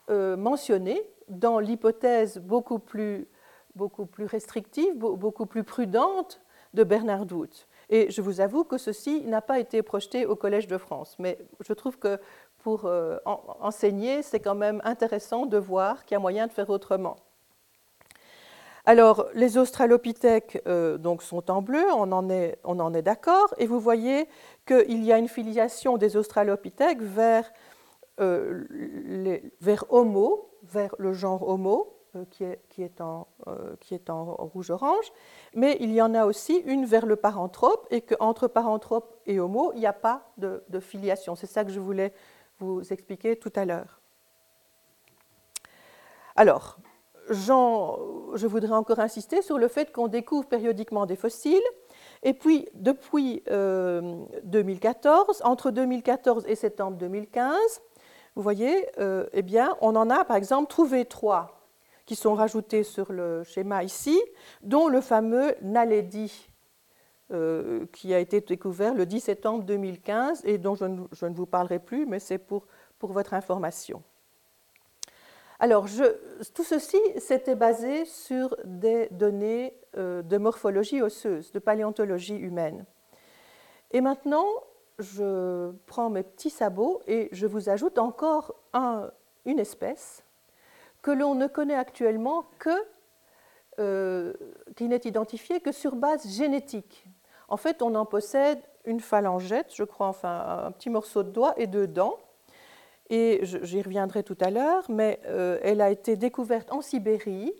mentionnée 0.09 0.99
dans 1.29 1.59
l'hypothèse 1.59 2.39
beaucoup 2.39 2.79
plus, 2.79 3.27
beaucoup 3.75 4.07
plus 4.07 4.25
restrictive, 4.25 4.95
beaucoup 4.95 5.45
plus 5.45 5.63
prudente 5.63 6.41
de 6.73 6.83
Bernard 6.83 7.27
Dout. 7.27 7.67
Et 7.89 8.09
je 8.09 8.21
vous 8.21 8.39
avoue 8.41 8.63
que 8.63 8.77
ceci 8.77 9.21
n'a 9.25 9.41
pas 9.41 9.59
été 9.59 9.83
projeté 9.83 10.25
au 10.25 10.35
Collège 10.35 10.67
de 10.67 10.77
France. 10.77 11.15
Mais 11.19 11.37
je 11.59 11.73
trouve 11.73 11.99
que 11.99 12.17
pour 12.63 12.85
euh, 12.85 13.17
enseigner, 13.59 14.23
c'est 14.23 14.39
quand 14.39 14.55
même 14.55 14.81
intéressant 14.85 15.45
de 15.45 15.57
voir 15.57 16.05
qu'il 16.05 16.15
y 16.15 16.17
a 16.17 16.19
moyen 16.19 16.47
de 16.47 16.51
faire 16.51 16.69
autrement. 16.69 17.17
Alors, 18.85 19.27
les 19.33 19.57
australopithèques 19.57 20.61
euh, 20.65 20.97
donc, 20.97 21.23
sont 21.23 21.51
en 21.51 21.61
bleu, 21.61 21.83
on 21.93 22.11
en 22.11 22.29
est, 22.29 23.01
d'accord, 23.01 23.53
et 23.57 23.67
vous 23.67 23.79
voyez 23.79 24.27
qu'il 24.65 25.03
y 25.03 25.11
a 25.11 25.17
une 25.17 25.27
filiation 25.27 25.97
des 25.97 26.17
australopithèques 26.17 27.01
vers, 27.01 27.51
euh, 28.19 28.63
Homo, 29.89 30.49
vers 30.63 30.95
le 30.97 31.13
genre 31.13 31.47
Homo, 31.47 31.99
qui 32.29 32.43
est, 32.43 32.61
qui 32.69 32.83
est 32.83 33.01
en, 33.01 33.27
qui 33.79 33.95
est 33.95 34.09
en 34.09 34.35
rouge-orange, 34.35 35.11
mais 35.55 35.77
il 35.79 35.91
y 35.91 36.01
en 36.01 36.13
a 36.13 36.25
aussi 36.25 36.57
une 36.65 36.85
vers 36.85 37.05
le 37.05 37.15
paranthrope, 37.15 37.87
et 37.89 38.01
qu'entre 38.01 38.47
paranthrope 38.47 39.17
et 39.25 39.39
Homo, 39.39 39.71
il 39.73 39.79
n'y 39.79 39.87
a 39.87 39.93
pas 39.93 40.29
de, 40.37 40.61
filiation. 40.79 41.35
C'est 41.35 41.47
ça 41.47 41.65
que 41.65 41.71
je 41.71 41.79
voulais 41.79 42.13
vous 42.63 42.93
expliquer 42.93 43.35
tout 43.35 43.53
à 43.55 43.65
l'heure. 43.65 44.01
Alors, 46.35 46.77
je 47.29 48.47
voudrais 48.47 48.73
encore 48.73 48.99
insister 48.99 49.41
sur 49.41 49.57
le 49.57 49.67
fait 49.67 49.91
qu'on 49.91 50.07
découvre 50.07 50.47
périodiquement 50.47 51.05
des 51.05 51.15
fossiles, 51.15 51.61
et 52.23 52.33
puis 52.33 52.67
depuis 52.73 53.43
2014, 53.45 55.41
euh, 55.41 55.47
entre 55.47 55.71
2014 55.71 56.45
et 56.47 56.55
septembre 56.55 56.97
2015, 56.97 57.55
vous 58.35 58.41
voyez, 58.41 58.87
euh, 58.99 59.27
eh 59.33 59.43
bien, 59.43 59.77
on 59.81 59.95
en 59.95 60.09
a 60.09 60.25
par 60.25 60.37
exemple 60.37 60.69
trouvé 60.69 61.05
trois 61.05 61.59
qui 62.05 62.15
sont 62.15 62.33
rajoutés 62.33 62.83
sur 62.83 63.13
le 63.13 63.43
schéma 63.43 63.83
ici, 63.83 64.19
dont 64.61 64.87
le 64.87 65.01
fameux 65.01 65.55
Naledi, 65.61 66.49
euh, 67.33 67.85
qui 67.91 68.13
a 68.13 68.19
été 68.19 68.41
découvert 68.41 68.93
le 68.93 69.05
10 69.05 69.19
septembre 69.19 69.63
2015 69.63 70.43
et 70.45 70.57
dont 70.57 70.75
je 70.75 70.85
ne, 70.85 71.33
vous 71.33 71.45
parlerai 71.45 71.79
plus, 71.79 72.05
mais 72.05 72.19
c'est 72.19 72.37
pour, 72.37 72.65
votre 73.01 73.33
information. 73.33 74.01
Alors, 75.59 75.87
je, 75.87 76.05
tout 76.53 76.63
ceci, 76.63 76.99
s'était 77.17 77.55
basé 77.55 78.05
sur 78.05 78.55
des 78.63 79.09
données 79.11 79.73
euh, 79.97 80.21
de 80.21 80.37
morphologie 80.37 81.01
osseuse, 81.01 81.51
de 81.51 81.59
paléontologie 81.59 82.37
humaine. 82.37 82.85
Et 83.91 83.99
maintenant, 83.99 84.45
je 84.99 85.71
prends 85.85 86.09
mes 86.09 86.23
petits 86.23 86.49
sabots 86.49 87.01
et 87.07 87.27
je 87.33 87.45
vous 87.45 87.67
ajoute 87.69 87.97
encore 87.97 88.55
une 89.45 89.59
espèce 89.59 90.23
que 91.01 91.11
l'on 91.11 91.35
ne 91.35 91.47
connaît 91.47 91.75
actuellement 91.75 92.45
que, 92.59 92.69
euh, 93.79 94.33
qui 94.75 94.87
n'est 94.87 95.01
identifiée 95.03 95.59
que 95.59 95.71
sur 95.71 95.95
base 95.95 96.27
génétique. 96.27 97.05
En 97.53 97.57
fait, 97.57 97.83
on 97.83 97.93
en 97.93 98.07
possède 98.07 98.57
une 98.83 98.99
phalangette, 98.99 99.75
je 99.75 99.83
crois, 99.83 100.07
enfin 100.07 100.63
un 100.65 100.71
petit 100.71 100.89
morceau 100.89 101.21
de 101.21 101.29
doigt 101.29 101.53
et 101.55 101.67
deux 101.67 101.85
dents. 101.85 102.17
Et 103.11 103.41
j'y 103.43 103.79
reviendrai 103.79 104.23
tout 104.23 104.37
à 104.41 104.49
l'heure, 104.49 104.83
mais 104.89 105.19
euh, 105.27 105.59
elle 105.61 105.79
a 105.79 105.91
été 105.91 106.15
découverte 106.15 106.73
en 106.73 106.81
Sibérie. 106.81 107.53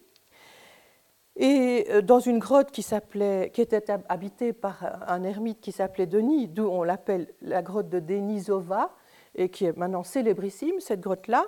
Et 1.36 1.86
euh, 1.92 2.02
dans 2.02 2.20
une 2.20 2.40
grotte 2.40 2.72
qui, 2.72 2.82
qui 2.82 3.62
était 3.62 3.86
habitée 4.10 4.52
par 4.52 5.04
un 5.08 5.24
ermite 5.24 5.62
qui 5.62 5.72
s'appelait 5.72 6.08
Denis, 6.08 6.48
d'où 6.48 6.66
on 6.66 6.82
l'appelle 6.82 7.28
la 7.44 7.62
grotte 7.62 7.90
de 7.90 8.00
Denisova, 8.00 8.96
et 9.36 9.50
qui 9.50 9.66
est 9.66 9.78
maintenant 9.78 10.02
célébrissime, 10.02 10.80
cette 10.80 11.02
grotte-là. 11.02 11.46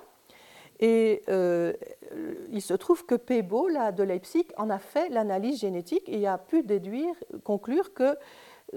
Et 0.79 1.23
euh, 1.29 1.73
il 2.51 2.61
se 2.61 2.73
trouve 2.73 3.05
que 3.05 3.15
Pebo, 3.15 3.69
de 3.69 4.03
Leipzig, 4.03 4.45
en 4.57 4.69
a 4.69 4.79
fait 4.79 5.09
l'analyse 5.09 5.61
génétique 5.61 6.07
et 6.07 6.27
a 6.27 6.37
pu 6.37 6.63
déduire, 6.63 7.15
conclure 7.43 7.93
que 7.93 8.17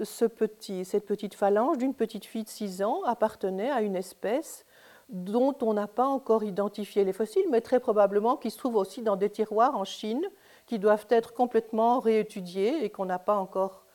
cette 0.03 1.05
petite 1.05 1.33
phalange 1.33 1.77
d'une 1.77 1.93
petite 1.93 2.25
fille 2.25 2.43
de 2.43 2.49
6 2.49 2.83
ans 2.83 3.03
appartenait 3.03 3.71
à 3.71 3.81
une 3.81 3.95
espèce 3.95 4.65
dont 5.09 5.55
on 5.61 5.73
n'a 5.73 5.87
pas 5.87 6.05
encore 6.05 6.43
identifié 6.43 7.03
les 7.03 7.13
fossiles, 7.13 7.47
mais 7.49 7.61
très 7.61 7.79
probablement 7.79 8.37
qui 8.37 8.51
se 8.51 8.57
trouve 8.57 8.75
aussi 8.75 9.01
dans 9.01 9.15
des 9.15 9.29
tiroirs 9.29 9.75
en 9.75 9.83
Chine, 9.83 10.23
qui 10.67 10.77
doivent 10.77 11.07
être 11.09 11.33
complètement 11.33 11.99
réétudiés 11.99 12.83
et 12.83 12.89
qu'on 12.89 13.05
n'a 13.05 13.19
pas 13.19 13.35
encore. 13.35 13.85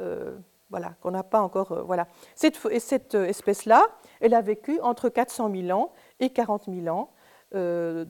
Euh, 0.00 0.38
voilà, 0.70 0.94
qu'on 1.02 1.10
n'a 1.10 1.24
pas 1.24 1.42
encore. 1.42 1.72
Euh, 1.72 1.82
voilà. 1.82 2.06
Cette 2.34 3.14
espèce-là, 3.14 3.84
elle 4.20 4.34
a 4.34 4.40
vécu 4.40 4.80
entre 4.80 5.08
400 5.08 5.50
000 5.52 5.78
ans 5.78 5.92
et 6.20 6.30
40 6.30 6.66
000 6.72 6.96
ans 6.96 7.10
euh, 7.54 8.04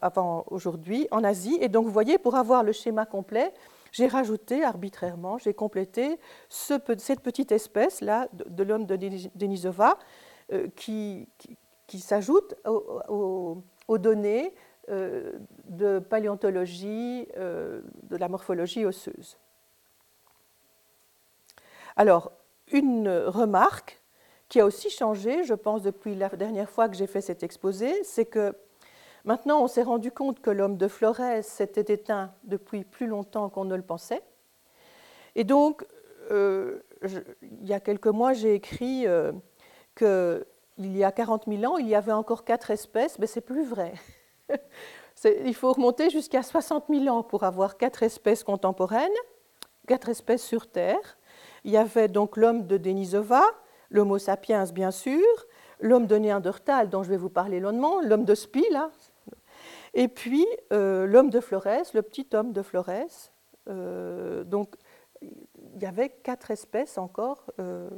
avant 0.00 0.44
aujourd'hui 0.48 1.08
en 1.10 1.24
Asie. 1.24 1.58
Et 1.60 1.68
donc, 1.68 1.86
vous 1.86 1.90
voyez, 1.90 2.18
pour 2.18 2.36
avoir 2.36 2.62
le 2.62 2.72
schéma 2.72 3.04
complet, 3.04 3.52
j'ai 3.90 4.06
rajouté 4.06 4.64
arbitrairement, 4.64 5.38
j'ai 5.38 5.54
complété 5.54 6.18
cette 6.48 7.20
petite 7.20 7.52
espèce-là 7.52 8.28
de, 8.32 8.62
l'homme 8.62 8.86
de 8.86 8.96
Denisova 9.34 9.98
euh, 10.52 10.68
qui, 10.76 11.28
qui, 11.86 11.98
s'ajoute 11.98 12.54
aux, 12.64 13.62
données 13.98 14.54
euh, 14.88 15.32
de 15.64 15.98
paléontologie, 15.98 17.26
de 17.36 18.16
la 18.16 18.28
morphologie 18.28 18.84
osseuse. 18.86 19.36
Alors, 21.96 22.32
une 22.72 23.08
remarque 23.08 24.01
qui 24.52 24.60
a 24.60 24.66
aussi 24.66 24.90
changé, 24.90 25.44
je 25.44 25.54
pense, 25.54 25.80
depuis 25.80 26.14
la 26.14 26.28
dernière 26.28 26.68
fois 26.68 26.86
que 26.90 26.94
j'ai 26.94 27.06
fait 27.06 27.22
cet 27.22 27.42
exposé, 27.42 28.04
c'est 28.04 28.26
que 28.26 28.54
Maintenant, 29.24 29.62
on 29.62 29.68
s'est 29.68 29.84
rendu 29.84 30.10
compte 30.10 30.40
que 30.40 30.50
l'homme 30.50 30.76
de 30.76 30.88
Flores 30.88 31.42
s'était 31.42 31.94
éteint 31.94 32.34
depuis 32.42 32.82
plus 32.82 33.06
longtemps 33.06 33.48
qu'on 33.48 33.64
ne 33.64 33.76
le 33.76 33.82
pensait. 33.82 34.20
Et 35.36 35.44
donc, 35.44 35.86
euh, 36.32 36.82
il 37.40 37.68
y 37.68 37.72
a 37.72 37.78
quelques 37.78 38.08
mois, 38.08 38.32
j'ai 38.32 38.54
écrit 38.54 39.06
euh, 39.06 39.30
qu'il 39.96 40.96
y 40.96 41.04
a 41.04 41.12
40 41.12 41.44
000 41.46 41.72
ans, 41.72 41.78
il 41.78 41.86
y 41.86 41.94
avait 41.94 42.10
encore 42.10 42.44
quatre 42.44 42.72
espèces, 42.72 43.20
mais 43.20 43.28
c'est 43.28 43.42
plus 43.42 43.64
vrai. 43.64 43.94
il 45.24 45.54
faut 45.54 45.72
remonter 45.72 46.10
jusqu'à 46.10 46.42
60 46.42 46.86
000 46.90 47.06
ans 47.06 47.22
pour 47.22 47.44
avoir 47.44 47.76
quatre 47.76 48.02
espèces 48.02 48.42
contemporaines, 48.42 49.08
quatre 49.86 50.08
espèces 50.08 50.42
sur 50.42 50.68
Terre. 50.68 51.16
Il 51.62 51.70
y 51.70 51.76
avait 51.76 52.08
donc 52.08 52.36
l'homme 52.36 52.66
de 52.66 52.76
Denisova, 52.76 53.44
l'Homo 53.92 54.18
sapiens 54.18 54.64
bien 54.72 54.90
sûr, 54.90 55.22
l'homme 55.80 56.06
de 56.06 56.16
Néandertal 56.16 56.88
dont 56.88 57.02
je 57.02 57.10
vais 57.10 57.16
vous 57.16 57.30
parler 57.30 57.60
longuement, 57.60 58.00
l'homme 58.00 58.24
de 58.24 58.34
Spi, 58.34 58.64
là, 58.72 58.90
et 59.94 60.08
puis 60.08 60.46
euh, 60.72 61.06
l'homme 61.06 61.30
de 61.30 61.40
Flores, 61.40 61.92
le 61.94 62.02
petit 62.02 62.26
homme 62.32 62.52
de 62.52 62.62
Flores. 62.62 63.30
Euh, 63.68 64.42
donc 64.44 64.74
il 65.22 65.82
y 65.82 65.86
avait 65.86 66.08
quatre 66.08 66.50
espèces 66.50 66.98
encore 66.98 67.44
euh, 67.60 67.88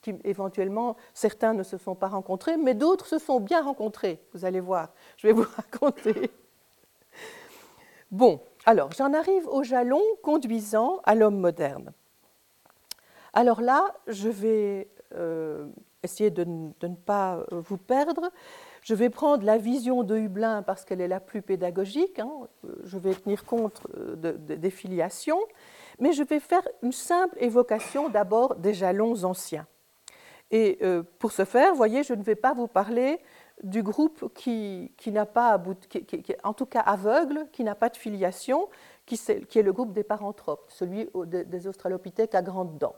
qui 0.00 0.14
éventuellement, 0.24 0.96
certains 1.12 1.52
ne 1.52 1.62
se 1.62 1.76
sont 1.76 1.94
pas 1.94 2.08
rencontrés, 2.08 2.56
mais 2.56 2.74
d'autres 2.74 3.06
se 3.06 3.18
sont 3.18 3.40
bien 3.40 3.62
rencontrés. 3.62 4.20
Vous 4.32 4.44
allez 4.44 4.60
voir, 4.60 4.92
je 5.16 5.26
vais 5.26 5.32
vous 5.32 5.46
raconter. 5.56 6.30
Bon, 8.10 8.40
alors 8.64 8.92
j'en 8.92 9.12
arrive 9.12 9.46
au 9.48 9.62
jalon 9.62 10.00
conduisant 10.22 11.00
à 11.04 11.14
l'homme 11.14 11.38
moderne. 11.38 11.92
Alors 13.32 13.60
là, 13.60 13.92
je 14.06 14.28
vais 14.28 14.88
essayer 16.02 16.30
de, 16.30 16.44
ne 16.44 16.94
pas 16.94 17.44
vous 17.50 17.78
perdre. 17.78 18.30
Je 18.82 18.94
vais 18.94 19.08
prendre 19.08 19.44
la 19.44 19.56
vision 19.56 20.02
de 20.02 20.16
Hublin 20.16 20.62
parce 20.62 20.84
qu'elle 20.84 21.00
est 21.00 21.08
la 21.08 21.20
plus 21.20 21.42
pédagogique. 21.42 22.18
Hein. 22.18 22.30
Je 22.82 22.98
vais 22.98 23.14
tenir 23.14 23.44
compte 23.44 23.80
euh, 23.96 24.36
des 24.36 24.70
filiations. 24.70 25.40
Mais 25.98 26.12
je 26.12 26.22
vais 26.22 26.40
faire 26.40 26.66
une 26.82 26.92
simple 26.92 27.36
évocation 27.40 28.08
d'abord 28.08 28.56
des 28.56 28.74
jalons 28.74 29.24
anciens. 29.24 29.66
Et 30.50 30.78
euh, 30.82 31.02
pour 31.18 31.32
ce 31.32 31.44
faire, 31.44 31.74
voyez, 31.74 32.02
je 32.02 32.14
ne 32.14 32.22
vais 32.22 32.34
pas 32.34 32.52
vous 32.52 32.68
parler 32.68 33.18
du 33.62 33.82
groupe 33.82 34.32
qui, 34.34 34.92
n'a 35.06 35.26
pas, 35.26 35.60
en 36.42 36.52
tout 36.52 36.66
cas 36.66 36.80
aveugle, 36.80 37.46
qui 37.52 37.64
n'a 37.64 37.74
pas 37.74 37.88
de 37.88 37.96
filiation, 37.96 38.68
qui, 39.06 39.14
est, 39.14 39.62
le 39.62 39.72
groupe 39.72 39.92
des 39.92 40.04
paranthropes, 40.04 40.66
celui 40.68 41.08
des 41.24 41.66
australopithèques 41.66 42.34
à 42.34 42.42
grandes 42.42 42.78
dents. 42.78 42.96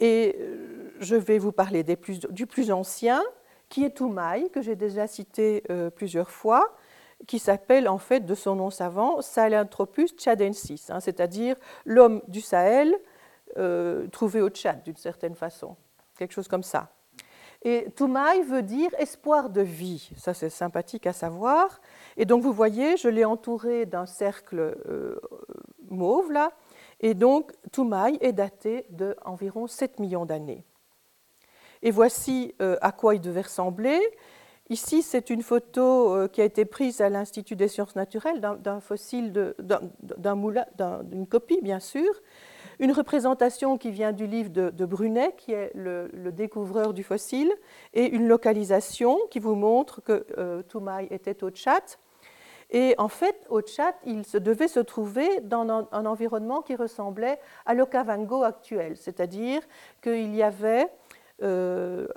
Et 0.00 0.36
euh, 0.38 0.90
je 1.00 1.16
vais 1.16 1.38
vous 1.38 1.52
parler 1.52 1.84
du 2.30 2.46
plus 2.46 2.70
ancien, 2.70 3.22
qui 3.68 3.84
est 3.84 3.96
Toumaï, 3.96 4.50
que 4.50 4.62
j'ai 4.62 4.76
déjà 4.76 5.06
cité 5.06 5.62
euh, 5.70 5.90
plusieurs 5.90 6.30
fois, 6.30 6.76
qui 7.26 7.38
s'appelle 7.38 7.88
en 7.88 7.98
fait 7.98 8.20
de 8.20 8.34
son 8.34 8.56
nom 8.56 8.70
savant 8.70 9.22
Sahelanthropus 9.22 10.14
tchadensis, 10.16 10.90
hein, 10.90 11.00
c'est-à-dire 11.00 11.56
l'homme 11.84 12.22
du 12.28 12.40
Sahel 12.40 12.94
euh, 13.56 14.06
trouvé 14.08 14.42
au 14.42 14.50
Tchad 14.50 14.82
d'une 14.82 14.96
certaine 14.96 15.34
façon, 15.34 15.76
quelque 16.18 16.32
chose 16.32 16.48
comme 16.48 16.62
ça. 16.62 16.90
Et 17.62 17.90
Toumaï 17.96 18.42
veut 18.42 18.62
dire 18.62 18.90
espoir 18.98 19.48
de 19.48 19.62
vie, 19.62 20.10
ça 20.16 20.34
c'est 20.34 20.50
sympathique 20.50 21.06
à 21.06 21.14
savoir. 21.14 21.80
Et 22.18 22.26
donc 22.26 22.42
vous 22.42 22.52
voyez, 22.52 22.98
je 22.98 23.08
l'ai 23.08 23.24
entouré 23.24 23.86
d'un 23.86 24.06
cercle 24.06 24.76
mauve 25.88 26.30
là, 26.30 26.52
et 27.00 27.14
donc, 27.14 27.52
Toumaï 27.72 28.18
est 28.20 28.32
daté 28.32 28.86
d'environ 28.90 29.66
7 29.66 30.00
millions 30.00 30.24
d'années. 30.24 30.64
Et 31.82 31.90
voici 31.90 32.54
euh, 32.62 32.76
à 32.80 32.92
quoi 32.92 33.14
il 33.14 33.20
devait 33.20 33.42
ressembler. 33.42 34.00
Ici, 34.68 35.02
c'est 35.02 35.30
une 35.30 35.42
photo 35.42 36.14
euh, 36.14 36.28
qui 36.28 36.40
a 36.40 36.44
été 36.44 36.64
prise 36.64 37.00
à 37.00 37.08
l'Institut 37.08 37.54
des 37.54 37.68
sciences 37.68 37.94
naturelles 37.94 38.40
d'un 38.40 38.80
fossile, 38.80 39.32
d'une 39.58 41.26
copie, 41.26 41.60
bien 41.62 41.78
sûr. 41.78 42.10
Une 42.78 42.92
représentation 42.92 43.78
qui 43.78 43.90
vient 43.90 44.12
du 44.12 44.26
livre 44.26 44.50
de, 44.50 44.84
Brunet, 44.84 45.34
qui 45.36 45.52
est 45.52 45.70
le, 45.74 46.10
découvreur 46.32 46.94
du 46.94 47.04
fossile, 47.04 47.52
et 47.94 48.06
une 48.06 48.26
localisation 48.26 49.18
qui 49.30 49.38
vous 49.38 49.54
montre 49.54 50.02
que 50.02 50.26
euh, 50.36 50.62
Toumaï 50.62 51.06
était 51.10 51.44
au 51.44 51.50
Tchad. 51.50 51.82
Et 52.70 52.94
en 52.98 53.08
fait, 53.08 53.46
au 53.48 53.60
Tchad, 53.60 53.94
il 54.04 54.24
se 54.24 54.38
devait 54.38 54.68
se 54.68 54.80
trouver 54.80 55.40
dans 55.40 55.86
un, 55.92 56.06
environnement 56.06 56.62
qui 56.62 56.74
ressemblait 56.74 57.38
à 57.64 57.74
l'Okavango 57.74 58.42
actuel, 58.42 58.96
c'est-à-dire 58.96 59.62
qu'il 60.02 60.34
y 60.34 60.42
avait, 60.42 60.88
euh, 61.42 62.08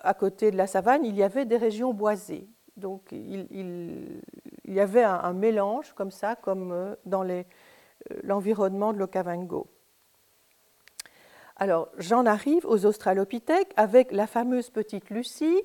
à 0.00 0.14
côté 0.14 0.50
de 0.50 0.56
la 0.56 0.66
savane, 0.66 1.04
il 1.04 1.16
y 1.16 1.22
avait 1.22 1.44
des 1.44 1.56
régions 1.56 1.94
boisées. 1.94 2.48
Donc 2.76 3.12
il, 3.12 4.22
y 4.64 4.80
avait 4.80 5.04
un, 5.04 5.32
mélange 5.32 5.92
comme 5.92 6.10
ça, 6.10 6.34
comme 6.34 6.72
euh, 6.72 6.96
dans 7.04 7.28
euh, 7.28 7.42
l'environnement 8.24 8.92
de 8.92 8.98
l'Okavango. 8.98 9.66
Alors 11.56 11.90
j'en 11.98 12.24
arrive 12.24 12.64
aux 12.64 12.86
australopithèques 12.86 13.72
avec 13.76 14.12
la 14.12 14.26
fameuse 14.26 14.70
petite 14.70 15.10
Lucie, 15.10 15.62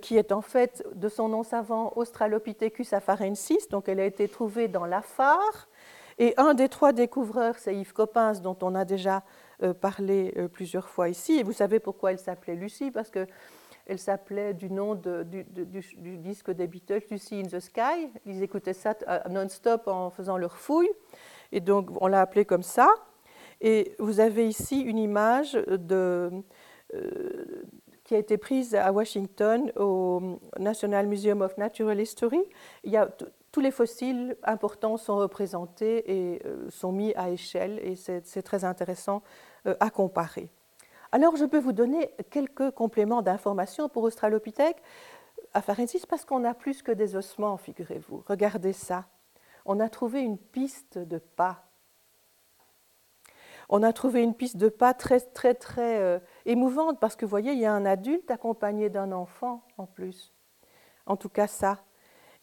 qui 0.00 0.16
est 0.16 0.32
en 0.32 0.40
fait 0.40 0.82
de 0.94 1.08
son 1.08 1.28
nom 1.28 1.42
savant 1.42 1.92
Australopithecus 1.96 2.92
afarensis, 2.92 3.68
donc 3.68 3.88
elle 3.88 4.00
a 4.00 4.06
été 4.06 4.28
trouvée 4.28 4.68
dans 4.68 4.86
l'Afar. 4.86 5.68
Et 6.18 6.34
un 6.36 6.54
des 6.54 6.68
trois 6.68 6.92
découvreurs, 6.92 7.58
c'est 7.58 7.74
Yves 7.74 7.92
Coppens, 7.92 8.40
dont 8.40 8.56
on 8.62 8.74
a 8.74 8.84
déjà 8.84 9.22
euh, 9.62 9.74
parlé 9.74 10.32
euh, 10.36 10.48
plusieurs 10.48 10.88
fois 10.88 11.08
ici. 11.08 11.34
Et 11.34 11.42
vous 11.42 11.52
savez 11.52 11.80
pourquoi 11.80 12.12
elle 12.12 12.18
s'appelait 12.18 12.54
Lucie? 12.54 12.90
Parce 12.90 13.10
qu'elle 13.10 13.98
s'appelait 13.98 14.54
du 14.54 14.70
nom 14.70 14.94
du, 14.94 15.44
disque 16.18 16.52
des 16.52 16.68
Beatles, 16.68 17.02
Lucy 17.10 17.40
in 17.40 17.48
the 17.48 17.60
Sky. 17.60 18.10
Ils 18.26 18.42
écoutaient 18.42 18.74
ça 18.74 18.94
non-stop 19.28 19.88
en 19.88 20.10
faisant 20.10 20.36
leur 20.36 20.56
fouille. 20.56 20.90
Et 21.50 21.60
donc, 21.60 21.90
on 22.00 22.06
l'a 22.06 22.20
appelée 22.20 22.44
comme 22.44 22.62
ça. 22.62 22.88
Et 23.60 23.96
vous 23.98 24.20
avez 24.20 24.46
ici 24.46 24.80
une 24.80 24.98
image 24.98 25.54
de, 25.54 26.30
a 28.14 28.18
été 28.18 28.36
prise 28.36 28.74
à 28.74 28.92
Washington 28.92 29.72
au 29.76 30.38
National 30.58 31.06
Museum 31.06 31.42
of 31.42 31.56
Natural 31.58 32.00
History. 32.00 32.42
Il 32.82 32.92
y 32.92 32.96
a 32.96 33.08
tous 33.52 33.60
les 33.60 33.70
fossiles 33.70 34.36
importants 34.42 34.96
sont 34.96 35.16
représentés 35.16 36.10
et 36.10 36.42
euh, 36.44 36.68
sont 36.70 36.90
mis 36.90 37.14
à 37.14 37.30
échelle 37.30 37.78
et 37.82 37.94
c'est 37.96 38.42
très 38.42 38.64
intéressant 38.64 39.22
euh, 39.66 39.76
à 39.80 39.90
comparer. 39.90 40.50
Alors 41.12 41.36
je 41.36 41.44
peux 41.44 41.58
vous 41.58 41.72
donner 41.72 42.10
quelques 42.30 42.72
compléments 42.72 43.22
d'information 43.22 43.88
pour 43.88 44.02
Australopithèque 44.02 44.82
afarensis 45.52 46.04
parce 46.04 46.24
qu'on 46.24 46.44
a 46.44 46.54
plus 46.54 46.82
que 46.82 46.90
des 46.90 47.14
ossements, 47.14 47.56
figurez-vous. 47.56 48.24
Regardez 48.26 48.72
ça. 48.72 49.04
On 49.64 49.78
a 49.78 49.88
trouvé 49.88 50.20
une 50.20 50.38
piste 50.38 50.98
de 50.98 51.18
pas 51.18 51.64
on 53.68 53.82
a 53.82 53.92
trouvé 53.92 54.22
une 54.22 54.34
piste 54.34 54.56
de 54.56 54.68
pas 54.68 54.94
très, 54.94 55.20
très, 55.20 55.54
très 55.54 55.98
euh, 55.98 56.18
émouvante 56.46 57.00
parce 57.00 57.16
que, 57.16 57.24
vous 57.24 57.30
voyez, 57.30 57.52
il 57.52 57.58
y 57.58 57.66
a 57.66 57.72
un 57.72 57.84
adulte 57.84 58.30
accompagné 58.30 58.90
d'un 58.90 59.12
enfant 59.12 59.62
en 59.78 59.86
plus. 59.86 60.32
En 61.06 61.16
tout 61.16 61.28
cas, 61.28 61.46
ça. 61.46 61.84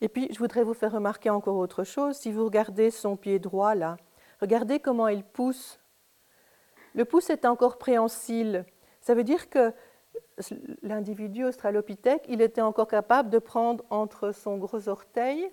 Et 0.01 0.09
puis, 0.09 0.27
je 0.31 0.39
voudrais 0.39 0.63
vous 0.63 0.73
faire 0.73 0.91
remarquer 0.91 1.29
encore 1.29 1.57
autre 1.57 1.83
chose. 1.83 2.17
Si 2.17 2.31
vous 2.31 2.45
regardez 2.45 2.91
son 2.91 3.15
pied 3.15 3.39
droit, 3.39 3.75
là, 3.75 3.97
regardez 4.39 4.79
comment 4.79 5.07
il 5.07 5.23
pousse. 5.23 5.79
Le 6.93 7.05
pouce 7.05 7.29
est 7.29 7.45
encore 7.45 7.77
préhensile. 7.77 8.65
Ça 8.99 9.13
veut 9.13 9.23
dire 9.23 9.49
que 9.49 9.73
l'individu 10.81 11.45
australopithèque, 11.45 12.25
il 12.27 12.41
était 12.41 12.61
encore 12.61 12.87
capable 12.87 13.29
de 13.29 13.39
prendre 13.39 13.83
entre 13.89 14.31
son 14.31 14.57
gros 14.57 14.89
orteil 14.89 15.51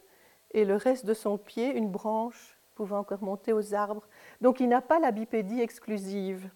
et 0.52 0.64
le 0.64 0.76
reste 0.76 1.04
de 1.06 1.14
son 1.14 1.38
pied 1.38 1.68
une 1.76 1.90
branche 1.90 2.58
pouvant 2.74 2.98
encore 2.98 3.22
monter 3.22 3.52
aux 3.52 3.74
arbres. 3.74 4.08
Donc 4.40 4.60
il 4.60 4.68
n'a 4.68 4.80
pas 4.80 4.98
la 4.98 5.10
bipédie 5.10 5.60
exclusive. 5.60 6.50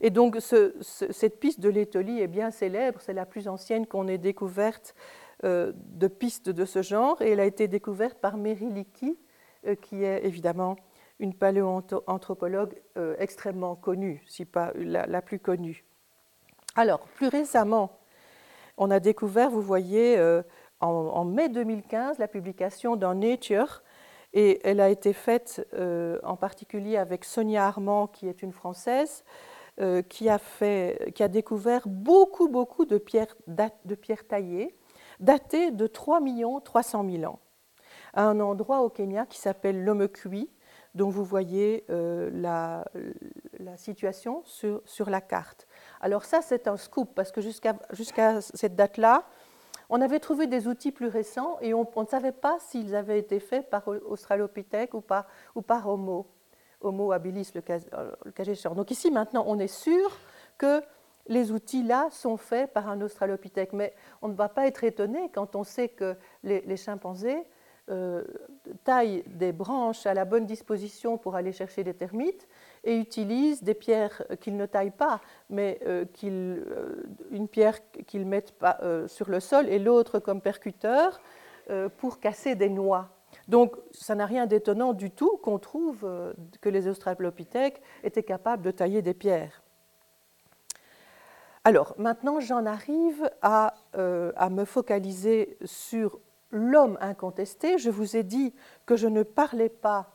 Et 0.00 0.10
donc 0.10 0.38
cette 0.40 1.40
piste 1.40 1.60
de 1.60 1.68
l'étolie 1.68 2.20
est 2.20 2.28
bien 2.28 2.50
célèbre, 2.50 3.00
c'est 3.00 3.12
la 3.12 3.26
plus 3.26 3.48
ancienne 3.48 3.86
qu'on 3.86 4.08
ait 4.08 4.18
découverte 4.18 4.94
euh, 5.44 5.72
de 5.74 6.06
pistes 6.08 6.48
de 6.48 6.64
ce 6.64 6.80
genre, 6.80 7.20
et 7.20 7.30
elle 7.30 7.40
a 7.40 7.44
été 7.44 7.68
découverte 7.68 8.18
par 8.18 8.36
Mary 8.36 8.70
Leakey, 8.70 9.16
euh, 9.66 9.74
qui 9.74 10.04
est 10.04 10.24
évidemment 10.24 10.76
une 11.18 11.34
paléoanthropologue 11.34 12.74
euh, 12.96 13.14
extrêmement 13.18 13.74
connue, 13.74 14.22
si 14.26 14.44
pas 14.44 14.72
la, 14.74 15.20
plus 15.20 15.38
connue. 15.38 15.84
Alors, 16.76 17.00
plus 17.00 17.28
récemment, 17.28 17.98
on 18.78 18.90
a 18.90 19.00
découvert, 19.00 19.50
vous 19.50 19.60
voyez, 19.60 20.18
en, 20.80 21.24
mai 21.24 21.48
2015, 21.48 22.18
la 22.18 22.28
publication 22.28 22.96
dans 22.96 23.14
Nature. 23.14 23.82
Et 24.32 24.60
elle 24.64 24.80
a 24.80 24.88
été 24.88 25.12
faite 25.12 25.64
en 26.24 26.36
particulier 26.36 26.96
avec 26.96 27.24
Sonia 27.24 27.66
Armand, 27.66 28.08
qui 28.08 28.28
est 28.28 28.42
une 28.42 28.52
Française, 28.52 29.24
euh, 29.80 30.02
qui, 30.02 30.28
a 30.28 30.38
découvert 31.28 31.88
beaucoup, 31.88 32.48
beaucoup 32.48 32.84
de 32.84 32.96
pierres, 32.96 33.34
taillées, 34.28 34.72
datées 35.18 35.72
de 35.72 35.88
3 35.88 36.20
300 36.64 37.04
000 37.10 37.24
ans, 37.24 37.40
à 38.12 38.24
un 38.24 38.38
endroit 38.38 38.82
au 38.82 38.88
Kenya 38.88 39.26
qui 39.26 39.38
s'appelle 39.38 39.82
Lomekui, 39.82 40.48
dont 40.94 41.08
vous 41.08 41.24
voyez 41.24 41.84
euh, 41.90 42.30
la, 42.32 42.84
situation 43.76 44.42
sur, 44.44 45.10
la 45.10 45.20
carte. 45.20 45.66
Alors 46.00 46.24
ça, 46.24 46.40
c'est 46.40 46.68
un 46.68 46.76
scoop, 46.76 47.12
parce 47.14 47.32
que 47.32 47.40
jusqu'à 47.40 48.40
cette 48.40 48.76
date-là, 48.76 49.24
on 49.88 50.00
avait 50.00 50.20
trouvé 50.20 50.46
des 50.46 50.68
outils 50.68 50.92
plus 50.92 51.08
récents 51.08 51.58
et 51.60 51.74
on, 51.74 51.84
ne 51.96 52.06
savait 52.06 52.30
pas 52.30 52.58
s'ils 52.60 52.94
avaient 52.94 53.18
été 53.18 53.40
faits 53.40 53.68
par 53.70 53.88
Australopithèque 53.88 54.94
ou 54.94 55.00
par 55.00 55.88
Homo, 55.88 56.28
Homo 56.84 57.12
habilis, 57.12 57.50
le 57.54 57.60
cas, 57.60 57.78
échéant. 58.46 58.74
Donc 58.74 58.90
ici, 58.90 59.10
maintenant, 59.10 59.44
on 59.46 59.58
est 59.58 59.66
sûr 59.66 60.16
que 60.58 60.82
les 61.26 61.50
outils-là 61.50 62.08
sont 62.10 62.36
faits 62.36 62.72
par 62.72 62.88
un 62.88 63.00
Australopithèque. 63.00 63.72
Mais 63.72 63.94
on 64.22 64.28
ne 64.28 64.34
va 64.34 64.48
pas 64.48 64.66
être 64.66 64.84
étonné 64.84 65.30
quand 65.34 65.56
on 65.56 65.64
sait 65.64 65.88
que 65.88 66.16
les 66.42 66.76
chimpanzés 66.76 67.44
euh, 67.90 68.22
taille 68.82 69.22
des 69.26 69.52
branches 69.52 70.06
à 70.06 70.14
la 70.14 70.24
bonne 70.24 70.46
disposition 70.46 71.18
pour 71.18 71.34
aller 71.34 71.52
chercher 71.52 71.84
des 71.84 71.92
termites 71.92 72.48
et 72.82 72.96
utilise 72.96 73.62
des 73.62 73.74
pierres 73.74 74.22
qu'ils 74.40 74.56
ne 74.56 74.64
taillent 74.64 74.90
pas, 74.90 75.20
mais 75.50 75.78
euh, 75.86 76.06
euh, 76.24 77.02
une 77.30 77.46
pierre 77.46 77.78
qu'ils 78.06 78.24
mettent 78.24 78.54
sur 79.06 79.28
le 79.28 79.38
sol 79.38 79.68
et 79.68 79.78
l'autre 79.78 80.18
comme 80.18 80.40
percuteur 80.40 81.20
pour 81.98 82.20
casser 82.20 82.54
des 82.54 82.70
noix. 82.70 83.13
Donc, 83.48 83.76
ça 83.92 84.14
n'a 84.14 84.26
rien 84.26 84.46
d'étonnant 84.46 84.92
du 84.92 85.10
tout 85.10 85.36
qu'on 85.38 85.58
trouve 85.58 86.06
que 86.60 86.68
les 86.68 86.88
Australopithèques 86.88 87.82
étaient 88.02 88.22
capables 88.22 88.62
de 88.62 88.70
tailler 88.70 89.02
des 89.02 89.14
pierres. 89.14 89.62
Alors, 91.64 91.94
maintenant, 91.96 92.40
j'en 92.40 92.66
arrive 92.66 93.30
à, 93.40 93.74
à, 93.94 94.50
me 94.50 94.64
focaliser 94.64 95.56
sur 95.64 96.20
l'homme 96.50 96.98
incontesté. 97.00 97.78
Je 97.78 97.90
vous 97.90 98.16
ai 98.16 98.22
dit 98.22 98.54
que 98.84 98.96
je 98.96 99.08
ne 99.08 99.22
parlais 99.22 99.70
pas 99.70 100.10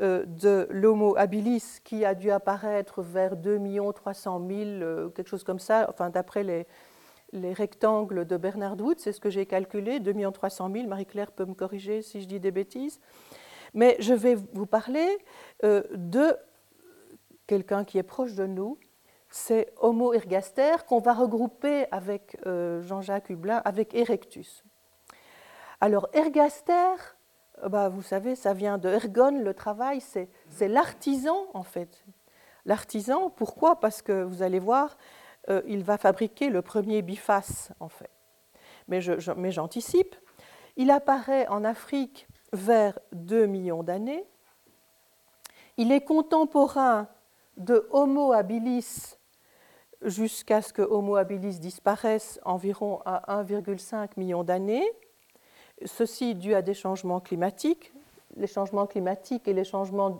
euh, 0.00 0.24
de 0.26 0.66
l'Homo 0.70 1.16
habilis 1.16 1.80
qui 1.84 2.04
a 2.04 2.14
dû 2.14 2.30
apparaître 2.30 3.02
vers 3.02 3.36
2 3.36 3.60
300 3.94 4.42
000, 4.48 5.10
quelque 5.10 5.28
chose 5.28 5.44
comme 5.44 5.58
ça, 5.58 5.86
enfin 5.90 6.08
d'après 6.08 6.42
les, 6.42 6.66
rectangles 7.52 8.26
de 8.26 8.36
Bernard 8.36 8.80
Wood, 8.80 8.98
c'est 8.98 9.12
ce 9.12 9.20
que 9.20 9.30
j'ai 9.30 9.46
calculé, 9.46 10.00
2 10.00 10.30
300 10.32 10.70
000. 10.72 10.86
Marie-Claire 10.86 11.32
peut 11.32 11.44
me 11.44 11.54
corriger 11.54 12.02
si 12.02 12.20
je 12.20 12.26
dis 12.26 12.40
des 12.40 12.50
bêtises. 12.50 13.00
Mais 13.74 13.96
je 14.00 14.14
vais 14.14 14.34
vous 14.34 14.66
parler 14.66 15.08
euh, 15.64 15.82
de 15.94 16.36
quelqu'un 17.46 17.84
qui 17.84 17.98
est 17.98 18.02
proche 18.02 18.34
de 18.34 18.46
nous, 18.46 18.78
c'est 19.30 19.72
Homo 19.78 20.12
ergaster, 20.12 20.72
qu'on 20.86 20.98
va 20.98 21.14
regrouper 21.14 21.86
avec 21.90 22.36
euh, 22.46 22.82
Jean-Jacques 22.82 23.30
Hublin, 23.30 23.62
avec 23.64 23.94
Erectus. 23.94 24.62
Alors, 25.80 26.08
ergaster, 26.12 26.94
bah, 27.66 27.88
vous 27.88 28.02
savez, 28.02 28.34
ça 28.34 28.52
vient 28.52 28.78
de 28.78 28.88
ergon, 28.88 29.42
le 29.42 29.54
travail, 29.54 30.00
c'est 30.00 30.28
l'artisan 30.68 31.46
en 31.54 31.62
fait. 31.62 32.04
L'artisan, 32.64 33.30
pourquoi? 33.30 33.80
Parce 33.80 34.02
que 34.02 34.22
vous 34.22 34.42
allez 34.42 34.60
voir, 34.60 34.96
euh, 35.48 35.62
il 35.66 35.82
va 35.82 35.98
fabriquer 35.98 36.50
le 36.50 36.62
premier 36.62 37.02
biface 37.02 37.72
en 37.80 37.88
fait. 37.88 38.10
Mais 38.88 39.00
j'anticipe. 39.50 40.16
il 40.76 40.90
apparaît 40.90 41.46
en 41.48 41.64
Afrique 41.64 42.26
vers 42.52 42.98
2 43.12 43.46
millions 43.46 43.82
d'années. 43.82 44.24
Il 45.76 45.92
est 45.92 46.02
contemporain 46.02 47.08
de 47.56 47.88
Homo 47.90 48.32
habilis 48.32 49.16
jusqu'à 50.02 50.62
ce 50.62 50.72
que 50.72 50.82
Homo 50.82 51.16
habilis 51.16 51.58
disparaisse 51.58 52.40
environ 52.44 53.00
à 53.04 53.42
1,5 53.42 54.10
million 54.16 54.42
d'années. 54.42 54.84
Ceci 55.84 56.34
dû 56.34 56.54
à 56.54 56.62
des 56.62 56.74
changements 56.74 57.20
climatiques. 57.20 57.92
Les 58.36 58.46
changements 58.46 58.86
climatiques 58.86 59.46
et 59.48 59.52
les 59.52 59.64
changements 59.64 60.18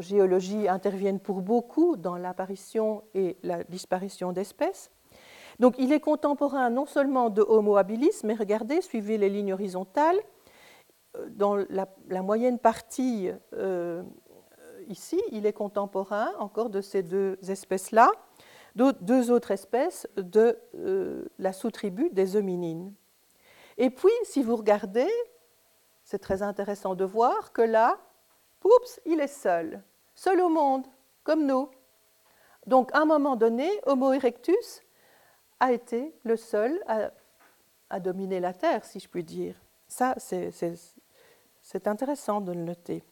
géologie 0.00 0.68
interviennent 0.68 1.20
pour 1.20 1.42
beaucoup 1.42 1.96
dans 1.96 2.16
l'apparition 2.16 3.02
et 3.14 3.36
la 3.42 3.64
disparition 3.64 4.32
d'espèces. 4.32 4.90
Donc 5.58 5.74
il 5.78 5.92
est 5.92 6.00
contemporain 6.00 6.70
non 6.70 6.86
seulement 6.86 7.28
de 7.28 7.42
Homo 7.42 7.76
habilis, 7.76 8.22
mais 8.24 8.34
regardez, 8.34 8.80
suivez 8.80 9.18
les 9.18 9.28
lignes 9.28 9.52
horizontales. 9.52 10.18
Dans 11.30 11.56
la, 11.56 12.22
moyenne 12.22 12.58
partie 12.58 13.30
euh, 13.52 14.02
ici, 14.88 15.20
il 15.32 15.44
est 15.44 15.52
contemporain 15.52 16.30
encore 16.38 16.70
de 16.70 16.80
ces 16.80 17.02
deux 17.02 17.36
espèces-là, 17.48 18.10
deux 18.76 19.30
autres 19.30 19.50
espèces 19.50 20.06
de 20.16 20.56
euh, 20.76 21.24
la 21.38 21.52
sous-tribu 21.52 22.10
des 22.10 22.36
hominines. 22.36 22.94
Et 23.76 23.90
puis, 23.90 24.12
si 24.24 24.42
vous 24.42 24.56
regardez, 24.56 25.10
c'est 26.04 26.18
très 26.18 26.42
intéressant 26.42 26.94
de 26.94 27.04
voir 27.04 27.52
que 27.52 27.62
là, 27.62 27.98
oups, 28.64 29.00
il 29.06 29.20
est 29.20 29.26
seul, 29.26 29.82
seul 30.14 30.40
au 30.40 30.48
monde, 30.48 30.86
comme 31.24 31.46
nous. 31.46 31.70
Donc, 32.66 32.90
à 32.94 33.00
un 33.00 33.04
moment 33.04 33.36
donné, 33.36 33.70
Homo 33.86 34.12
erectus 34.12 34.82
a 35.58 35.72
été 35.72 36.14
le 36.24 36.36
seul 36.36 36.82
à, 36.86 38.00
dominer 38.00 38.40
la 38.40 38.52
Terre, 38.52 38.84
si 38.84 39.00
je 39.00 39.08
puis 39.08 39.24
dire. 39.24 39.56
Ça, 39.88 40.14
c'est 40.18 41.86
intéressant 41.86 42.40
de 42.40 42.52
le 42.52 42.60
noter. 42.60 43.02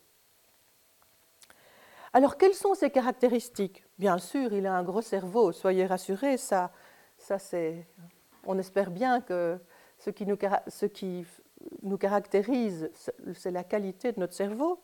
Alors, 2.13 2.37
quelles 2.37 2.55
sont 2.55 2.75
ses 2.75 2.91
caractéristiques? 2.91 3.85
Bien 3.99 4.19
sûr, 4.19 4.53
il 4.53 4.67
a 4.67 4.75
un 4.75 4.83
gros 4.83 5.03
cerveau, 5.03 5.53
soyez 5.53 5.87
rassurés, 5.87 6.37
ça, 6.37 6.71
ça 7.19 7.39
c'est. 7.39 7.87
On 8.47 8.59
espère 8.59 8.91
bien 8.91 9.21
que 9.21 9.59
ce 9.99 10.11
qui 10.11 10.25
nous, 10.25 11.97
caractérise, 11.97 12.91
c'est 13.35 13.51
la 13.51 13.65
qualité 13.65 14.13
de 14.13 14.21
notre 14.21 14.33
cerveau. 14.33 14.81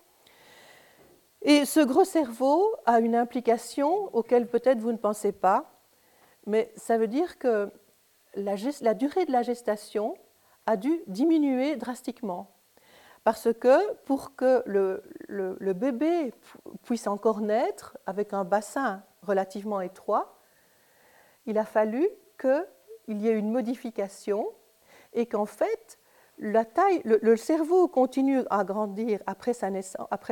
Et 1.47 1.67
ce 1.67 1.81
gros 1.81 2.05
cerveau 2.05 2.75
a 2.87 3.01
une 3.01 3.15
implication 3.15 4.09
auquel 4.17 4.49
peut-être 4.49 4.79
vous 4.79 4.93
ne 4.93 4.97
pensez 4.97 5.31
pas, 5.31 5.79
mais 6.47 6.73
ça 6.75 6.97
veut 6.97 7.07
dire 7.07 7.39
que 7.39 7.71
la, 8.35 8.57
durée 8.95 9.27
de 9.27 9.33
la 9.33 9.43
gestation 9.43 10.17
a 10.65 10.79
dû 10.79 11.03
diminuer 11.07 11.77
drastiquement. 11.77 12.51
Parce 13.25 13.53
que 13.53 13.93
pour 14.05 14.37
que 14.37 14.63
le, 14.65 15.03
le, 15.29 15.73
bébé 15.75 16.33
puisse 16.83 17.07
encore 17.07 17.43
naître 17.43 17.99
avec 18.07 18.33
un 18.33 18.45
bassin 18.45 19.03
relativement 19.21 19.83
étroit, 19.83 20.39
il 21.45 21.59
a 21.59 21.67
fallu 21.67 22.09
qu'il 22.41 23.21
y 23.21 23.29
ait 23.29 23.39
une 23.39 23.51
modification 23.51 24.47
et 25.13 25.27
qu'en 25.27 25.47
fait, 25.47 25.99
la 26.39 26.65
taille, 26.65 27.01
le, 27.05 27.37
cerveau 27.37 27.89
continue 27.89 28.43
à 28.51 28.65
grandir 28.65 29.21
après, 29.27 29.55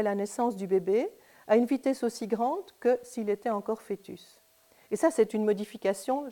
la 0.02 0.14
naissance 0.14 0.56
du 0.56 0.66
bébé 0.66 1.08
à 1.46 1.56
une 1.56 1.66
vitesse 1.66 2.02
aussi 2.02 2.26
grande 2.26 2.64
que 2.80 2.98
s'il 3.02 3.30
était 3.30 3.50
encore 3.50 3.82
fœtus. 3.82 4.40
Et 4.90 4.96
ça, 4.96 5.10
c'est 5.10 5.34
une 5.34 5.44
modification, 5.44 6.26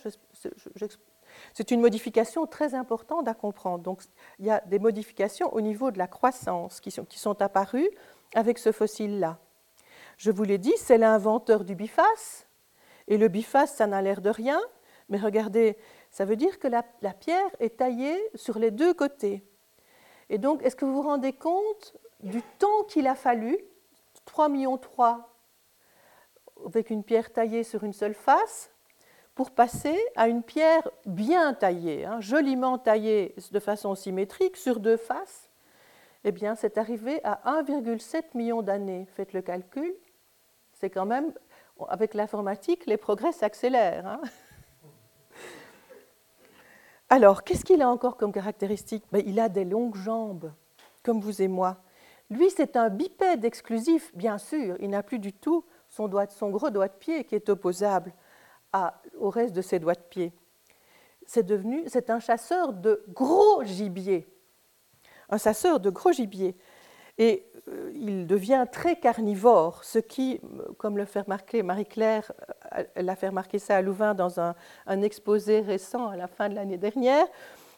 c'est 1.55 1.71
une 1.71 1.81
modification 1.81 2.47
très 2.47 2.75
importante 2.75 3.29
à 3.29 3.35
comprendre. 3.35 3.83
Donc, 3.83 4.03
il 4.39 4.47
y 4.47 4.51
a 4.51 4.61
des 4.67 4.79
modifications 4.79 5.53
au 5.55 5.61
niveau 5.61 5.91
de 5.91 5.99
la 5.99 6.07
croissance 6.07 6.81
qui 6.81 6.91
sont, 6.91 7.05
qui 7.05 7.19
sont 7.19 7.41
apparues 7.41 7.89
avec 8.35 8.59
ce 8.59 8.73
fossile-là. 8.73 9.39
Je 10.17 10.31
vous 10.31 10.43
l'ai 10.43 10.59
dit, 10.59 10.75
c'est 10.77 10.99
l'inventeur 10.99 11.65
du 11.65 11.75
biface. 11.75 12.47
Et 13.09 13.17
le 13.19 13.29
biface, 13.29 13.75
ça 13.75 13.87
n'a 13.87 14.03
l'air 14.03 14.21
de 14.21 14.31
rien, 14.31 14.61
mais 15.09 15.19
regardez, 15.19 15.77
ça 16.11 16.25
veut 16.25 16.37
dire 16.37 16.59
que 16.59 16.69
la, 16.69 16.83
pierre 16.83 17.51
est 17.59 17.79
taillée 17.79 18.19
sur 18.35 18.59
les 18.59 18.71
deux 18.71 18.95
côtés. 18.95 19.45
Et 20.31 20.39
donc, 20.39 20.63
est-ce 20.63 20.77
que 20.77 20.85
vous 20.85 20.95
vous 20.95 21.03
rendez 21.03 21.33
compte 21.33 21.97
du 22.21 22.41
temps 22.59 22.85
qu'il 22.89 23.09
a 23.09 23.17
fallu 23.17 23.59
3 24.25 24.49
millions 24.49 24.79
3 24.79 25.29
avec 26.65 26.91
une 26.91 27.03
pierre 27.03 27.33
taillée 27.33 27.65
sur 27.65 27.83
une 27.83 27.93
seule 27.93 28.15
face 28.15 28.71
pour 29.35 29.51
passer 29.51 29.99
à 30.15 30.29
une 30.29 30.43
pierre 30.43 30.89
bien 31.05 31.53
taillée, 31.53 32.05
hein, 32.05 32.21
joliment 32.21 32.79
taillée 32.79 33.35
de 33.51 33.59
façon 33.59 33.95
symétrique 33.97 34.57
sur 34.57 34.79
deux 34.79 34.97
faces? 34.97 35.51
Eh 36.23 36.31
bien, 36.31 36.55
c'est 36.55 36.79
arrivé 36.79 37.21
à 37.25 37.41
1,7 37.63 38.37
million 38.37 38.63
d'années. 38.63 39.07
Faites 39.17 39.33
le 39.33 39.43
calcul. 39.43 39.93
C'est 40.75 40.91
quand 40.91 41.07
même, 41.07 41.33
avec 41.89 42.15
l'informatique, 42.15 42.87
les 42.87 42.99
progrès 42.99 43.33
s'accélèrent. 43.33 44.07
Hein. 44.07 44.21
Alors, 47.13 47.43
qu'est-ce 47.43 47.65
qu'il 47.65 47.83
a 47.83 47.91
encore 47.91 48.17
comme 48.17 48.33
caractéristique? 48.33 49.03
Ben, 49.11 49.21
Il 49.27 49.41
a 49.41 49.49
des 49.49 49.65
longues 49.65 49.97
jambes, 49.97 50.53
comme 51.03 51.21
vous 51.21 51.43
et 51.43 51.49
moi. 51.49 51.83
Lui, 52.31 52.51
c'est 52.51 52.77
un 52.77 52.89
bipède 52.89 53.45
exclusif, 53.45 54.15
bien 54.15 54.39
sûr. 54.39 54.77
Il 54.79 54.91
n'a 54.91 55.03
plus 55.03 55.19
du 55.19 55.33
tout 55.33 55.65
son, 55.89 56.07
gros 56.07 56.71
doigt 56.71 56.87
de 56.87 56.93
pied 56.93 57.25
qui 57.25 57.35
est 57.35 57.49
opposable 57.49 58.13
au 59.19 59.29
reste 59.29 59.55
de 59.55 59.61
ses 59.61 59.81
doigts 59.81 59.95
de 59.95 60.03
pied. 60.09 60.33
C'est 61.27 61.43
devenu, 61.43 61.83
c'est 61.89 62.11
un 62.11 62.21
chasseur 62.21 62.73
de 62.73 63.05
gros 63.09 63.65
gibier, 63.65 64.29
un 65.29 65.39
chasseur 65.39 65.81
de 65.81 65.91
gros 65.91 66.13
gibier. 66.13 66.57
Et 67.21 67.47
euh, 67.69 67.93
il 67.95 68.27
devient 68.27 68.65
très 68.73 68.99
carnivore, 68.99 69.85
ce 69.85 69.99
qui, 69.99 70.41
comme 70.79 70.97
le 70.97 71.05
fait 71.05 71.21
remarquer 71.21 71.63
Marie-Claire, 71.63 72.33
elle 72.95 73.11
a 73.11 73.15
fait 73.15 73.29
remarquer 73.29 73.59
ça 73.59 73.77
à 73.77 73.83
Louvain 73.83 74.15
dans 74.15 74.41
un, 74.41 74.55
un 74.87 75.03
exposé 75.03 75.61
récent 75.61 76.09
à 76.09 76.17
la 76.17 76.29
fin 76.29 76.49
de 76.49 76.55
l'année 76.55 76.79
dernière, 76.79 77.27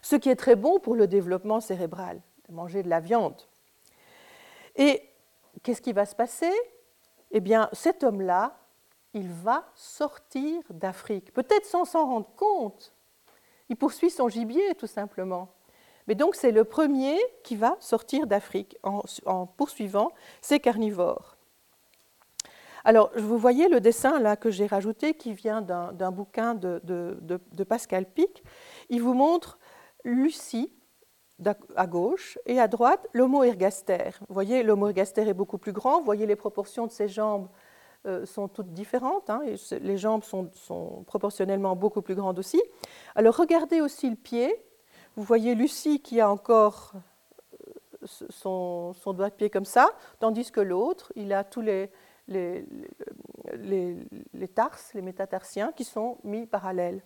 ce 0.00 0.14
qui 0.14 0.28
est 0.28 0.36
très 0.36 0.54
bon 0.54 0.78
pour 0.78 0.94
le 0.94 1.08
développement 1.08 1.60
cérébral, 1.60 2.22
de 2.48 2.54
manger 2.54 2.84
de 2.84 2.88
la 2.88 3.00
viande. 3.00 3.42
Et 4.76 5.02
qu'est-ce 5.64 5.82
qui 5.82 5.92
va 5.92 6.06
se 6.06 6.14
passer? 6.14 6.52
Eh 7.32 7.40
bien, 7.40 7.68
cet 7.72 8.04
homme-là, 8.04 8.60
il 9.12 9.28
va 9.28 9.64
sortir 9.74 10.62
d'Afrique, 10.70 11.32
peut-être 11.32 11.66
sans 11.66 11.84
s'en 11.84 12.06
rendre 12.06 12.30
compte. 12.36 12.94
Il 13.68 13.74
poursuit 13.74 14.10
son 14.10 14.28
gibier, 14.28 14.76
tout 14.76 14.86
simplement. 14.86 15.52
Mais 16.08 16.14
donc, 16.14 16.34
c'est 16.34 16.50
le 16.50 16.64
premier 16.64 17.16
qui 17.44 17.56
va 17.56 17.76
sortir 17.80 18.26
d'Afrique 18.26 18.76
en, 18.82 19.46
poursuivant 19.46 20.10
ses 20.40 20.60
carnivores. 20.60 21.36
Alors, 22.84 23.12
vous 23.16 23.38
voyez 23.38 23.68
le 23.68 23.80
dessin 23.80 24.18
là 24.18 24.36
que 24.36 24.50
j'ai 24.50 24.66
rajouté 24.66 25.14
qui 25.14 25.34
vient 25.34 25.62
d'un 25.62 26.10
bouquin 26.10 26.54
de, 26.54 26.80
de, 26.84 27.64
Pascal 27.64 28.06
Pic. 28.06 28.42
Il 28.88 29.00
vous 29.02 29.14
montre 29.14 29.58
Lucie 30.04 30.72
à 31.76 31.86
gauche 31.86 32.38
et 32.46 32.60
à 32.60 32.68
droite 32.68 33.06
l'Homo 33.12 33.44
ergaster. 33.44 34.10
Vous 34.28 34.34
voyez, 34.34 34.62
l'Homo 34.62 34.88
ergaster 34.88 35.22
est 35.28 35.34
beaucoup 35.34 35.58
plus 35.58 35.72
grand. 35.72 35.98
Vous 35.98 36.04
voyez 36.04 36.26
les 36.26 36.36
proportions 36.36 36.86
de 36.86 36.92
ses 36.92 37.08
jambes 37.08 37.48
euh, 38.04 38.26
sont 38.26 38.48
toutes 38.48 38.72
différentes. 38.72 39.30
Hein, 39.30 39.42
les 39.80 39.96
jambes 39.96 40.24
sont, 40.24 40.50
proportionnellement 41.06 41.76
beaucoup 41.76 42.02
plus 42.02 42.16
grandes 42.16 42.38
aussi. 42.38 42.60
Alors 43.14 43.36
regardez 43.36 43.80
aussi 43.80 44.10
le 44.10 44.16
pied. 44.16 44.52
Vous 45.16 45.22
voyez 45.22 45.54
Lucie 45.54 46.00
qui 46.00 46.20
a 46.20 46.30
encore 46.30 46.92
euh, 48.02 48.06
son, 48.30 48.94
doigt 49.06 49.30
de 49.30 49.34
pied 49.34 49.50
comme 49.50 49.64
ça, 49.64 49.90
tandis 50.18 50.50
que 50.50 50.60
l'autre, 50.60 51.12
il 51.16 51.32
a 51.32 51.44
tous 51.44 51.60
les, 51.60 51.90
tarses, 54.54 54.94
les 54.94 55.02
métatarsiens, 55.02 55.72
qui 55.72 55.84
sont 55.84 56.18
mis 56.24 56.46
parallèles. 56.46 57.02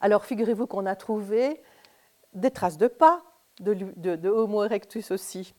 Alors 0.00 0.24
figurez-vous 0.24 0.66
qu'on 0.66 0.86
a 0.86 0.94
trouvé 0.94 1.62
des 2.34 2.50
traces 2.50 2.78
de 2.78 2.86
pas 2.86 3.22
de 3.60 4.28
Homo 4.28 4.62
erectus 4.62 5.10
aussi 5.10 5.54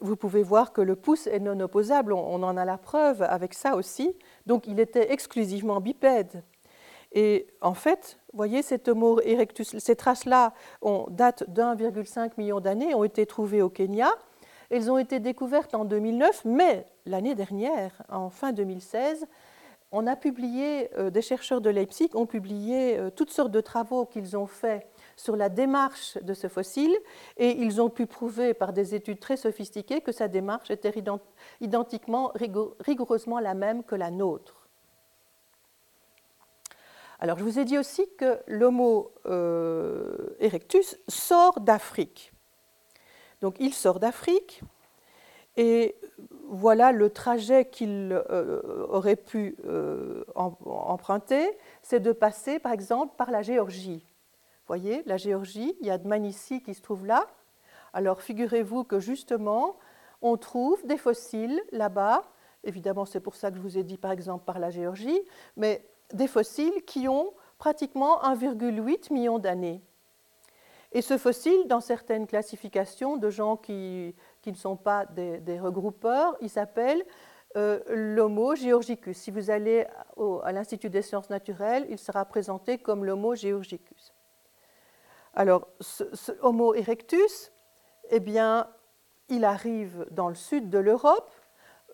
vous 0.00 0.16
pouvez 0.16 0.42
voir 0.42 0.72
que 0.72 0.80
le 0.80 0.96
pouce 0.96 1.26
est 1.26 1.38
non 1.38 1.58
opposable, 1.60 2.12
on, 2.12 2.42
en 2.42 2.56
a 2.56 2.64
la 2.64 2.78
preuve 2.78 3.22
avec 3.22 3.54
ça 3.54 3.76
aussi. 3.76 4.16
Donc 4.46 4.66
il 4.66 4.80
était 4.80 5.12
exclusivement 5.12 5.80
bipède. 5.80 6.42
Et 7.14 7.46
en 7.60 7.74
fait, 7.74 8.18
vous 8.32 8.36
voyez, 8.36 8.62
ces 8.62 8.78
traces-là 9.96 10.52
datent 11.08 11.44
d'1,5 11.48 12.32
million 12.36 12.60
d'années, 12.60 12.94
ont 12.94 13.04
été 13.04 13.24
trouvées 13.24 13.62
au 13.62 13.70
Kenya. 13.70 14.10
Elles 14.68 14.90
ont 14.90 14.98
été 14.98 15.20
découvertes 15.20 15.74
en 15.74 15.84
2009, 15.84 16.44
mais 16.44 16.86
l'année 17.06 17.36
dernière, 17.36 18.02
en 18.10 18.30
fin 18.30 18.52
2016, 18.52 19.26
on 19.96 20.08
a 20.08 20.16
publié, 20.16 20.90
euh, 20.98 21.10
des 21.10 21.22
chercheurs 21.22 21.60
de 21.60 21.70
Leipzig 21.70 22.10
ont 22.14 22.26
publié 22.26 22.98
euh, 22.98 23.10
toutes 23.10 23.30
sortes 23.30 23.52
de 23.52 23.60
travaux 23.60 24.06
qu'ils 24.06 24.36
ont 24.36 24.48
faits 24.48 24.84
sur 25.14 25.36
la 25.36 25.48
démarche 25.48 26.18
de 26.20 26.34
ce 26.34 26.48
fossile 26.48 26.96
et 27.36 27.50
ils 27.50 27.80
ont 27.80 27.90
pu 27.90 28.06
prouver 28.06 28.54
par 28.54 28.72
des 28.72 28.96
études 28.96 29.20
très 29.20 29.36
sophistiquées 29.36 30.00
que 30.00 30.10
sa 30.10 30.26
démarche 30.26 30.72
était 30.72 30.92
identiquement, 31.60 32.32
rigoureusement 32.80 33.38
la 33.38 33.54
même 33.54 33.84
que 33.84 33.94
la 33.94 34.10
nôtre. 34.10 34.63
Alors 37.24 37.38
je 37.38 37.44
vous 37.44 37.58
ai 37.58 37.64
dit 37.64 37.78
aussi 37.78 38.06
que 38.18 38.38
l'Homo 38.46 39.10
euh, 39.24 40.36
erectus 40.40 40.98
sort 41.08 41.60
d'Afrique. 41.60 42.34
Donc 43.40 43.56
il 43.60 43.72
sort 43.72 43.98
d'Afrique 43.98 44.60
et 45.56 45.96
voilà 46.50 46.92
le 46.92 47.08
trajet 47.08 47.64
qu'il 47.64 48.10
euh, 48.12 48.60
aurait 48.90 49.16
pu 49.16 49.56
euh, 49.64 50.24
emprunter, 50.34 51.56
c'est 51.80 51.98
de 51.98 52.12
passer 52.12 52.58
par 52.58 52.72
exemple 52.72 53.14
par 53.16 53.30
la 53.30 53.40
Géorgie 53.40 54.04
voyez, 54.66 55.02
la 55.06 55.16
Géorgie, 55.16 55.74
il 55.80 55.86
y 55.86 55.90
a 55.90 55.96
de 55.96 56.06
Manici 56.06 56.62
qui 56.62 56.74
se 56.74 56.82
trouve 56.82 57.06
là. 57.06 57.26
Alors 57.94 58.20
figurez-vous 58.20 58.84
que 58.84 59.00
justement, 59.00 59.78
on 60.20 60.36
trouve 60.36 60.86
des 60.86 60.98
fossiles 60.98 61.62
là-bas. 61.72 62.20
Évidemment, 62.64 63.06
c'est 63.06 63.20
pour 63.20 63.34
ça 63.34 63.50
que 63.50 63.56
je 63.56 63.62
vous 63.62 63.78
ai 63.78 63.82
dit 63.82 63.96
par 63.96 64.10
exemple 64.10 64.44
par 64.44 64.58
la 64.58 64.68
Géorgie, 64.68 65.22
mais 65.56 65.86
des 66.14 66.26
fossiles 66.26 66.82
qui 66.86 67.08
ont 67.08 67.34
pratiquement 67.58 68.22
1,8 68.22 69.12
million 69.12 69.38
d'années. 69.38 69.82
Et 70.92 71.02
ce 71.02 71.18
fossile, 71.18 71.66
dans 71.66 71.80
certaines 71.80 72.26
classifications 72.26 73.16
de 73.16 73.28
gens 73.28 73.56
qui, 73.56 74.14
ne 74.46 74.54
sont 74.54 74.76
pas 74.76 75.06
des, 75.06 75.58
regroupeurs, 75.58 76.36
il 76.40 76.48
s'appelle 76.48 77.04
euh, 77.56 77.80
l'Homo 77.88 78.54
georgicus. 78.54 79.16
Si 79.16 79.32
vous 79.32 79.50
allez 79.50 79.86
à 80.44 80.52
l'Institut 80.52 80.90
des 80.90 81.02
sciences 81.02 81.30
naturelles, 81.30 81.86
il 81.90 81.98
sera 81.98 82.24
présenté 82.24 82.78
comme 82.78 83.04
l'Homo 83.04 83.34
georgicus. 83.34 84.12
Alors, 85.34 85.66
ce, 85.80 86.04
Homo 86.42 86.74
erectus, 86.74 87.50
eh 88.10 88.20
bien, 88.20 88.68
il 89.28 89.44
arrive 89.44 90.06
dans 90.12 90.28
le 90.28 90.36
sud 90.36 90.70
de 90.70 90.78
l'Europe, 90.78 91.32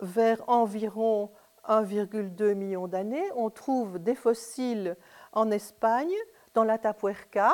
vers 0.01 0.47
environ 0.47 1.31
1,2 1.67 2.53
million 2.53 2.87
d'années. 2.87 3.29
On 3.35 3.49
trouve 3.49 3.99
des 3.99 4.15
fossiles 4.15 4.95
en 5.33 5.51
Espagne, 5.51 6.13
dans 6.53 6.63
la 6.63 6.77
Tapuerca, 6.77 7.53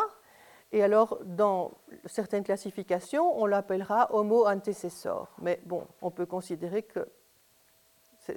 et 0.71 0.83
alors, 0.83 1.19
dans 1.23 1.71
certaines 2.05 2.43
classifications, 2.43 3.39
on 3.41 3.45
l'appellera 3.45 4.13
Homo 4.13 4.45
antecessor. 4.45 5.29
Mais 5.41 5.61
bon, 5.65 5.87
on 6.01 6.11
peut 6.11 6.25
considérer 6.25 6.83
que 6.83 7.07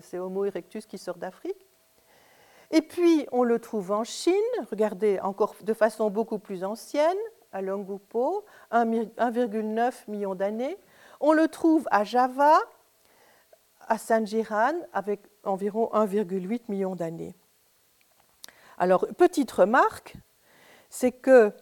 c'est 0.00 0.18
Homo 0.18 0.44
erectus 0.44 0.86
qui 0.86 0.96
sort 0.96 1.16
d'Afrique. 1.16 1.66
Et 2.70 2.82
puis, 2.82 3.26
on 3.32 3.42
le 3.42 3.58
trouve 3.58 3.90
en 3.90 4.04
Chine, 4.04 4.34
regardez, 4.70 5.18
encore 5.20 5.56
de 5.62 5.74
façon 5.74 6.08
beaucoup 6.08 6.38
plus 6.38 6.62
ancienne, 6.62 7.18
à 7.52 7.62
Longupo, 7.62 8.44
1,9 8.70 10.08
million 10.08 10.36
d'années. 10.36 10.78
On 11.18 11.32
le 11.32 11.48
trouve 11.48 11.88
à 11.90 12.04
Java, 12.04 12.56
à 13.88 13.98
Sanjiran, 13.98 14.74
avec 14.92 15.20
environ 15.44 15.90
1,8 15.92 16.62
million 16.68 16.94
d'années. 16.94 17.34
Alors, 18.78 19.06
petite 19.18 19.50
remarque, 19.50 20.14
c'est 20.88 21.12
que, 21.12 21.52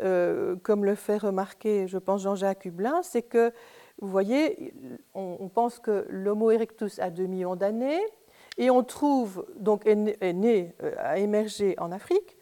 euh, 0.00 0.56
comme 0.62 0.84
le 0.84 0.94
fait 0.94 1.16
remarquer, 1.18 1.86
je 1.86 1.96
pense, 1.98 2.22
Jean-Jacques 2.22 2.64
Hublin, 2.64 3.02
c'est 3.02 3.22
que, 3.22 3.52
vous 4.00 4.08
voyez, 4.08 4.74
on, 5.14 5.48
pense 5.48 5.78
que 5.78 6.06
l'Homo 6.08 6.50
erectus 6.50 6.98
a 6.98 7.10
2 7.10 7.26
millions 7.26 7.56
d'années, 7.56 8.00
et 8.58 8.68
on 8.68 8.82
trouve, 8.82 9.46
donc, 9.56 9.86
est 9.86 9.94
né, 9.94 10.74
euh, 10.82 10.94
a 10.98 11.18
émergé 11.18 11.76
en 11.78 11.92
Afrique, 11.92 12.36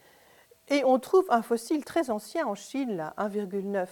et 0.69 0.83
on 0.85 0.99
trouve 0.99 1.25
un 1.29 1.41
fossile 1.41 1.85
très 1.85 2.09
ancien 2.09 2.47
en 2.47 2.55
Chine, 2.55 2.97
là, 2.97 3.13
1,9. 3.17 3.87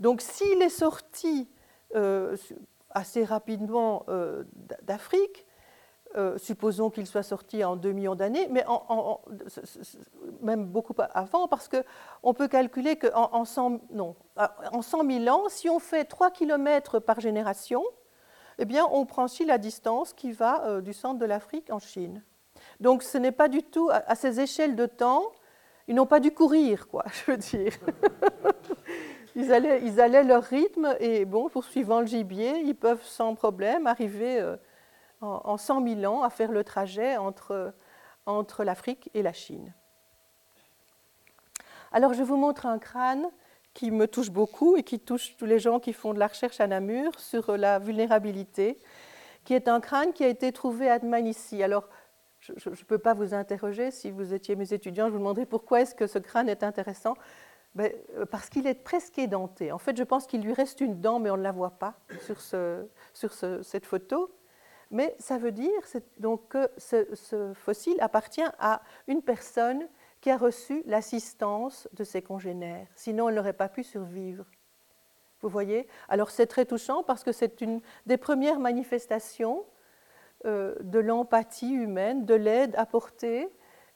Donc 0.00 0.20
s'il 0.20 0.60
est 0.60 0.68
sorti 0.68 1.48
euh, 1.94 2.36
assez 2.90 3.24
rapidement 3.24 4.04
d'Afrique, 4.82 5.46
euh, 6.16 6.38
supposons 6.38 6.90
qu'il 6.90 7.06
soit 7.06 7.22
sorti 7.22 7.64
en 7.64 7.76
2 7.76 7.92
millions 7.92 8.14
d'années, 8.14 8.48
mais 8.50 8.64
même 10.40 10.66
beaucoup 10.66 10.94
avant, 11.12 11.48
parce 11.48 11.68
qu'on 11.68 12.34
peut 12.34 12.48
calculer 12.48 12.96
qu'en 12.96 13.30
en 13.32 13.44
100, 13.44 13.80
non, 13.90 14.14
en 14.72 14.82
100 14.82 15.10
000 15.24 15.28
ans, 15.36 15.48
si 15.48 15.68
on 15.68 15.78
fait 15.78 16.04
3 16.04 16.30
km 16.30 16.98
par 16.98 17.20
génération, 17.20 17.82
eh 18.58 18.64
bien, 18.64 18.86
on 18.92 19.04
franchit 19.06 19.44
la 19.44 19.58
distance 19.58 20.12
qui 20.12 20.32
va 20.32 20.80
du 20.80 20.92
centre 20.92 21.18
de 21.18 21.26
l'Afrique 21.26 21.70
en 21.70 21.78
Chine. 21.80 22.22
Donc 22.80 23.02
ce 23.02 23.18
n'est 23.18 23.32
pas 23.32 23.48
du 23.48 23.62
tout 23.62 23.90
à 23.90 24.14
ces 24.14 24.40
échelles 24.40 24.76
de 24.76 24.86
temps 24.86 25.24
ils 25.88 25.94
n'ont 25.94 26.06
pas 26.06 26.20
dû 26.20 26.30
courir, 26.30 26.88
quoi, 26.88 27.04
je 27.12 27.32
veux 27.32 27.36
dire. 27.36 27.72
ils, 29.36 29.52
allaient, 29.52 29.80
ils 29.84 30.00
allaient 30.00 30.24
leur 30.24 30.42
rythme 30.42 30.96
et, 31.00 31.24
bon, 31.24 31.48
poursuivant 31.48 32.00
le 32.00 32.06
gibier, 32.06 32.60
ils 32.60 32.74
peuvent 32.74 33.04
sans 33.04 33.34
problème 33.34 33.86
arriver 33.86 34.40
euh, 34.40 34.56
en, 35.24 35.40
en 35.44 35.56
100 35.56 35.86
000 36.00 36.12
ans 36.12 36.22
à 36.22 36.30
faire 36.30 36.52
le 36.52 36.64
trajet 36.64 37.16
entre, 37.16 37.74
entre 38.26 38.64
l'Afrique 38.64 39.10
et 39.14 39.22
la 39.22 39.32
Chine. 39.32 39.74
Alors, 41.92 42.12
je 42.12 42.22
vous 42.22 42.36
montre 42.36 42.66
un 42.66 42.78
crâne 42.78 43.30
qui 43.72 43.90
me 43.90 44.06
touche 44.06 44.30
beaucoup 44.30 44.76
et 44.76 44.82
qui 44.82 45.00
touche 45.00 45.36
tous 45.36 45.46
les 45.46 45.58
gens 45.58 45.80
qui 45.80 45.92
font 45.92 46.14
de 46.14 46.18
la 46.18 46.28
recherche 46.28 46.60
à 46.60 46.66
Namur 46.66 47.18
sur 47.18 47.56
la 47.56 47.78
vulnérabilité, 47.78 48.78
qui 49.44 49.54
est 49.54 49.68
un 49.68 49.80
crâne 49.80 50.12
qui 50.12 50.24
a 50.24 50.28
été 50.28 50.52
trouvé 50.52 50.88
à 50.88 50.98
Dmanisi. 50.98 51.62
Alors, 51.62 51.88
je 52.40 52.68
ne 52.68 52.74
peux 52.74 52.98
pas 52.98 53.14
vous 53.14 53.32
interroger, 53.32 53.90
si 53.90 54.10
vous 54.10 54.34
étiez 54.34 54.54
mes 54.54 54.72
étudiants, 54.72 55.06
je 55.06 55.12
vous 55.12 55.18
demanderais 55.18 55.46
pourquoi 55.46 55.80
est-ce 55.80 55.94
que 55.94 56.06
ce 56.06 56.18
crâne 56.18 56.48
est 56.48 56.62
intéressant 56.62 57.14
ben, 57.74 57.92
euh, 58.16 58.26
Parce 58.26 58.48
qu'il 58.48 58.66
est 58.66 58.74
presque 58.74 59.18
édenté. 59.18 59.72
En 59.72 59.78
fait, 59.78 59.96
je 59.96 60.02
pense 60.02 60.26
qu'il 60.26 60.42
lui 60.42 60.52
reste 60.52 60.80
une 60.80 61.00
dent, 61.00 61.20
mais 61.20 61.30
on 61.30 61.36
ne 61.36 61.42
la 61.42 61.52
voit 61.52 61.78
pas 61.78 61.94
sur, 62.20 62.40
ce, 62.40 62.86
sur 63.12 63.32
ce, 63.32 63.62
cette 63.62 63.86
photo. 63.86 64.34
Mais 64.94 65.16
ça 65.18 65.38
veut 65.38 65.50
dire 65.50 65.72
que 66.48 66.70
ce, 66.78 67.12
ce, 67.16 67.52
fossile 67.52 67.96
appartient 68.00 68.46
à 68.60 68.80
une 69.08 69.22
personne 69.22 69.88
qui 70.20 70.30
a 70.30 70.36
reçu 70.36 70.84
l'assistance 70.86 71.88
de 71.94 72.04
ses 72.04 72.22
congénères. 72.22 72.86
Sinon, 72.94 73.28
elle 73.28 73.34
n'aurait 73.34 73.54
pas 73.54 73.68
pu 73.68 73.82
survivre. 73.82 74.44
Vous 75.40 75.48
voyez? 75.48 75.88
Alors 76.08 76.30
c'est 76.30 76.46
très 76.46 76.64
touchant 76.64 77.02
parce 77.02 77.24
que 77.24 77.32
c'est 77.32 77.60
une 77.60 77.80
des 78.06 78.16
premières 78.16 78.60
manifestations 78.60 79.64
euh, 80.46 80.76
de 80.80 81.00
l'empathie 81.00 81.72
humaine, 81.72 82.24
de 82.24 82.34
l'aide 82.34 82.76
apportée. 82.76 83.48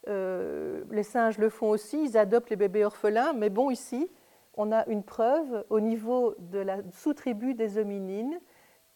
Euh, 0.08 0.82
les 0.90 1.04
singes 1.04 1.38
le 1.38 1.48
font 1.48 1.70
aussi, 1.70 2.02
ils 2.06 2.18
adoptent 2.18 2.50
les 2.50 2.56
bébés 2.56 2.84
orphelins, 2.84 3.34
mais 3.34 3.50
bon, 3.50 3.70
ici, 3.70 4.10
on 4.54 4.72
a 4.72 4.84
une 4.88 5.04
preuve 5.04 5.64
au 5.70 5.78
niveau 5.78 6.34
de 6.40 6.58
la 6.58 6.78
sous-tribu 6.92 7.54
des 7.54 7.78
hominines 7.78 8.40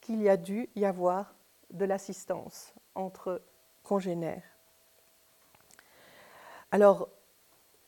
qu'il 0.01 0.21
y 0.21 0.29
a 0.29 0.37
dû 0.37 0.69
y 0.75 0.85
avoir 0.85 1.37
de 1.73 1.85
l'assistance 1.85 2.73
entre 2.95 3.43
congénères. 3.83 4.43
Alors, 6.71 7.09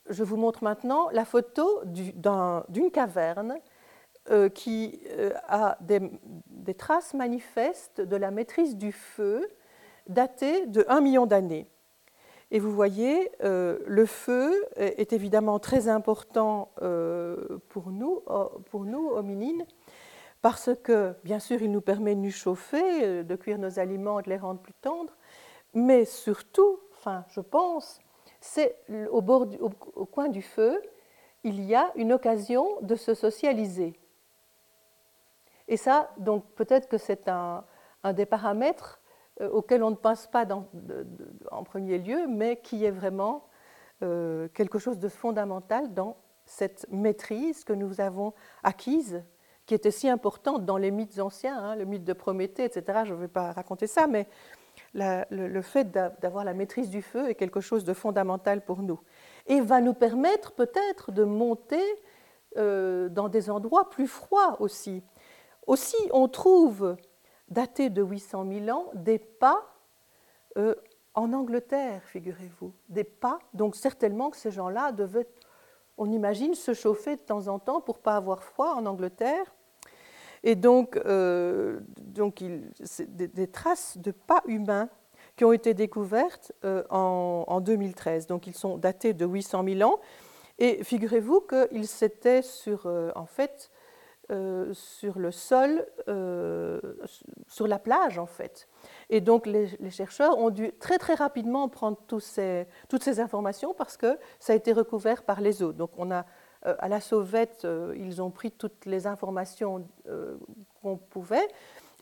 je 0.08 0.22
vous 0.22 0.36
montre 0.36 0.64
maintenant 0.64 1.08
la 1.10 1.24
photo 1.24 1.82
d'une 1.84 2.90
caverne 2.92 3.58
euh, 4.30 4.48
qui 4.48 5.00
euh, 5.10 5.32
a 5.48 5.78
des, 5.80 6.74
traces 6.74 7.14
manifestes 7.14 8.00
de 8.00 8.16
la 8.16 8.30
maîtrise 8.30 8.76
du 8.76 8.92
feu 8.92 9.48
datées 10.08 10.66
de 10.66 10.84
1 10.88 11.00
million 11.00 11.26
d'années. 11.26 11.66
Et 12.50 12.58
vous 12.58 12.72
voyez, 12.72 13.32
euh, 13.42 13.78
le 13.86 14.06
feu 14.06 14.64
est 14.76 15.12
évidemment 15.12 15.58
très 15.58 15.88
important 15.88 16.70
pour, 17.68 17.90
nous, 17.90 18.22
pour 18.70 18.84
nous, 18.84 19.08
hominines, 19.08 19.66
parce 20.44 20.72
que, 20.82 21.14
bien 21.24 21.38
sûr, 21.38 21.62
il 21.62 21.72
nous 21.72 21.80
permet 21.80 22.14
de 22.14 22.20
nous 22.20 22.30
chauffer, 22.30 23.24
de 23.24 23.34
cuire 23.34 23.56
nos 23.56 23.78
aliments, 23.78 24.20
de 24.20 24.28
les 24.28 24.36
rendre 24.36 24.60
plus 24.60 24.74
tendres, 24.74 25.16
mais 25.72 26.04
surtout, 26.04 26.80
enfin, 26.92 27.24
je 27.30 27.40
pense, 27.40 27.98
c'est 28.42 28.76
au 29.10 30.04
coin 30.04 30.28
du 30.28 30.42
feu, 30.42 30.82
il 31.44 31.62
y 31.62 31.74
a 31.74 31.90
une 31.94 32.12
occasion 32.12 32.68
de 32.82 32.94
se 32.94 33.14
socialiser. 33.14 33.98
Et 35.66 35.78
ça, 35.78 36.10
donc 36.18 36.44
peut-être 36.56 36.90
que 36.90 36.98
c'est 36.98 37.26
un, 37.26 37.64
des 38.12 38.26
paramètres 38.26 39.00
euh, 39.40 39.48
auxquels 39.48 39.82
on 39.82 39.92
ne 39.92 39.96
pense 39.96 40.26
pas 40.26 40.46
en 41.52 41.64
premier 41.64 41.96
lieu, 41.96 42.26
mais 42.26 42.58
qui 42.58 42.84
est 42.84 42.90
vraiment 42.90 43.48
euh, 44.02 44.48
quelque 44.48 44.78
chose 44.78 44.98
de 44.98 45.08
fondamental 45.08 45.94
dans 45.94 46.18
cette 46.44 46.86
maîtrise 46.90 47.64
que 47.64 47.72
nous 47.72 48.02
avons 48.02 48.34
acquise, 48.62 49.24
qui 49.66 49.74
était 49.74 49.90
si 49.90 50.08
importante 50.08 50.64
dans 50.64 50.76
les 50.76 50.90
mythes 50.90 51.18
anciens, 51.18 51.56
hein, 51.56 51.76
le 51.76 51.84
mythe 51.84 52.04
de 52.04 52.12
Prométhée, 52.12 52.64
etc. 52.64 53.00
Je 53.04 53.14
ne 53.14 53.18
vais 53.18 53.28
pas 53.28 53.52
raconter 53.52 53.86
ça, 53.86 54.06
mais 54.06 54.28
le, 54.94 55.62
fait 55.62 55.90
d'avoir 56.20 56.44
la 56.44 56.54
maîtrise 56.54 56.90
du 56.90 57.02
feu 57.02 57.28
est 57.28 57.34
quelque 57.34 57.60
chose 57.60 57.84
de 57.84 57.94
fondamental 57.94 58.64
pour 58.64 58.82
nous. 58.82 59.00
Et 59.46 59.60
va 59.60 59.80
nous 59.80 59.94
permettre 59.94 60.52
peut-être 60.52 61.12
de 61.12 61.24
monter 61.24 61.82
euh, 62.56 63.08
dans 63.08 63.28
des 63.28 63.50
endroits 63.50 63.90
plus 63.90 64.06
froids 64.06 64.60
aussi. 64.60 65.02
Aussi, 65.66 65.96
on 66.12 66.28
trouve, 66.28 66.96
daté 67.48 67.90
de 67.90 68.02
800 68.02 68.46
000 68.66 68.76
ans, 68.76 68.90
des 68.94 69.18
pas 69.18 69.74
euh, 70.56 70.74
en 71.14 71.32
Angleterre, 71.32 72.02
figurez-vous. 72.04 72.72
Des 72.88 73.04
pas, 73.04 73.38
donc 73.52 73.76
certainement 73.76 74.30
que 74.30 74.36
ces 74.36 74.50
gens-là 74.50 74.92
devaient, 74.92 75.28
on 75.96 76.10
imagine, 76.10 76.54
se 76.54 76.74
chauffer 76.74 77.16
de 77.16 77.20
temps 77.20 77.48
en 77.48 77.58
temps 77.58 77.80
pour 77.80 77.96
ne 77.96 78.02
pas 78.02 78.16
avoir 78.16 78.42
froid 78.42 78.74
en 78.74 78.86
Angleterre. 78.86 79.53
Et 80.44 80.54
donc, 80.54 80.96
euh, 80.98 81.80
donc 81.98 82.44
des, 83.08 83.46
traces 83.48 83.96
de 83.96 84.10
pas 84.10 84.42
humains 84.46 84.90
qui 85.36 85.44
ont 85.44 85.52
été 85.52 85.72
découvertes 85.74 86.52
euh, 86.64 86.84
en, 86.90 87.44
en, 87.48 87.60
2013. 87.60 88.26
Donc, 88.26 88.46
ils 88.46 88.54
sont 88.54 88.76
datés 88.76 89.14
de 89.14 89.24
800 89.24 89.64
000 89.64 89.90
ans. 89.90 89.98
Et 90.58 90.84
figurez-vous 90.84 91.40
qu'ils 91.40 91.88
s'étaient 91.88 92.42
sur, 92.42 92.86
en 93.16 93.26
fait, 93.26 93.72
euh, 94.30 94.72
sur 94.72 95.18
le 95.18 95.30
sol, 95.30 95.86
euh, 96.08 96.80
sur 97.46 97.66
la 97.66 97.78
plage 97.78 98.18
en 98.18 98.24
fait. 98.24 98.68
Et 99.10 99.20
donc 99.20 99.46
les, 99.46 99.68
chercheurs 99.90 100.38
ont 100.38 100.48
dû 100.48 100.72
très 100.80 100.96
très 100.96 101.12
rapidement 101.12 101.68
prendre 101.68 101.98
ces, 102.20 102.66
toutes 102.88 103.02
ces 103.02 103.20
informations 103.20 103.74
parce 103.74 103.98
que 103.98 104.18
ça 104.40 104.54
a 104.54 104.56
été 104.56 104.72
recouvert 104.72 105.24
par 105.24 105.42
les 105.42 105.62
eaux. 105.62 105.74
Donc 105.74 105.90
on 105.98 106.10
a 106.10 106.24
euh, 106.66 106.74
à 106.78 106.88
la 106.88 107.00
sauvette, 107.00 107.66
ils 107.96 108.22
ont 108.22 108.30
pris 108.30 108.50
toutes 108.50 108.86
les 108.86 109.06
informations 109.06 109.86
qu'on 110.82 110.96
pouvait. 110.96 111.46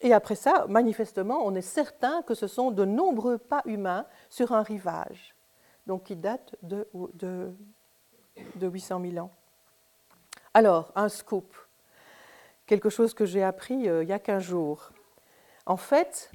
Et 0.01 0.13
après 0.13 0.35
ça, 0.35 0.67
manifestement, 0.69 1.43
on 1.45 1.55
est 1.55 1.61
certain 1.61 2.23
que 2.23 2.35
ce 2.35 2.47
sont 2.47 2.71
de 2.71 2.85
nombreux 2.85 3.39
pas 3.39 3.63
humains 3.67 4.07
sur 4.29 4.53
un 4.53 4.63
rivage, 4.63 5.35
donc 5.87 6.05
qui 6.05 6.17
date 6.17 6.57
de, 6.63 6.89
de, 7.15 7.53
de 8.57 8.69
800 8.69 9.01
000 9.01 9.25
ans. 9.25 9.31
Alors, 10.55 10.93
un 10.97 11.09
scoop 11.09 11.55
quelque 12.73 12.89
chose 12.89 13.13
que 13.13 13.27
j'ai 13.27 13.43
appris 13.43 13.89
euh, 13.89 14.03
il 14.03 14.09
y 14.09 14.13
a 14.13 14.19
15 14.19 14.43
jours. 14.43 14.93
En 15.67 15.77
fait, 15.77 16.31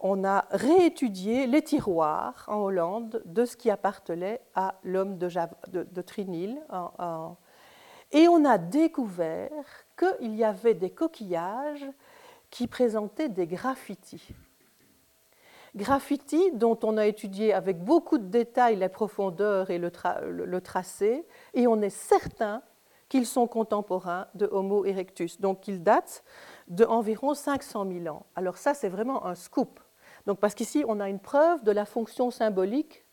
on 0.00 0.24
a 0.24 0.46
réétudié 0.50 1.46
les 1.46 1.62
tiroirs 1.62 2.44
en 2.48 2.56
Hollande 2.62 3.22
de 3.26 3.44
ce 3.44 3.56
qui 3.56 3.70
appartenait 3.70 4.40
à 4.54 4.74
l'homme 4.82 5.18
de, 5.18 5.28
de, 5.68 6.02
Trinil. 6.02 6.58
et 8.12 8.28
on 8.28 8.44
a 8.44 8.58
découvert 8.58 9.50
qu'il 9.98 10.34
y 10.34 10.44
avait 10.44 10.74
des 10.74 10.90
coquillages 10.90 11.86
qui 12.50 12.66
présentaient 12.66 13.28
des 13.28 13.46
graffitis. 13.46 14.28
Graffitis 15.76 16.50
dont 16.52 16.78
on 16.82 16.96
a 16.96 17.06
étudié 17.06 17.52
avec 17.52 17.84
beaucoup 17.84 18.18
de 18.18 18.26
détails 18.26 18.76
la 18.76 18.88
profondeur 18.88 19.70
et 19.70 19.78
le, 19.78 19.92
le 20.30 20.60
tracé, 20.60 21.24
et 21.54 21.66
on 21.68 21.80
est 21.80 21.90
certain 21.90 22.62
qu'ils 23.08 23.26
sont 23.26 23.46
contemporains 23.46 24.26
de 24.34 24.48
Homo 24.50 24.84
erectus, 24.84 25.40
donc 25.40 25.60
qu'ils 25.60 25.82
datent 25.82 26.24
d'environ 26.68 27.34
500 27.34 27.86
000 28.02 28.16
ans. 28.16 28.24
Alors 28.34 28.56
ça, 28.56 28.72
c'est 28.72 28.88
vraiment 28.88 29.26
un 29.26 29.34
scoop. 29.34 29.80
Donc, 30.30 30.38
parce 30.38 30.54
qu'ici, 30.54 30.84
on 30.86 31.00
a 31.00 31.08
une 31.08 31.18
preuve 31.18 31.64
de 31.64 31.72
la 31.72 31.84
fonction 31.84 32.30
symbolique 32.30 33.04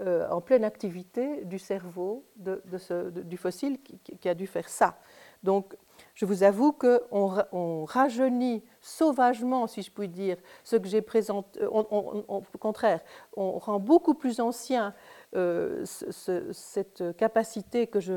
euh, 0.00 0.26
en 0.30 0.40
pleine 0.40 0.64
activité 0.64 1.44
du 1.44 1.58
cerveau 1.58 2.24
de, 2.36 2.62
ce, 2.78 3.10
du 3.10 3.36
fossile 3.36 3.78
qui, 3.82 4.26
a 4.26 4.32
dû 4.32 4.46
faire 4.46 4.66
ça. 4.66 4.96
Donc, 5.42 5.76
je 6.14 6.24
vous 6.24 6.44
avoue 6.44 6.72
qu'on 6.72 7.44
on 7.52 7.84
rajeunit 7.84 8.64
sauvagement, 8.80 9.66
si 9.66 9.82
je 9.82 9.90
puis 9.90 10.08
dire, 10.08 10.38
ce 10.64 10.76
que 10.76 10.88
j'ai 10.88 11.02
présenté. 11.02 11.62
au 11.66 12.42
contraire, 12.58 13.00
on 13.36 13.58
rend 13.58 13.78
beaucoup 13.78 14.14
plus 14.14 14.40
ancien 14.40 14.94
euh, 15.34 15.84
cette 15.84 17.04
capacité 17.16 17.86
que 17.86 18.00
je 18.00 18.14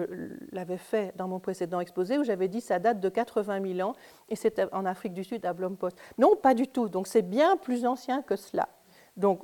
l'avais 0.51 0.78
fait 0.78 1.14
dans 1.18 1.28
mon 1.28 1.39
précédent 1.39 1.80
exposé, 1.80 2.18
où 2.18 2.24
j'avais 2.24 2.47
dit 2.47 2.62
ça 2.62 2.80
date 2.80 2.99
de 2.99 3.10
80 3.10 3.76
000 3.76 3.89
ans, 3.89 3.95
et 4.30 4.36
c'était 4.36 4.72
en 4.74 4.86
Afrique 4.86 5.14
du 5.14 5.24
Sud, 5.24 5.45
à 5.45 5.53
Blompost. 5.53 5.97
Non, 6.18 6.36
pas 6.36 6.53
du 6.53 6.68
tout. 6.68 6.88
Donc 6.88 7.07
c'est 7.07 7.22
bien 7.22 7.57
plus 7.57 7.86
ancien 7.86 8.22
que 8.22 8.36
cela. 8.36 8.70
Donc 9.18 9.43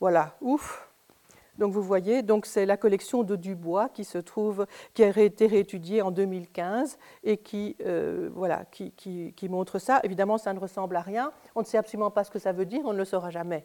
voilà, 0.00 0.36
ouf. 0.40 0.88
Donc 1.58 1.72
vous 1.72 1.82
voyez, 1.82 2.22
donc 2.22 2.44
c'est 2.44 2.66
la 2.66 2.76
collection 2.76 3.22
de 3.22 3.34
Dubois 3.34 3.88
qui 3.88 4.04
se 4.04 4.18
trouve, 4.18 4.66
qui 4.92 5.02
a 5.02 5.08
été 5.18 5.46
réétudiée 5.46 6.02
en 6.02 6.10
2015 6.10 6.98
et 7.24 7.38
qui, 7.38 7.76
euh, 7.86 8.28
voilà, 8.34 8.64
qui 8.66 9.48
montre 9.48 9.78
ça. 9.78 10.00
Évidemment, 10.02 10.36
ça 10.36 10.52
ne 10.52 10.58
ressemble 10.58 10.96
à 10.96 11.00
rien. 11.00 11.32
On 11.54 11.60
ne 11.60 11.64
sait 11.64 11.78
absolument 11.78 12.10
pas 12.10 12.24
ce 12.24 12.30
que 12.30 12.38
ça 12.38 12.52
veut 12.52 12.66
dire. 12.66 12.82
On 12.84 12.92
ne 12.92 12.98
le 12.98 13.06
saura 13.06 13.30
jamais. 13.30 13.64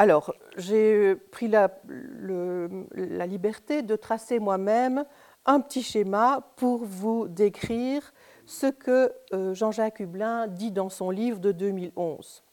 Alors, 0.00 0.32
j'ai 0.56 1.16
pris 1.16 1.48
la, 1.48 1.68
liberté 3.26 3.82
de 3.82 3.96
tracer 3.96 4.38
moi-même 4.38 5.04
un 5.44 5.60
petit 5.60 5.82
schéma 5.82 6.52
pour 6.54 6.84
vous 6.84 7.26
décrire 7.26 8.12
ce 8.46 8.68
que 8.68 9.12
euh, 9.32 9.54
Jean-Jacques 9.54 9.98
Hublin 9.98 10.46
dit 10.46 10.70
dans 10.70 10.88
son 10.88 11.10
livre 11.10 11.40
de 11.40 11.50
2011. 11.50 12.44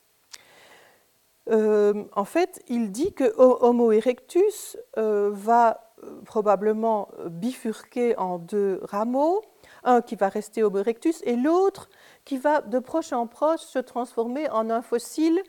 Euh, 1.52 2.06
en 2.14 2.26
fait, 2.26 2.64
il 2.68 2.92
dit 2.92 3.14
que 3.14 3.32
Homo 3.38 3.92
erectus 3.92 4.76
euh, 4.98 5.30
va 5.32 5.94
probablement 6.26 7.10
bifurquer 7.28 8.18
en 8.18 8.40
deux 8.40 8.80
rameaux, 8.84 9.44
un 9.84 10.02
qui 10.02 10.16
va 10.16 10.30
rester 10.30 10.64
Homo 10.64 10.80
erectus 10.80 11.22
et 11.26 11.36
l'autre 11.36 11.90
qui 12.26 12.38
va 12.38 12.62
de 12.62 12.80
proche 12.80 13.14
en 13.14 13.28
proche 13.28 13.62
se 13.62 13.80
transformer 13.80 14.50
en 14.50 14.72
un 14.72 14.82
fossile 14.82 15.42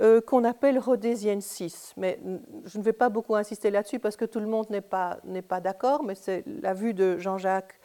euh, 0.00 0.20
qu'on 0.20 0.44
appelle 0.44 0.78
rhodesiensis. 0.78 1.92
Mais 1.96 2.20
je 2.66 2.78
ne 2.78 2.84
vais 2.84 2.92
pas 2.92 3.08
beaucoup 3.08 3.34
insister 3.34 3.68
là-dessus 3.68 3.98
parce 3.98 4.16
que 4.16 4.24
tout 4.24 4.38
le 4.38 4.46
monde 4.46 4.70
n'est 4.70 4.80
pas, 4.80 5.18
pas 5.48 5.60
d'accord, 5.60 6.04
mais 6.04 6.14
c'est 6.14 6.44
la 6.46 6.72
vue 6.72 6.94
de 6.94 7.18
Jean-Jacques 7.18 7.80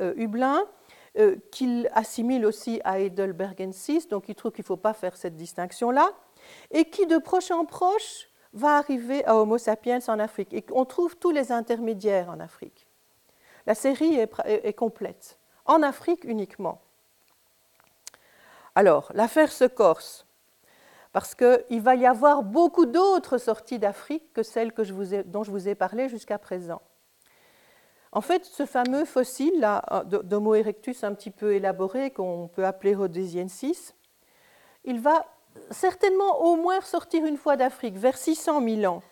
euh, 0.00 0.12
Hublin, 0.16 0.64
euh, 1.18 1.36
qu'il 1.52 1.88
assimile 1.92 2.46
aussi 2.46 2.80
à 2.82 2.98
Heidelbergensis, 2.98 4.08
donc 4.08 4.28
il 4.28 4.34
trouve 4.34 4.50
qu'il 4.50 4.62
ne 4.62 4.66
faut 4.66 4.76
pas 4.76 4.92
faire 4.92 5.16
cette 5.16 5.36
distinction-là, 5.36 6.10
et 6.72 6.86
qui 6.86 7.06
de 7.06 7.18
proche 7.18 7.52
en 7.52 7.64
proche 7.64 8.28
va 8.52 8.76
arriver 8.76 9.24
à 9.24 9.36
Homo 9.36 9.56
sapiens 9.56 10.00
en 10.08 10.18
Afrique. 10.18 10.52
Et 10.54 10.64
on 10.72 10.84
trouve 10.84 11.16
tous 11.16 11.30
les 11.30 11.52
intermédiaires 11.52 12.28
en 12.28 12.40
Afrique. 12.40 12.88
La 13.66 13.76
série 13.76 14.16
est 14.16 14.72
complète, 14.72 15.38
en 15.64 15.82
Afrique 15.82 16.24
uniquement. 16.24 16.80
Alors, 18.74 19.12
l'affaire 19.14 19.52
se 19.52 19.64
corse 19.64 20.26
parce 21.12 21.34
qu'il 21.34 21.80
va 21.80 21.94
y 21.94 22.06
avoir 22.06 22.42
beaucoup 22.42 22.86
d'autres 22.86 23.38
sorties 23.38 23.78
d'Afrique 23.78 24.32
que 24.32 24.42
celles 24.42 24.72
dont 25.26 25.44
je 25.44 25.50
vous 25.50 25.68
ai 25.68 25.74
parlé 25.74 26.08
jusqu'à 26.08 26.38
présent. 26.38 26.80
En 28.12 28.20
fait, 28.20 28.44
ce 28.44 28.66
fameux 28.66 29.04
fossile 29.04 29.66
d'Homo 30.04 30.54
erectus 30.54 31.04
un 31.04 31.14
petit 31.14 31.30
peu 31.30 31.54
élaboré, 31.54 32.10
qu'on 32.10 32.48
peut 32.48 32.66
appeler 32.66 32.94
Rhodesiensis, 32.94 33.94
il 34.84 35.00
va 35.00 35.26
certainement 35.70 36.44
au 36.44 36.56
moins 36.56 36.80
sortir 36.80 37.24
une 37.24 37.36
fois 37.36 37.56
d'Afrique, 37.56 37.96
vers 37.96 38.16
600 38.16 38.62
000 38.62 38.92
ans. 38.92 39.02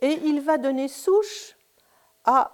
Et 0.00 0.18
il 0.24 0.40
va 0.40 0.58
donner 0.58 0.88
souche 0.88 1.56
à 2.24 2.52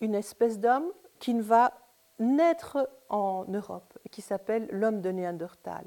une 0.00 0.14
espèce 0.14 0.58
d'homme 0.58 0.90
qui 1.18 1.38
va 1.40 1.72
naître 2.18 2.88
en 3.08 3.44
Europe 3.48 3.98
qui 4.10 4.22
s'appelle 4.22 4.68
l'homme 4.70 5.00
de 5.00 5.10
Néandertal 5.10 5.84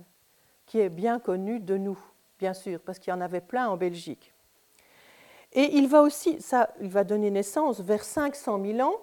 qui 0.65 0.79
est 0.79 0.89
bien 0.89 1.19
connu 1.19 1.59
de 1.59 1.77
nous, 1.77 1.97
bien 2.39 2.53
sûr, 2.53 2.79
parce 2.79 2.99
qu'il 2.99 3.11
y 3.11 3.13
en 3.13 3.21
avait 3.21 3.41
plein 3.41 3.67
en 3.67 3.77
Belgique. 3.77 4.33
Et 5.53 5.75
il 5.77 5.87
va 5.87 6.01
aussi, 6.01 6.41
ça, 6.41 6.69
il 6.81 6.89
va 6.89 7.03
donner 7.03 7.31
naissance 7.31 7.79
vers 7.79 8.03
500 8.03 8.61
000 8.63 8.79
ans, 8.81 8.95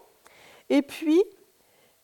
et 0.69 0.83
puis 0.83 1.23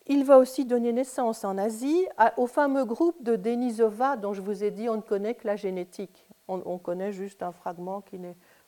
il 0.06 0.24
va 0.24 0.38
aussi 0.38 0.64
donner 0.64 0.92
naissance 0.92 1.44
en 1.44 1.59
Asie 1.59 2.06
au 2.38 2.46
fameux 2.46 2.86
groupe 2.86 3.22
de 3.22 3.36
Denisova 3.36 4.16
dont 4.16 4.32
je 4.32 4.40
vous 4.40 4.64
ai 4.64 4.70
dit 4.70 4.88
on 4.88 4.96
ne 4.96 5.02
connaît 5.02 5.34
que 5.34 5.46
la 5.46 5.56
génétique. 5.56 6.26
On, 6.50 6.78
connaît 6.78 7.12
juste 7.12 7.42
un 7.42 7.52
fragment 7.52 8.00
qui 8.00 8.18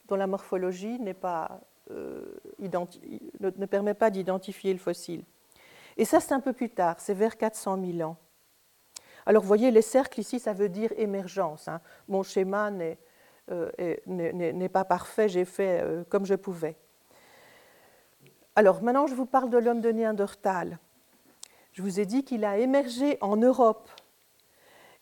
dont 0.06 0.16
la 0.16 0.26
morphologie 0.26 0.98
pas, 1.18 1.60
euh, 1.90 2.20
ne 2.58 3.64
permet 3.64 3.94
pas 3.94 4.10
d'identifier 4.10 4.74
le 4.74 4.78
fossile. 4.78 5.24
Et 5.96 6.04
ça, 6.04 6.20
c'est 6.20 6.34
un 6.34 6.40
peu 6.40 6.52
plus 6.52 6.68
tard, 6.68 6.96
c'est 6.98 7.14
vers 7.14 7.38
400 7.38 7.78
000 7.82 8.06
ans. 8.06 8.16
Alors, 9.26 9.42
vous 9.42 9.48
voyez, 9.48 9.70
les 9.70 9.82
cercles 9.82 10.20
ici, 10.20 10.38
ça 10.38 10.52
veut 10.52 10.68
dire 10.68 10.92
émergence. 10.96 11.68
Hein. 11.68 11.80
Mon 12.08 12.22
schéma 12.22 12.70
euh, 13.50 13.70
n'est 14.06 14.68
pas 14.68 14.84
parfait, 14.84 15.28
j'ai 15.28 15.44
fait 15.44 15.80
euh, 15.82 16.04
comme 16.08 16.26
je 16.26 16.34
pouvais. 16.34 16.76
Alors, 18.56 18.82
maintenant, 18.82 19.06
je 19.06 19.14
vous 19.14 19.26
parle 19.26 19.50
de 19.50 19.58
l'homme 19.58 19.80
de 19.80 19.90
Néandertal. 19.90 20.78
Je 21.72 21.82
vous 21.82 22.00
ai 22.00 22.06
dit 22.06 22.24
qu'il 22.24 22.44
a 22.44 22.58
émergé 22.58 23.18
en 23.20 23.36
Europe. 23.36 23.88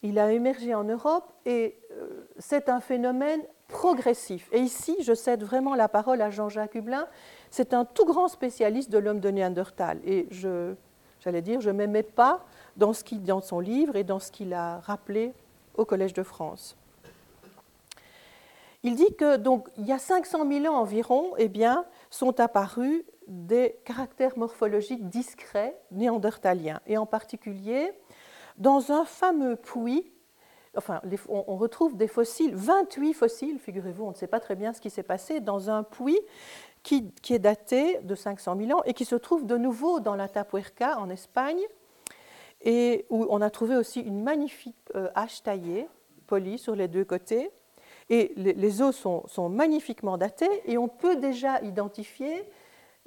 Il 0.02 0.18
a 0.18 0.30
émergé 0.32 0.74
en 0.74 0.84
Europe 0.84 1.32
et 1.44 1.78
euh, 1.92 2.28
c'est 2.38 2.68
un 2.68 2.80
phénomène 2.80 3.40
progressif. 3.66 4.48
Et 4.52 4.60
ici, 4.60 4.96
je 5.02 5.12
cède 5.12 5.42
vraiment 5.42 5.74
la 5.74 5.88
parole 5.88 6.22
à 6.22 6.30
Jean-Jacques 6.30 6.74
Hublin. 6.74 7.08
C'est 7.50 7.74
un 7.74 7.84
tout 7.84 8.04
grand 8.04 8.28
spécialiste 8.28 8.90
de 8.90 8.98
l'homme 8.98 9.20
de 9.20 9.28
Néandertal. 9.30 10.00
Et 10.04 10.28
j'allais 11.20 11.42
dire, 11.42 11.60
je 11.60 11.70
m'aimais 11.70 12.02
pas 12.02 12.46
dans, 12.78 12.92
ce 12.94 13.02
dans 13.16 13.42
son 13.42 13.60
livre 13.60 13.96
et 13.96 14.04
dans 14.04 14.20
ce 14.20 14.32
qu'il 14.32 14.54
a 14.54 14.78
rappelé 14.80 15.34
au 15.76 15.84
Collège 15.84 16.14
de 16.14 16.22
France. 16.22 16.76
Il 18.84 18.94
dit 18.94 19.14
que 19.16 19.36
donc 19.36 19.68
il 19.76 19.86
y 19.86 19.92
a 19.92 19.98
500 19.98 20.48
000 20.48 20.72
ans 20.72 20.78
environ, 20.78 21.34
eh 21.36 21.48
bien, 21.48 21.84
sont 22.10 22.40
apparus 22.40 23.04
des 23.26 23.76
caractères 23.84 24.38
morphologiques 24.38 25.08
discrets 25.08 25.76
néandertaliens, 25.90 26.80
et 26.86 26.96
en 26.96 27.04
particulier 27.04 27.92
dans 28.56 28.92
un 28.92 29.04
fameux 29.04 29.56
puits. 29.56 30.10
Enfin, 30.76 31.00
on 31.28 31.56
retrouve 31.56 31.96
des 31.96 32.06
fossiles, 32.06 32.54
28 32.54 33.14
fossiles, 33.14 33.58
figurez-vous, 33.58 34.04
on 34.04 34.10
ne 34.10 34.16
sait 34.16 34.26
pas 34.28 34.38
très 34.38 34.54
bien 34.54 34.72
ce 34.72 34.80
qui 34.80 34.90
s'est 34.90 35.02
passé, 35.02 35.40
dans 35.40 35.70
un 35.70 35.82
puits 35.82 36.20
qui, 36.84 37.10
qui, 37.22 37.34
est 37.34 37.38
daté 37.40 37.98
de 38.02 38.14
500 38.14 38.56
000 38.56 38.78
ans 38.78 38.82
et 38.84 38.94
qui 38.94 39.04
se 39.04 39.16
trouve 39.16 39.44
de 39.44 39.56
nouveau 39.56 39.98
dans 39.98 40.14
la 40.14 40.28
Tapuerca 40.28 40.98
en 40.98 41.10
Espagne, 41.10 41.60
et 42.62 43.06
où 43.10 43.26
on 43.30 43.40
a 43.40 43.50
trouvé 43.50 43.76
aussi 43.76 44.00
une 44.00 44.22
magnifique 44.22 44.76
euh, 44.94 45.08
hache 45.14 45.42
taillée, 45.42 45.88
polie 46.26 46.58
sur 46.58 46.74
les 46.74 46.88
deux 46.88 47.04
côtés. 47.04 47.50
Et 48.10 48.32
les, 48.36 48.80
os 48.80 48.96
sont, 48.96 49.48
magnifiquement 49.50 50.16
datés 50.16 50.62
et 50.64 50.78
on 50.78 50.88
peut 50.88 51.16
déjà 51.16 51.60
identifier 51.60 52.50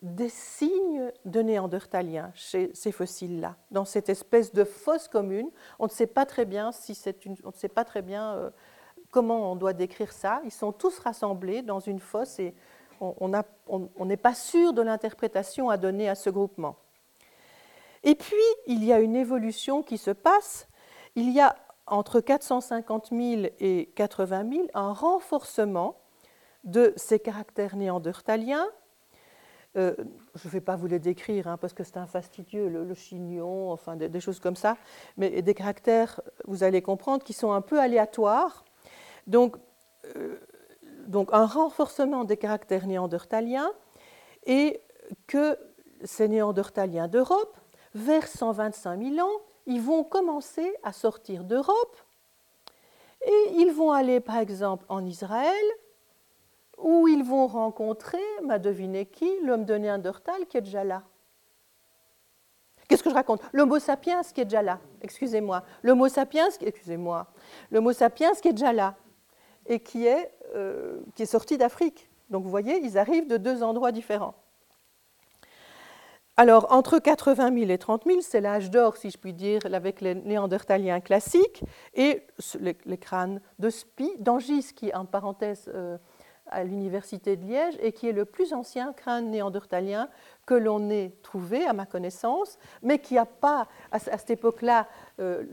des 0.04 0.30
signes 0.30 1.12
de 1.26 1.42
néandertaliens 1.42 2.32
chez 2.36 2.72
ces 2.76 2.92
fossiles-là, 2.92 3.56
dans 3.72 3.86
cette 3.86 4.10
espèce 4.10 4.54
de 4.54 4.64
fosse 4.64 5.08
commune. 5.08 5.50
On 5.80 5.86
ne 5.86 5.90
sait 5.90 6.08
pas 6.08 6.26
très 6.26 6.46
bien 6.46 6.72
si 6.72 6.94
une, 7.26 7.36
on 7.44 7.50
ne 7.50 7.54
sait 7.54 7.68
pas 7.68 7.84
très 7.84 8.04
bien 8.04 8.36
euh, 8.36 8.50
comment 9.10 9.52
on 9.52 9.56
doit 9.56 9.74
décrire 9.74 10.12
ça. 10.12 10.42
Ils 10.46 10.52
sont 10.52 10.72
tous 10.72 11.00
rassemblés 11.00 11.64
dans 11.64 11.80
une 11.80 12.00
fosse 12.00 12.40
et 12.40 12.54
on 13.00 14.06
n'est 14.06 14.18
pas 14.18 14.36
sûr 14.36 14.74
de 14.74 14.84
l'interprétation 14.84 15.72
à 15.72 15.78
donner 15.78 16.08
à 16.10 16.14
ce 16.14 16.30
groupement. 16.30 16.78
Et 18.04 18.16
puis, 18.16 18.36
il 18.68 18.84
y 18.84 18.94
a 18.94 19.00
une 19.00 19.16
évolution 19.16 19.84
qui 19.84 19.98
se 19.98 20.12
passe. 20.12 20.68
Il 21.16 21.32
y 21.32 21.40
a 21.40 21.56
entre 21.88 22.22
450 22.22 23.10
000 23.12 23.44
et 23.60 23.90
80 23.96 24.50
000 24.50 24.68
un 24.74 24.94
renforcement 24.94 25.98
de 26.64 26.94
ces 26.96 27.20
caractères 27.20 27.76
néandertaliens. 27.76 28.68
Euh, 29.78 29.96
je 30.36 30.48
ne 30.48 30.52
vais 30.52 30.62
pas 30.62 30.76
vous 30.76 30.88
les 30.88 31.00
décrire 31.00 31.48
hein, 31.48 31.58
parce 31.58 31.74
que 31.74 31.84
c'est 31.84 31.98
un 31.98 32.06
fastidieux, 32.06 32.68
le, 32.68 32.94
chignon, 32.94 33.72
enfin 33.72 33.96
des, 33.96 34.20
choses 34.20 34.40
comme 34.40 34.56
ça, 34.56 34.78
mais 35.18 35.42
des 35.42 35.54
caractères, 35.54 36.20
vous 36.46 36.64
allez 36.64 36.82
comprendre, 36.82 37.24
qui 37.24 37.34
sont 37.34 37.54
un 37.54 37.62
peu 37.62 37.80
aléatoires. 37.80 38.66
Donc, 39.28 39.56
euh, 40.18 40.38
donc 41.08 41.30
un 41.32 41.46
renforcement 41.46 42.26
des 42.26 42.38
caractères 42.38 42.86
néandertaliens 42.86 43.72
et 44.46 44.82
que 45.28 45.58
ces 46.04 46.28
néandertaliens 46.28 47.08
d'Europe 47.08 47.58
vers 47.94 48.28
125 48.28 49.02
000 49.02 49.28
ans, 49.28 49.42
ils 49.66 49.82
vont 49.82 50.04
commencer 50.04 50.74
à 50.84 50.94
sortir 50.94 51.44
d'Europe 51.44 51.98
et 53.26 53.52
ils 53.58 53.72
vont 53.72 53.92
aller 53.92 54.20
par 54.20 54.38
exemple 54.38 54.86
en 54.90 55.06
Israël 55.06 55.66
où 56.78 57.08
ils 57.08 57.24
vont 57.24 57.48
rencontrer, 57.48 58.22
m'a 58.44 58.58
deviné 58.58 59.06
qui, 59.06 59.30
l'homme 59.44 59.66
de 59.66 59.76
Néandertal 59.76 60.48
qui 60.48 60.58
est 60.58 60.62
déjà 60.62 60.84
là. 60.84 61.04
Qu'est-ce 62.88 63.04
que 63.04 63.10
je 63.10 63.16
raconte? 63.16 63.42
L'homo 63.54 63.80
sapiens 63.80 64.22
qui 64.24 64.42
est 64.42 64.46
déjà 64.46 64.62
là, 64.62 64.80
excusez-moi. 65.02 65.64
L'homo 65.84 66.10
sapiens, 66.10 66.50
excusez-moi. 66.60 67.28
Sapiens 67.94 68.34
qui 68.34 68.50
est 68.50 68.54
déjà 68.54 68.74
là 68.74 68.96
et 69.68 69.80
qui 69.80 70.08
est, 70.08 70.32
euh, 70.56 71.00
qui 71.16 71.24
est 71.24 71.28
sorti 71.28 71.58
d'Afrique. 71.58 72.10
Donc 72.30 72.44
vous 72.44 72.50
voyez, 72.50 72.80
ils 72.84 72.98
arrivent 72.98 73.28
de 73.28 73.38
deux 73.38 73.64
endroits 73.64 73.92
différents. 73.92 74.36
Alors, 76.42 76.66
entre 76.72 76.98
80 76.98 77.54
000 77.54 77.70
et 77.70 77.78
30 77.78 78.02
000, 78.08 78.22
c'est 78.22 78.42
l'âge 78.42 78.72
d'or, 78.72 78.98
si 78.98 79.12
je 79.12 79.18
puis 79.20 79.32
dire, 79.32 79.60
avec 79.72 80.02
les 80.02 80.16
néandertaliens 80.16 81.00
classiques 81.00 81.64
et 81.94 82.24
les, 82.60 82.98
crânes 82.98 83.42
de 83.60 83.70
Spi, 83.70 84.10
d'Angis, 84.18 84.74
qui, 84.76 84.92
en 84.92 85.06
parenthèse, 85.06 85.70
euh, 85.72 86.00
à 86.52 86.64
l'université 86.64 87.38
de 87.38 87.46
Liège 87.46 87.78
et 87.82 87.92
qui 87.92 88.08
est 88.08 88.12
le 88.12 88.26
plus 88.26 88.54
ancien 88.54 88.94
crâne 88.94 89.32
néandertalien 89.32 90.10
que 90.46 90.54
l'on 90.54 90.90
ait 90.90 91.14
trouvé, 91.24 91.66
à 91.66 91.74
ma 91.74 91.86
connaissance, 91.86 92.60
mais 92.84 93.00
qui 93.00 93.16
n'a 93.16 93.26
pas, 93.26 93.68
à, 93.92 94.00
cette 94.00 94.32
époque-là, 94.32 94.88
euh, 95.20 95.44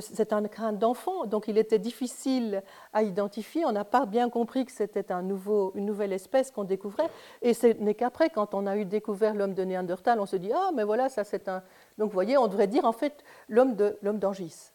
c'est 0.00 0.32
un 0.32 0.42
crâne 0.44 0.78
d'enfant, 0.78 1.26
donc 1.26 1.48
il 1.48 1.58
était 1.58 1.78
difficile 1.78 2.62
à 2.92 3.02
identifier. 3.02 3.64
On 3.64 3.72
n'a 3.72 3.84
pas 3.84 4.06
bien 4.06 4.30
compris 4.30 4.64
que 4.64 4.72
c'était 4.72 5.10
une 5.10 5.36
nouvelle 5.74 6.12
espèce 6.12 6.50
qu'on 6.50 6.64
découvrait. 6.64 7.08
Et 7.42 7.54
ce 7.54 7.66
n'est 7.66 7.94
qu'après, 7.94 8.30
quand 8.30 8.54
on 8.54 8.66
a 8.66 8.76
eu 8.76 8.84
découvert 8.84 9.34
l'homme 9.34 9.54
de 9.54 9.64
Néandertal, 9.64 10.20
on 10.20 10.26
se 10.26 10.36
dit 10.36 10.52
Ah, 10.54 10.70
mais 10.74 10.84
voilà, 10.84 11.08
ça 11.08 11.24
c'est 11.24 11.48
un. 11.48 11.62
Donc 11.96 12.10
vous 12.10 12.14
voyez, 12.14 12.38
on 12.38 12.46
devrait 12.46 12.68
dire 12.68 12.84
en 12.84 12.92
fait 12.92 13.24
l'homme 13.48 13.74
d'Angis. 13.74 14.72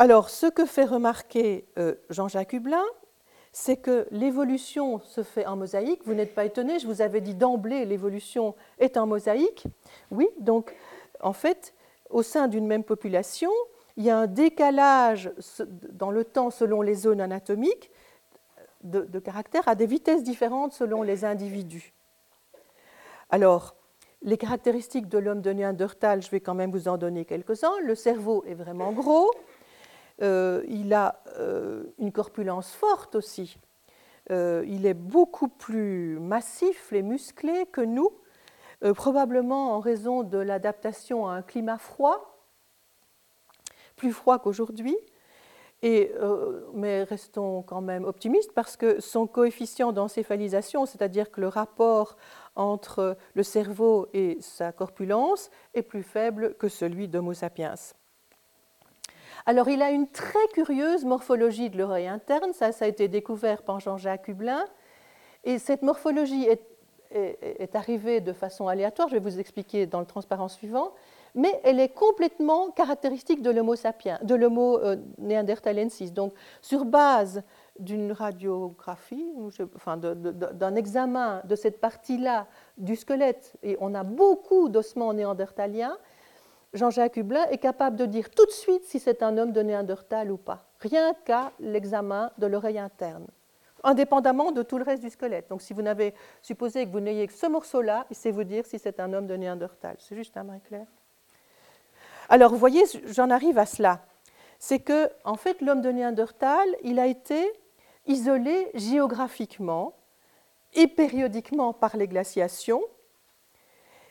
Alors, 0.00 0.30
ce 0.30 0.46
que 0.46 0.64
fait 0.64 0.84
remarquer 0.84 1.66
euh, 1.76 1.96
Jean-Jacques 2.08 2.52
Hublin, 2.52 2.84
c'est 3.60 3.76
que 3.76 4.06
l'évolution 4.12 5.00
se 5.00 5.24
fait 5.24 5.44
en 5.44 5.56
mosaïque. 5.56 6.02
Vous 6.04 6.14
n'êtes 6.14 6.32
pas 6.32 6.44
étonné, 6.44 6.78
je 6.78 6.86
vous 6.86 7.02
avais 7.02 7.20
dit 7.20 7.34
d'emblée, 7.34 7.84
l'évolution 7.86 8.54
est 8.78 8.96
en 8.96 9.04
mosaïque. 9.04 9.64
Oui, 10.12 10.28
donc 10.38 10.76
en 11.18 11.32
fait, 11.32 11.74
au 12.08 12.22
sein 12.22 12.46
d'une 12.46 12.68
même 12.68 12.84
population, 12.84 13.50
il 13.96 14.04
y 14.04 14.10
a 14.10 14.16
un 14.16 14.28
décalage 14.28 15.32
dans 15.90 16.12
le 16.12 16.24
temps 16.24 16.50
selon 16.50 16.82
les 16.82 16.94
zones 16.94 17.20
anatomiques 17.20 17.90
de, 18.84 19.18
caractères 19.18 19.66
à 19.66 19.74
des 19.74 19.86
vitesses 19.86 20.22
différentes 20.22 20.72
selon 20.72 21.02
les 21.02 21.24
individus. 21.24 21.92
Alors, 23.28 23.74
les 24.22 24.38
caractéristiques 24.38 25.08
de 25.08 25.18
l'homme 25.18 25.42
de 25.42 25.50
Néandertal, 25.50 26.22
je 26.22 26.30
vais 26.30 26.40
quand 26.40 26.54
même 26.54 26.70
vous 26.70 26.86
en 26.86 26.96
donner 26.96 27.24
quelques-uns. 27.24 27.74
Le 27.82 27.96
cerveau 27.96 28.44
est 28.46 28.54
vraiment 28.54 28.92
gros. 28.92 29.32
Euh, 30.20 30.64
il 30.68 30.92
a 30.94 31.22
euh, 31.38 31.84
une 31.98 32.12
corpulence 32.12 32.72
forte 32.72 33.14
aussi. 33.14 33.58
Euh, 34.30 34.64
il 34.66 34.84
est 34.84 34.94
beaucoup 34.94 35.48
plus 35.48 36.18
massif 36.18 36.92
et 36.92 37.02
musclé 37.02 37.66
que 37.66 37.80
nous, 37.80 38.10
probablement 38.94 39.72
en 39.74 39.80
raison 39.80 40.22
de 40.22 40.38
l'adaptation 40.38 41.26
à 41.26 41.32
un 41.32 41.42
climat 41.42 41.78
froid, 41.78 42.46
plus 43.96 44.12
froid 44.12 44.38
qu'aujourd'hui. 44.38 44.96
Mais 45.82 47.02
restons 47.02 47.62
quand 47.62 47.80
même 47.80 48.04
optimistes 48.04 48.52
parce 48.52 48.76
que 48.76 49.00
son 49.00 49.26
coefficient 49.26 49.90
d'encéphalisation, 49.92 50.86
c'est-à-dire 50.86 51.32
que 51.32 51.40
le 51.40 51.48
rapport 51.48 52.16
entre 52.54 53.16
le 53.34 53.42
cerveau 53.42 54.08
et 54.12 54.38
sa 54.40 54.70
corpulence, 54.70 55.50
est 55.74 55.82
plus 55.82 56.04
faible 56.04 56.54
que 56.54 56.68
celui 56.68 57.08
d'Homo 57.08 57.34
sapiens. 57.34 57.74
Alors, 59.48 59.70
il 59.70 59.80
a 59.80 59.90
une 59.90 60.06
très 60.06 60.46
curieuse 60.52 61.06
morphologie 61.06 61.70
de 61.70 61.78
l'oreille 61.78 62.06
interne, 62.06 62.52
ça, 62.52 62.70
ça 62.70 62.84
a 62.84 62.88
été 62.88 63.08
découvert 63.08 63.62
par 63.62 63.80
Jean-Jacques 63.80 64.28
Hublin, 64.28 64.62
et 65.42 65.58
cette 65.58 65.80
morphologie 65.80 66.46
est, 66.46 67.74
arrivée 67.74 68.20
de 68.20 68.34
façon 68.34 68.68
aléatoire, 68.68 69.08
je 69.08 69.14
vais 69.14 69.20
vous 69.20 69.40
expliquer 69.40 69.86
dans 69.86 70.00
le 70.00 70.04
transparent 70.04 70.48
suivant, 70.48 70.92
mais 71.34 71.48
elle 71.64 71.80
est 71.80 71.88
complètement 71.88 72.70
caractéristique 72.72 73.40
de 73.40 73.48
l'homo 73.48 73.74
sapiens, 73.74 74.18
de 74.22 74.34
l'homo 74.34 74.80
euh. 74.80 74.96
Donc, 76.12 76.34
sur 76.60 76.84
base 76.84 77.42
d'une 77.78 78.12
radiographie, 78.12 79.32
enfin 79.74 79.96
d'un 79.96 80.74
examen 80.74 81.40
de 81.44 81.56
cette 81.56 81.80
partie-là 81.80 82.48
du 82.76 82.96
squelette, 82.96 83.54
et 83.62 83.78
on 83.80 83.94
a 83.94 84.02
beaucoup 84.02 84.68
d'ossements 84.68 85.14
néandertaliens, 85.14 85.96
Jean-Jacques 86.74 87.16
Hublin 87.16 87.44
est 87.46 87.58
capable 87.58 87.96
de 87.96 88.06
dire 88.06 88.30
tout 88.30 88.44
de 88.44 88.50
suite 88.50 88.84
si 88.84 88.98
c'est 88.98 89.22
un 89.22 89.38
homme 89.38 89.52
de 89.52 89.62
Néandertal 89.62 90.30
ou 90.30 90.36
pas, 90.36 90.66
rien 90.80 91.14
qu'à 91.24 91.52
l'examen 91.60 92.30
de 92.38 92.46
l'oreille 92.46 92.78
interne, 92.78 93.26
indépendamment 93.82 94.52
de 94.52 94.62
tout 94.62 94.76
le 94.76 94.84
reste 94.84 95.02
du 95.02 95.10
squelette. 95.10 95.48
Donc 95.48 95.62
si 95.62 95.72
vous 95.72 95.82
n'avez 95.82 96.14
supposé 96.42 96.84
que 96.84 96.90
vous 96.90 97.00
n'ayez 97.00 97.26
que 97.26 97.32
ce 97.32 97.46
morceau-là, 97.46 98.06
il 98.10 98.16
sait 98.16 98.30
vous 98.30 98.44
dire 98.44 98.66
si 98.66 98.78
c'est 98.78 99.00
un 99.00 99.12
homme 99.12 99.26
de 99.26 99.34
Néandertal. 99.34 99.96
C'est 99.98 100.16
juste 100.16 100.36
un 100.36 100.44
main 100.44 100.58
clair. 100.58 100.86
Alors 102.28 102.50
vous 102.50 102.58
voyez, 102.58 102.84
j'en 103.06 103.30
arrive 103.30 103.58
à 103.58 103.64
cela. 103.64 104.00
C'est 104.58 104.80
que, 104.80 105.08
en 105.24 105.36
fait, 105.36 105.60
l'homme 105.62 105.80
de 105.80 105.90
Néandertal, 105.90 106.68
il 106.82 106.98
a 106.98 107.06
été 107.06 107.50
isolé 108.06 108.70
géographiquement 108.74 109.94
et 110.74 110.88
périodiquement 110.88 111.72
par 111.72 111.96
les 111.96 112.08
glaciations 112.08 112.82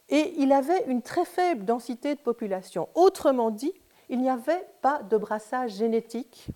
et 0.09 0.33
il 0.37 0.51
avait 0.51 0.85
une 0.87 1.01
très 1.01 1.25
faible 1.25 1.65
densité 1.65 2.15
de 2.15 2.19
population. 2.19 2.89
Autrement 2.95 3.51
dit, 3.51 3.73
il 4.09 4.21
n'y 4.21 4.29
avait 4.29 4.67
pas 4.81 5.03
de 5.03 5.17
brassage 5.17 5.75
génétique 5.75 6.47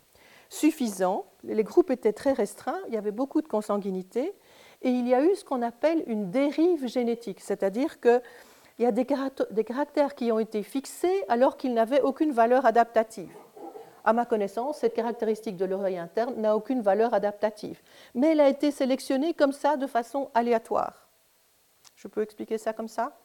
suffisant, 0.49 1.25
les 1.43 1.63
groupes 1.63 1.91
étaient 1.91 2.11
très 2.11 2.33
restreints, 2.33 2.79
il 2.87 2.93
y 2.93 2.97
avait 2.97 3.11
beaucoup 3.11 3.41
de 3.41 3.47
consanguinité, 3.47 4.33
et 4.81 4.89
il 4.89 5.07
y 5.07 5.13
a 5.13 5.23
eu 5.23 5.33
ce 5.35 5.45
qu'on 5.45 5.61
appelle 5.61 6.03
une 6.07 6.29
dérive 6.29 6.87
génétique, 6.87 7.39
c'est-à-dire 7.39 8.01
qu'il 8.01 8.21
y 8.79 8.85
a 8.85 8.91
des 8.91 9.05
caractères 9.05 10.13
qui 10.13 10.29
ont 10.31 10.39
été 10.39 10.61
fixés 10.61 11.23
alors 11.29 11.55
qu'ils 11.55 11.73
n'avaient 11.73 12.01
aucune 12.01 12.33
valeur 12.33 12.65
adaptative. 12.65 13.33
À 14.03 14.11
ma 14.11 14.25
connaissance, 14.25 14.79
cette 14.79 14.93
caractéristique 14.93 15.55
de 15.55 15.63
l'oreille 15.65 15.99
interne 15.99 16.35
n'a 16.35 16.55
aucune 16.55 16.81
valeur 16.81 17.13
adaptative, 17.13 17.81
mais 18.13 18.31
elle 18.31 18.41
a 18.41 18.49
été 18.49 18.71
sélectionnée 18.71 19.33
comme 19.33 19.53
ça 19.53 19.77
de 19.77 19.87
façon 19.87 20.31
aléatoire. 20.33 21.07
Je 21.95 22.09
peux 22.09 22.23
expliquer 22.23 22.57
ça 22.57 22.73
comme 22.73 22.89
ça? 22.89 23.20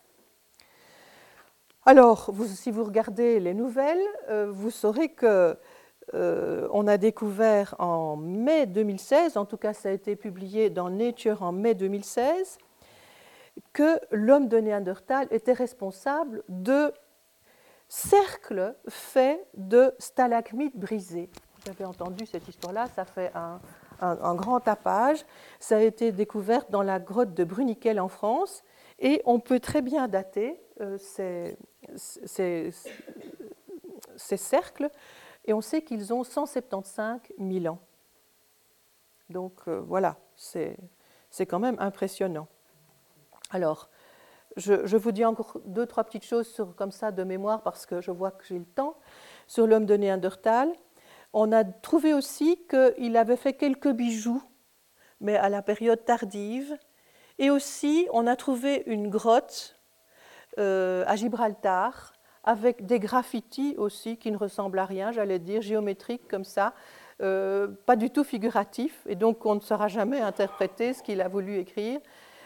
Alors, 1.87 2.33
si 2.47 2.73
vous 2.73 2.83
regardez 2.83 3.39
les 3.39 3.55
nouvelles, 3.55 4.03
euh, 4.29 4.51
vous 4.51 4.73
saurez 4.73 5.11
que 5.11 5.57
euh, 6.15 6.69
on 6.73 6.89
a 6.89 6.97
découvert 6.97 7.77
en 7.79 8.17
mai 8.17 8.67
2016, 8.67 9.37
en 9.37 9.45
tout 9.45 9.57
cas 9.57 9.73
ça 9.73 9.91
a 9.91 9.93
été 9.93 10.17
publié 10.17 10.69
dans 10.69 10.91
Nature 10.91 11.45
en 11.45 11.53
mai 11.53 11.75
2016, 11.75 12.59
que 13.73 14.01
l'homme 14.11 14.49
de 14.49 14.59
Néandertal 14.59 15.29
était 15.31 15.53
responsable 15.53 16.43
de 16.49 16.93
cercles 17.89 18.75
faits 18.89 19.47
de 19.57 19.95
stalagmites 20.01 20.77
brisés. 20.77 21.31
Vous 21.65 21.71
avez 21.71 21.85
entendu 21.85 22.27
cette 22.27 22.49
histoire-là, 22.49 22.87
ça 22.97 23.05
fait 23.05 23.31
un, 23.37 23.61
un, 24.01 24.35
grand 24.35 24.59
tapage. 24.59 25.25
Ça 25.61 25.77
a 25.77 25.81
été 25.81 26.11
découvert 26.11 26.67
dans 26.69 26.83
la 26.83 26.99
grotte 26.99 27.35
de 27.35 27.45
Bruniquel 27.45 28.01
en 28.01 28.09
France 28.09 28.65
et 28.99 29.23
on 29.25 29.39
peut 29.39 29.61
très 29.61 29.83
bien 29.83 30.09
dater 30.09 30.61
euh, 30.81 30.99
ces, 30.99 31.57
cercles, 34.37 34.91
et 35.45 35.53
on 35.53 35.61
sait 35.61 35.83
qu'ils 35.83 36.13
ont 36.13 36.25
175 36.25 37.21
000 37.39 37.67
ans. 37.67 37.79
Donc 39.31 39.61
euh, 39.69 39.81
voilà, 39.81 40.17
c'est 40.37 40.77
quand 41.47 41.59
même 41.59 41.77
impressionnant. 41.79 42.49
Alors, 43.51 43.89
je, 44.57 44.97
vous 44.97 45.13
dis 45.13 45.25
encore 45.25 45.61
deux, 45.67 45.87
trois 45.87 46.05
petites 46.05 46.25
choses 46.25 46.65
comme 46.77 46.91
ça 46.91 47.13
de 47.13 47.25
mémoire 47.25 47.63
parce 47.63 47.87
que 47.87 48.01
je 48.01 48.11
vois 48.11 48.31
que 48.31 48.45
j'ai 48.47 48.59
le 48.59 48.65
temps. 48.65 48.97
Sur 49.47 49.67
l'homme 49.67 49.87
de 49.87 49.95
Néandertal, 49.97 50.73
on 51.33 51.53
a 51.53 51.65
trouvé 51.65 52.15
aussi 52.15 52.59
qu'il 52.69 53.17
avait 53.17 53.37
fait 53.37 53.53
quelques 53.53 53.91
bijoux, 53.91 54.43
mais 55.21 55.37
à 55.37 55.49
la 55.49 55.63
période 55.63 56.05
tardive. 56.05 56.77
Et 57.39 57.51
aussi, 57.51 58.09
on 58.13 58.27
a 58.27 58.35
trouvé 58.35 58.83
une 58.87 59.11
grotte 59.11 59.76
euh, 60.59 61.05
à 61.07 61.17
Gibraltar, 61.17 62.13
avec 62.45 62.87
des 62.87 63.01
graffitis 63.01 63.75
aussi 63.77 64.17
qui 64.17 64.31
ne 64.31 64.37
ressemblent 64.37 64.79
à 64.79 64.85
rien, 64.85 65.13
j'allais 65.13 65.39
dire, 65.39 65.63
géométriques 65.63 66.29
comme 66.29 66.45
ça, 66.45 66.75
euh, 67.23 67.69
pas 67.87 67.97
du 67.97 68.11
tout 68.11 68.25
figuratifs, 68.25 69.03
et 69.07 69.17
donc 69.17 69.45
on 69.47 69.57
ne 69.57 69.61
saura 69.61 69.89
jamais 69.89 70.21
interpréter 70.21 70.93
ce 70.93 71.03
qu'il 71.03 71.21
a 71.21 71.29
voulu 71.29 71.59
écrire. 71.59 72.01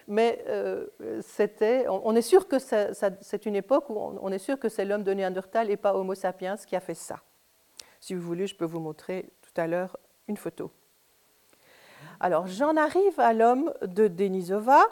Mais 0.08 0.44
euh, 0.48 0.86
on, 1.88 2.16
est 2.16 2.22
sûr 2.22 2.48
que 2.48 2.58
c'est 2.58 3.46
une 3.46 3.54
époque 3.54 3.90
où 3.90 3.96
on, 3.96 4.32
est 4.32 4.38
sûr 4.38 4.58
que 4.58 4.68
c'est 4.68 4.84
l'homme 4.84 5.04
de 5.04 5.12
Néandertal 5.12 5.70
et 5.70 5.76
pas 5.76 5.94
Homo 5.94 6.14
sapiens 6.14 6.56
qui 6.56 6.74
a 6.74 6.80
fait 6.80 6.94
ça. 6.94 7.20
Si 8.00 8.14
vous 8.14 8.22
voulez, 8.22 8.48
je 8.48 8.56
peux 8.56 8.64
vous 8.64 8.80
montrer 8.80 9.30
tout 9.42 9.60
à 9.60 9.68
l'heure 9.68 9.96
une 10.26 10.36
photo. 10.36 10.72
Alors, 12.18 12.46
j'en 12.48 12.76
arrive 12.76 13.20
à 13.20 13.32
l'homme 13.32 13.72
de 13.82 14.08
Denisova 14.08 14.82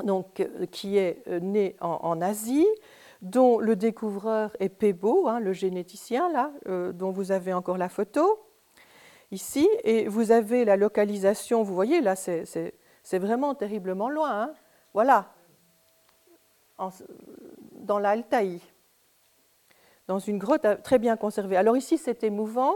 donc, 0.00 0.40
euh, 0.40 0.66
qui 0.66 0.96
est 0.96 1.22
euh, 1.28 1.40
né 1.40 1.76
en, 1.80 2.20
Asie, 2.20 2.66
dont 3.20 3.58
le 3.58 3.76
découvreur 3.76 4.56
est 4.58 4.68
Pebo, 4.68 5.28
hein, 5.28 5.38
le 5.38 5.52
généticien, 5.52 6.30
là, 6.32 6.50
euh, 6.66 6.92
dont 6.92 7.10
vous 7.10 7.30
avez 7.30 7.52
encore 7.52 7.78
la 7.78 7.88
photo 7.88 8.40
ici, 9.30 9.68
et 9.84 10.08
vous 10.08 10.30
avez 10.32 10.64
la 10.64 10.76
localisation, 10.76 11.62
vous 11.62 11.74
voyez, 11.74 12.00
là, 12.00 12.16
c'est 12.16 13.18
vraiment 13.18 13.54
terriblement 13.54 14.10
loin. 14.10 14.42
Hein. 14.42 14.54
voilà, 14.92 15.32
dans 17.72 17.98
l'Altaï, 17.98 18.60
dans 20.08 20.18
une 20.18 20.38
grotte 20.38 20.66
très 20.82 20.98
bien 20.98 21.16
conservée. 21.16 21.56
Alors 21.56 21.76
ici, 21.76 21.96
c'est 21.96 22.24
émouvant. 22.24 22.74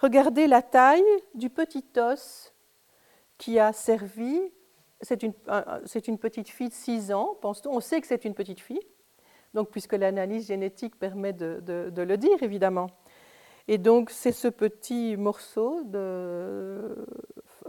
Regardez 0.00 0.46
la 0.46 0.60
taille 0.60 1.04
du 1.34 1.48
petit 1.48 1.84
os 1.96 2.52
qui 3.38 3.58
a 3.58 3.72
servi 3.72 4.52
c'est 5.04 5.22
une, 5.22 6.18
petite 6.18 6.48
fille 6.48 6.68
de 6.68 6.74
6 6.74 7.12
ans, 7.12 7.36
pense-t-on. 7.40 7.76
On 7.76 7.80
sait 7.80 8.00
que 8.00 8.06
c'est 8.06 8.24
une 8.24 8.34
petite 8.34 8.60
fille, 8.60 8.80
donc 9.52 9.70
puisque 9.70 9.92
l'analyse 9.92 10.48
génétique 10.48 10.98
permet 10.98 11.32
de, 11.32 11.62
le 11.96 12.16
dire, 12.16 12.42
évidemment. 12.42 12.88
Et 13.68 13.78
donc, 13.78 14.10
c'est 14.10 14.32
ce 14.32 14.48
petit 14.48 15.16
morceau 15.16 15.84
de 15.84 17.06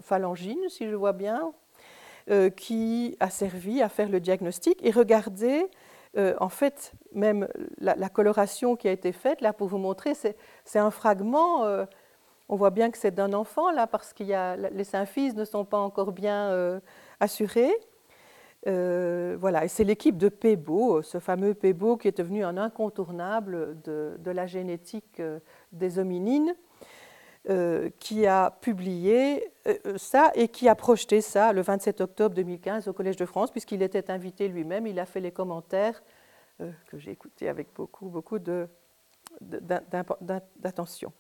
phalangine, 0.02 0.70
si 0.70 0.88
je 0.90 0.96
vois 0.96 1.14
bien, 1.14 1.54
euh, 2.30 2.50
qui 2.50 3.16
a 3.20 3.30
servi 3.30 3.82
à 3.82 3.90
faire 3.90 4.10
le 4.10 4.20
diagnostic. 4.20 4.78
Et 4.84 4.92
regardez, 4.92 5.70
euh, 6.18 6.34
en 6.40 6.50
fait, 6.50 6.94
même 7.14 7.48
la, 7.78 8.10
coloration 8.10 8.76
qui 8.76 8.88
a 8.88 8.92
été 8.92 9.12
faite, 9.12 9.42
là, 9.42 9.54
pour 9.54 9.68
vous 9.68 9.78
montrer, 9.78 10.14
c'est 10.16 10.80
un 10.80 10.92
fragment. 10.92 11.66
Euh, 11.66 11.86
on 12.50 12.56
voit 12.56 12.72
bien 12.72 12.92
que 12.92 12.98
c'est 12.98 13.12
d'un 13.12 13.34
enfant, 13.34 13.72
là, 13.72 13.88
parce 13.88 14.14
que 14.14 14.24
les 14.74 14.84
symphyses 14.84 15.36
ne 15.36 15.46
sont 15.46 15.66
pas 15.66 15.80
encore 15.80 16.12
bien 16.12 16.82
assuré. 17.20 17.72
Euh, 18.68 19.38
voilà, 19.40 19.64
et 19.66 19.68
c'est 19.68 19.84
l'équipe 19.84 20.18
de 20.18 20.30
Pebo, 20.30 21.04
ce 21.04 21.20
fameux 21.20 21.54
Pebo 21.54 21.98
qui 21.98 22.08
est 22.08 22.18
devenu 22.18 22.44
un 22.44 22.58
incontournable 22.58 23.80
de, 23.84 24.32
la 24.32 24.48
génétique 24.48 25.20
euh, 25.20 25.40
des 25.72 26.00
hominines, 26.00 26.56
euh, 27.48 27.92
qui 28.00 28.26
a 28.26 28.50
publié 28.50 29.52
ça 29.98 30.32
et 30.34 30.48
qui 30.48 30.68
a 30.68 30.74
projeté 30.74 31.22
ça 31.22 31.54
le 31.54 31.62
27 31.62 32.02
octobre 32.02 32.34
2015 32.34 32.88
au 32.88 32.94
Collège 32.94 33.18
de 33.18 33.26
France, 33.26 33.52
puisqu'il 33.52 33.84
était 33.84 34.10
invité 34.10 34.48
lui-même, 34.48 34.88
il 34.88 35.00
a 35.00 35.06
fait 35.06 35.20
les 35.20 35.32
commentaires 35.32 36.02
que 36.88 36.98
j'ai 36.98 37.12
écoutés 37.12 37.50
avec 37.50 37.68
beaucoup, 37.76 38.08
beaucoup 38.08 38.40
d'attention. 39.42 41.12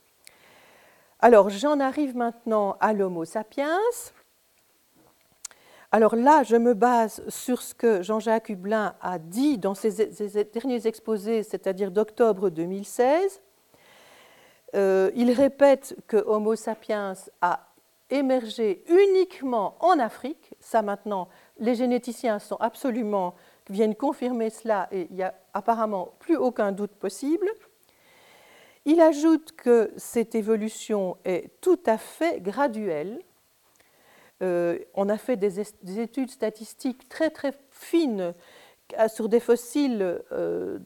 Alors, 1.20 1.50
j'en 1.50 1.80
arrive 1.80 2.16
maintenant 2.16 2.78
à 2.80 2.93
l'Homo 2.93 3.26
sapiens. 3.26 3.78
Alors 5.92 6.16
là, 6.16 6.44
je 6.44 6.56
me 6.56 6.74
base 6.74 7.24
sur 7.30 7.62
ce 7.62 7.74
que 7.74 8.02
Jean-Jacques 8.02 8.50
Hublin 8.50 8.96
a 9.02 9.20
dit 9.20 9.58
dans 9.58 9.76
ses, 9.76 9.92
derniers 10.54 10.88
exposés, 10.88 11.44
c'est-à-dire 11.44 11.92
d'octobre 11.92 12.50
2016. 12.50 13.42
Euh, 14.76 15.12
il 15.16 15.32
répète 15.32 15.96
que 16.08 16.18
Homo 16.18 16.56
sapiens 16.56 17.14
a 17.42 17.68
émergé 18.10 18.84
uniquement 18.90 19.78
en 19.80 20.00
Afrique. 20.00 20.54
Ça 20.60 20.82
maintenant, 20.82 21.30
les 21.60 21.76
généticiens 21.76 22.40
sont 22.40 22.58
absolument 22.58 23.36
viennent 23.70 23.96
confirmer 23.96 24.50
cela 24.50 24.88
et 24.92 25.08
il 25.10 25.16
n'y 25.16 25.24
a 25.24 25.34
apparemment 25.54 26.14
plus 26.20 26.36
aucun 26.36 26.72
doute 26.72 26.92
possible. 26.92 27.48
Il 28.86 29.02
ajoute 29.02 29.54
que 29.54 29.92
cette 29.98 30.36
évolution 30.36 31.18
est 31.26 31.60
tout 31.62 31.80
à 31.86 31.98
fait 31.98 32.42
graduelle. 32.42 33.20
Euh, 34.42 34.80
on 34.94 35.08
a 35.10 35.18
fait 35.18 35.38
des, 35.38 35.60
études 36.00 36.30
statistiques 36.30 37.08
très 37.08 37.30
très 37.30 37.54
fines 37.70 38.34
sur 39.08 39.30
des 39.30 39.40
fossiles 39.40 40.22
euh, 40.32 40.80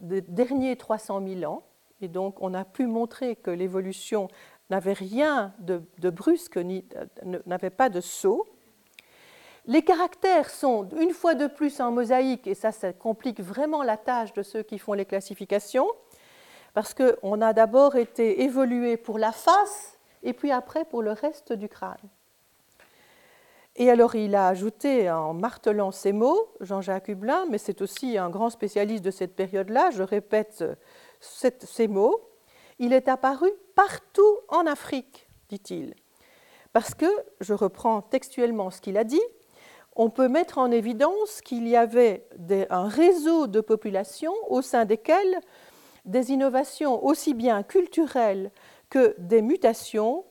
des 0.00 0.20
derniers 0.20 0.76
300 0.76 1.22
000 1.26 1.52
ans. 1.52 1.62
Et 2.00 2.08
donc 2.08 2.36
on 2.40 2.54
a 2.54 2.64
pu 2.64 2.86
montrer 2.86 3.36
que 3.36 3.50
l'évolution 3.50 4.28
n'avait 4.70 4.92
rien 4.92 5.52
de, 5.58 5.82
de 5.98 6.10
brusque, 6.10 6.58
n'avait 7.46 7.70
pas 7.70 7.88
de 7.88 8.00
saut. 8.00 8.46
Les 9.66 9.82
caractères 9.82 10.50
sont 10.50 10.88
une 10.90 11.12
fois 11.12 11.34
de 11.34 11.46
plus 11.46 11.80
en 11.80 11.90
mosaïque, 11.90 12.46
et 12.46 12.54
ça, 12.54 12.70
ça 12.70 12.92
complique 12.92 13.40
vraiment 13.40 13.82
la 13.82 13.96
tâche 13.96 14.34
de 14.34 14.42
ceux 14.42 14.62
qui 14.62 14.78
font 14.78 14.92
les 14.92 15.06
classifications, 15.06 15.88
parce 16.74 16.92
qu'on 16.92 17.40
a 17.40 17.52
d'abord 17.54 17.96
été 17.96 18.42
évolué 18.42 18.98
pour 18.98 19.18
la 19.18 19.32
face, 19.32 19.98
et 20.22 20.34
puis 20.34 20.50
après 20.50 20.84
pour 20.84 21.02
le 21.02 21.12
reste 21.12 21.54
du 21.54 21.68
crâne. 21.68 21.96
Et 23.76 23.90
alors 23.90 24.14
il 24.14 24.34
a 24.34 24.48
ajouté 24.48 25.10
en 25.10 25.34
martelant 25.34 25.90
ces 25.90 26.12
mots, 26.12 26.52
Jean-Jacques 26.60 27.08
Hublin, 27.08 27.46
mais 27.50 27.58
c'est 27.58 27.82
aussi 27.82 28.16
un 28.18 28.30
grand 28.30 28.50
spécialiste 28.50 29.04
de 29.04 29.10
cette 29.10 29.34
période-là, 29.34 29.90
je 29.90 30.02
répète 30.02 30.64
ces 31.20 31.88
mots, 31.88 32.30
il 32.78 32.92
est 32.92 33.08
apparu 33.08 33.50
partout 33.74 34.38
en 34.48 34.66
Afrique, 34.66 35.28
dit-il. 35.48 35.94
Parce 36.72 36.94
que, 36.94 37.06
je 37.40 37.54
reprends 37.54 38.02
textuellement 38.02 38.70
ce 38.70 38.80
qu'il 38.80 38.96
a 38.96 39.04
dit, 39.04 39.22
on 39.96 40.10
peut 40.10 40.28
mettre 40.28 40.58
en 40.58 40.70
évidence 40.70 41.40
qu'il 41.40 41.68
y 41.68 41.76
avait 41.76 42.26
un 42.70 42.88
réseau 42.88 43.46
de 43.46 43.60
populations 43.60 44.34
au 44.48 44.60
sein 44.60 44.84
desquelles 44.84 45.40
des 46.04 46.32
innovations 46.32 47.04
aussi 47.04 47.32
bien 47.32 47.62
culturelles 47.62 48.50
que 48.90 49.14
des 49.18 49.40
mutations 49.40 50.24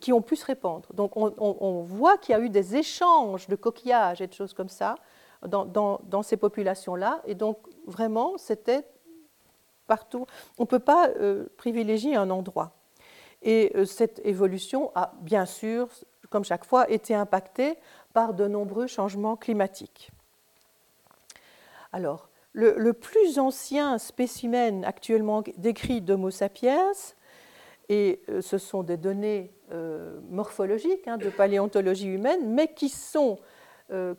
qui 0.00 0.12
ont 0.12 0.20
pu 0.20 0.34
se 0.34 0.44
répandre. 0.44 0.88
Donc 0.94 1.16
on, 1.16 1.82
voit 1.82 2.18
qu'il 2.18 2.32
y 2.32 2.36
a 2.36 2.40
eu 2.40 2.50
des 2.50 2.76
échanges 2.76 3.46
de 3.46 3.54
coquillages 3.54 4.20
et 4.20 4.26
de 4.26 4.32
choses 4.32 4.52
comme 4.52 4.68
ça 4.68 4.96
dans, 5.46 6.22
ces 6.22 6.36
populations-là. 6.36 7.22
Et 7.26 7.34
donc 7.34 7.58
vraiment, 7.86 8.36
c'était 8.36 8.84
partout. 9.86 10.26
On 10.58 10.62
ne 10.62 10.66
peut 10.68 10.78
pas 10.78 11.08
euh, 11.08 11.46
privilégier 11.56 12.16
un 12.16 12.30
endroit. 12.30 12.72
Et 13.42 13.72
euh, 13.76 13.84
cette 13.84 14.20
évolution 14.24 14.90
a 14.94 15.12
bien 15.20 15.46
sûr, 15.46 15.88
comme 16.30 16.44
chaque 16.44 16.64
fois, 16.64 16.90
été 16.90 17.14
impactée 17.14 17.78
par 18.12 18.34
de 18.34 18.46
nombreux 18.48 18.86
changements 18.86 19.36
climatiques. 19.36 20.10
Alors, 21.92 22.28
le, 22.52 22.92
plus 22.92 23.38
ancien 23.38 23.98
spécimen 23.98 24.84
actuellement 24.84 25.44
décrit 25.56 26.00
d'Homo 26.00 26.30
sapiens, 26.30 26.92
et 27.88 28.20
euh, 28.28 28.40
ce 28.40 28.58
sont 28.58 28.82
des 28.82 28.96
données 28.96 29.52
euh, 29.72 30.20
morphologiques 30.28 31.08
hein, 31.08 31.16
de 31.16 31.30
paléontologie 31.30 32.08
humaine, 32.08 32.52
mais 32.52 32.72
qui 32.74 32.88
sont 32.88 33.38
euh, 33.90 34.14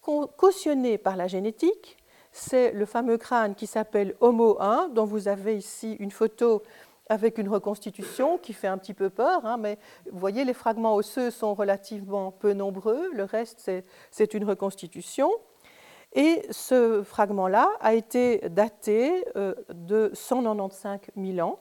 cautionnées 0.00 0.98
par 0.98 1.16
la 1.16 1.26
génétique, 1.26 1.98
c'est 2.32 2.72
le 2.72 2.86
fameux 2.86 3.18
crâne 3.18 3.54
qui 3.54 3.66
s'appelle 3.66 4.14
Homo 4.20 4.56
1, 4.60 4.90
dont 4.94 5.04
vous 5.04 5.28
avez 5.28 5.56
ici 5.56 5.96
une 5.98 6.10
photo 6.10 6.62
avec 7.08 7.38
une 7.38 7.48
reconstitution 7.48 8.38
qui 8.38 8.52
fait 8.52 8.68
un 8.68 8.78
petit 8.78 8.94
peu 8.94 9.10
peur, 9.10 9.44
hein, 9.44 9.56
mais 9.56 9.78
vous 10.10 10.18
voyez, 10.18 10.44
les 10.44 10.54
fragments 10.54 10.94
osseux 10.94 11.30
sont 11.30 11.54
relativement 11.54 12.30
peu 12.30 12.52
nombreux, 12.52 13.10
le 13.12 13.24
reste, 13.24 13.68
c'est 14.10 14.34
une 14.34 14.44
reconstitution. 14.44 15.30
Et 16.12 16.42
ce 16.50 17.02
fragment-là 17.02 17.68
a 17.80 17.94
été 17.94 18.48
daté 18.48 19.24
de 19.34 20.10
195 20.14 21.00
000 21.16 21.46
ans. 21.46 21.58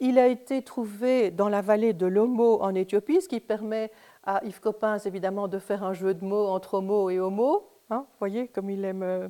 Il 0.00 0.18
a 0.18 0.26
été 0.26 0.62
trouvé 0.62 1.30
dans 1.30 1.48
la 1.48 1.60
vallée 1.60 1.92
de 1.92 2.06
l'Homo 2.06 2.60
en 2.62 2.74
Éthiopie, 2.74 3.22
ce 3.22 3.28
qui 3.28 3.40
permet 3.40 3.90
à 4.24 4.44
Yves 4.44 4.60
Coppens 4.60 4.98
évidemment 5.04 5.48
de 5.48 5.58
faire 5.58 5.84
un 5.84 5.92
jeu 5.92 6.14
de 6.14 6.24
mots 6.24 6.48
entre 6.48 6.74
Homo 6.74 7.10
et 7.10 7.20
Homo. 7.20 7.68
Hein, 7.90 8.06
voyez 8.18 8.48
comme 8.48 8.70
il 8.70 8.84
aime. 8.84 9.02
Euh, 9.02 9.28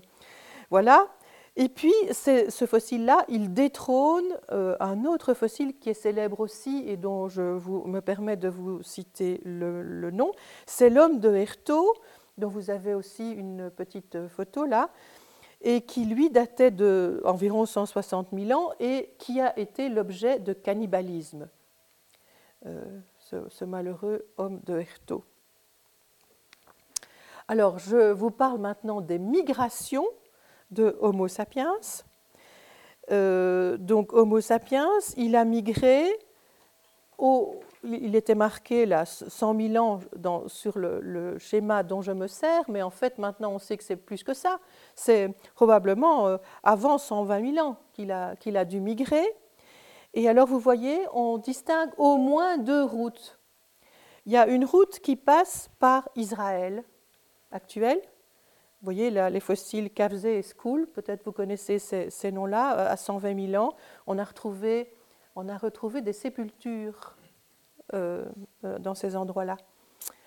voilà. 0.71 1.09
Et 1.57 1.69
puis, 1.69 1.95
ce 2.11 2.67
fossile-là, 2.67 3.25
il 3.29 3.55
détrône 3.55 4.25
euh, 4.51 4.75
un 4.81 5.05
autre 5.05 5.35
fossile 5.35 5.79
qui 5.79 5.89
est 5.91 5.95
célèbre 5.95 6.41
aussi 6.41 6.83
et 6.89 6.97
dont 6.97 7.29
je 7.29 7.43
me 7.43 8.01
permets 8.01 8.37
de 8.37 8.49
vous 8.49 8.83
citer 8.83 9.41
le, 9.45 10.11
nom. 10.11 10.33
C'est 10.67 10.91
l'homme 10.91 11.21
de 11.21 11.33
Herto, 11.33 11.95
dont 12.39 12.49
vous 12.49 12.71
avez 12.71 12.95
aussi 12.95 13.31
une 13.31 13.71
petite 13.71 14.27
photo 14.27 14.65
là, 14.65 14.91
et 15.65 15.81
qui 15.81 16.05
lui 16.05 16.31
datait 16.31 16.71
d'environ 16.71 17.67
160 17.67 18.29
000 18.33 18.61
ans 18.61 18.73
et 18.79 19.15
qui 19.19 19.41
a 19.41 19.59
été 19.59 19.89
l'objet 19.89 20.39
de 20.39 20.53
cannibalisme, 20.53 21.49
euh, 22.67 23.01
ce, 23.19 23.49
ce, 23.49 23.65
malheureux 23.65 24.27
homme 24.37 24.61
de 24.65 24.79
Herto. 24.79 25.25
Alors, 27.49 27.79
je 27.79 28.12
vous 28.12 28.31
parle 28.31 28.61
maintenant 28.61 29.01
des 29.01 29.19
migrations 29.19 30.07
de 30.71 30.97
Homo 31.01 31.29
sapiens. 31.29 31.75
Euh, 33.11 33.77
donc 33.79 34.12
Homo 34.12 34.41
sapiens, 34.41 34.89
il 35.17 35.37
a 35.37 35.45
migré, 35.45 36.07
au, 37.19 37.61
il 37.85 38.16
était 38.16 38.35
marqué 38.35 38.87
là 38.87 39.05
100 39.07 39.72
000 39.72 39.85
ans 39.85 40.01
sur 40.47 40.78
le, 40.78 41.39
schéma 41.39 41.82
dont 41.82 42.03
je 42.03 42.12
me 42.12 42.26
sers, 42.26 42.62
mais 42.68 42.82
en 42.82 42.91
fait 42.91 43.18
maintenant 43.18 43.53
on 43.53 43.59
sait 43.59 43.76
que 43.76 43.85
c'est 43.85 43.97
plus 43.97 44.22
que 44.22 44.35
ça. 44.35 44.59
C'est 44.95 45.35
probablement 45.55 46.26
euh, 46.26 46.37
avant 46.62 46.99
120 46.99 47.55
000 47.55 47.66
ans 47.66 47.76
qu'il 47.93 48.11
a, 48.12 48.37
qu'il 48.37 48.57
a 48.57 48.64
dû 48.64 48.80
migrer. 48.80 49.24
Et 50.14 50.28
alors 50.28 50.47
vous 50.47 50.59
voyez, 50.59 50.99
on 51.12 51.39
distingue 51.39 51.91
au 51.99 52.16
moins 52.16 52.59
deux 52.59 52.85
routes. 52.85 53.39
Il 54.26 54.32
y 54.32 54.37
a 54.37 54.47
une 54.47 54.64
route 54.64 55.01
qui 55.01 55.16
passe 55.16 55.68
par 55.78 56.09
Israël 56.16 56.85
actuel, 57.53 58.01
vous 58.85 58.93
voyez, 58.93 59.09
là, 59.09 59.30
les 59.30 59.41
fossiles 59.41 59.89
Kavze 59.89 60.26
et 60.26 60.43
School, 60.43 60.87
peut-être 60.87 61.24
vous 61.24 61.32
connaissez 61.32 61.78
ces, 61.78 62.30
noms-là, 62.30 62.80
euh, 62.80 62.93
à 62.93 62.99
120 62.99 63.51
000 63.53 63.64
ans, 63.64 63.74
on 64.07 64.18
a 64.18 64.24
retrouvé, 64.24 64.93
on 65.37 65.49
a 65.49 65.57
retrouvé 65.57 66.03
des 66.03 66.12
sépultures 66.12 67.16
euh, 67.93 68.24
euh, 68.64 68.78
dans 68.78 68.95
ces 68.95 69.16
endroits-là. 69.16 69.57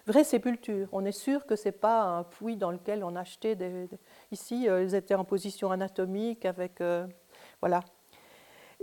Vraies 0.05 0.23
sépultures. 0.23 0.87
On 0.91 1.03
est 1.05 1.11
sûr 1.11 1.45
que 1.45 1.55
ce 1.55 1.65
n'est 1.65 1.73
pas 1.73 2.03
un 2.03 2.23
puits 2.23 2.55
dans 2.55 2.71
lequel 2.71 3.03
on 3.03 3.15
achetait 3.15 3.55
des. 3.55 3.89
Ici, 4.31 4.65
ils 4.65 4.95
étaient 4.95 5.15
en 5.15 5.25
position 5.25 5.71
anatomique 5.71 6.45
avec. 6.45 6.81
voilà. 7.59 7.81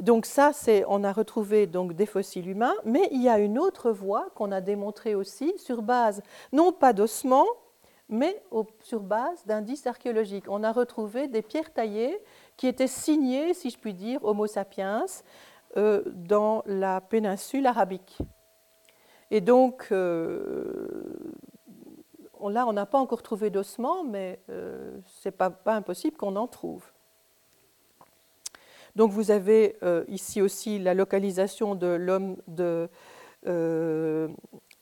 Donc 0.00 0.26
ça, 0.26 0.52
c'est, 0.52 0.84
on 0.88 1.04
a 1.04 1.12
retrouvé 1.12 1.66
donc 1.66 1.94
des 1.94 2.04
fossiles 2.04 2.48
humains, 2.48 2.74
mais 2.84 3.08
il 3.12 3.22
y 3.22 3.28
a 3.28 3.38
une 3.38 3.58
autre 3.58 3.90
voie 3.90 4.28
qu'on 4.34 4.50
a 4.50 4.60
démontrée 4.60 5.14
aussi 5.14 5.54
sur 5.56 5.82
base 5.82 6.20
non 6.52 6.72
pas 6.72 6.92
d'ossements, 6.92 7.46
mais 8.08 8.42
sur 8.80 9.00
base 9.00 9.46
d'indices 9.46 9.86
archéologiques. 9.86 10.46
On 10.48 10.62
a 10.62 10.72
retrouvé 10.72 11.28
des 11.28 11.42
pierres 11.42 11.72
taillées 11.72 12.18
qui 12.56 12.66
étaient 12.66 12.86
signées, 12.88 13.54
si 13.54 13.70
je 13.70 13.78
puis 13.78 13.94
dire, 13.94 14.22
Homo 14.24 14.46
sapiens 14.46 15.06
euh, 15.76 16.02
dans 16.06 16.62
la 16.66 17.00
péninsule 17.00 17.66
arabique. 17.66 18.18
Et 19.30 19.40
donc, 19.40 19.88
euh, 19.90 20.88
là, 22.48 22.66
on 22.66 22.72
n'a 22.72 22.86
pas 22.86 22.98
encore 22.98 23.22
trouvé 23.22 23.50
d'ossements, 23.50 24.04
mais 24.04 24.40
euh, 24.50 24.98
ce 25.06 25.28
n'est 25.28 25.32
pas, 25.32 25.52
impossible 25.66 26.16
qu'on 26.16 26.36
en 26.36 26.46
trouve. 26.46 26.84
Donc, 28.96 29.10
vous 29.10 29.30
avez 29.32 29.76
ici 30.06 30.40
aussi 30.40 30.78
la 30.78 30.94
localisation 30.94 31.74
de 31.74 31.88
l'homme 31.88 32.36
de 32.46 32.88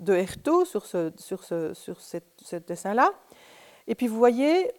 Herto 0.06 0.66
sur 0.66 0.84
ce, 0.84 1.12
sur 1.16 1.44
sur 1.44 1.96
dessin-là. 2.66 3.10
Et 3.86 3.94
puis 3.94 4.06
vous 4.06 4.18
voyez, 4.18 4.70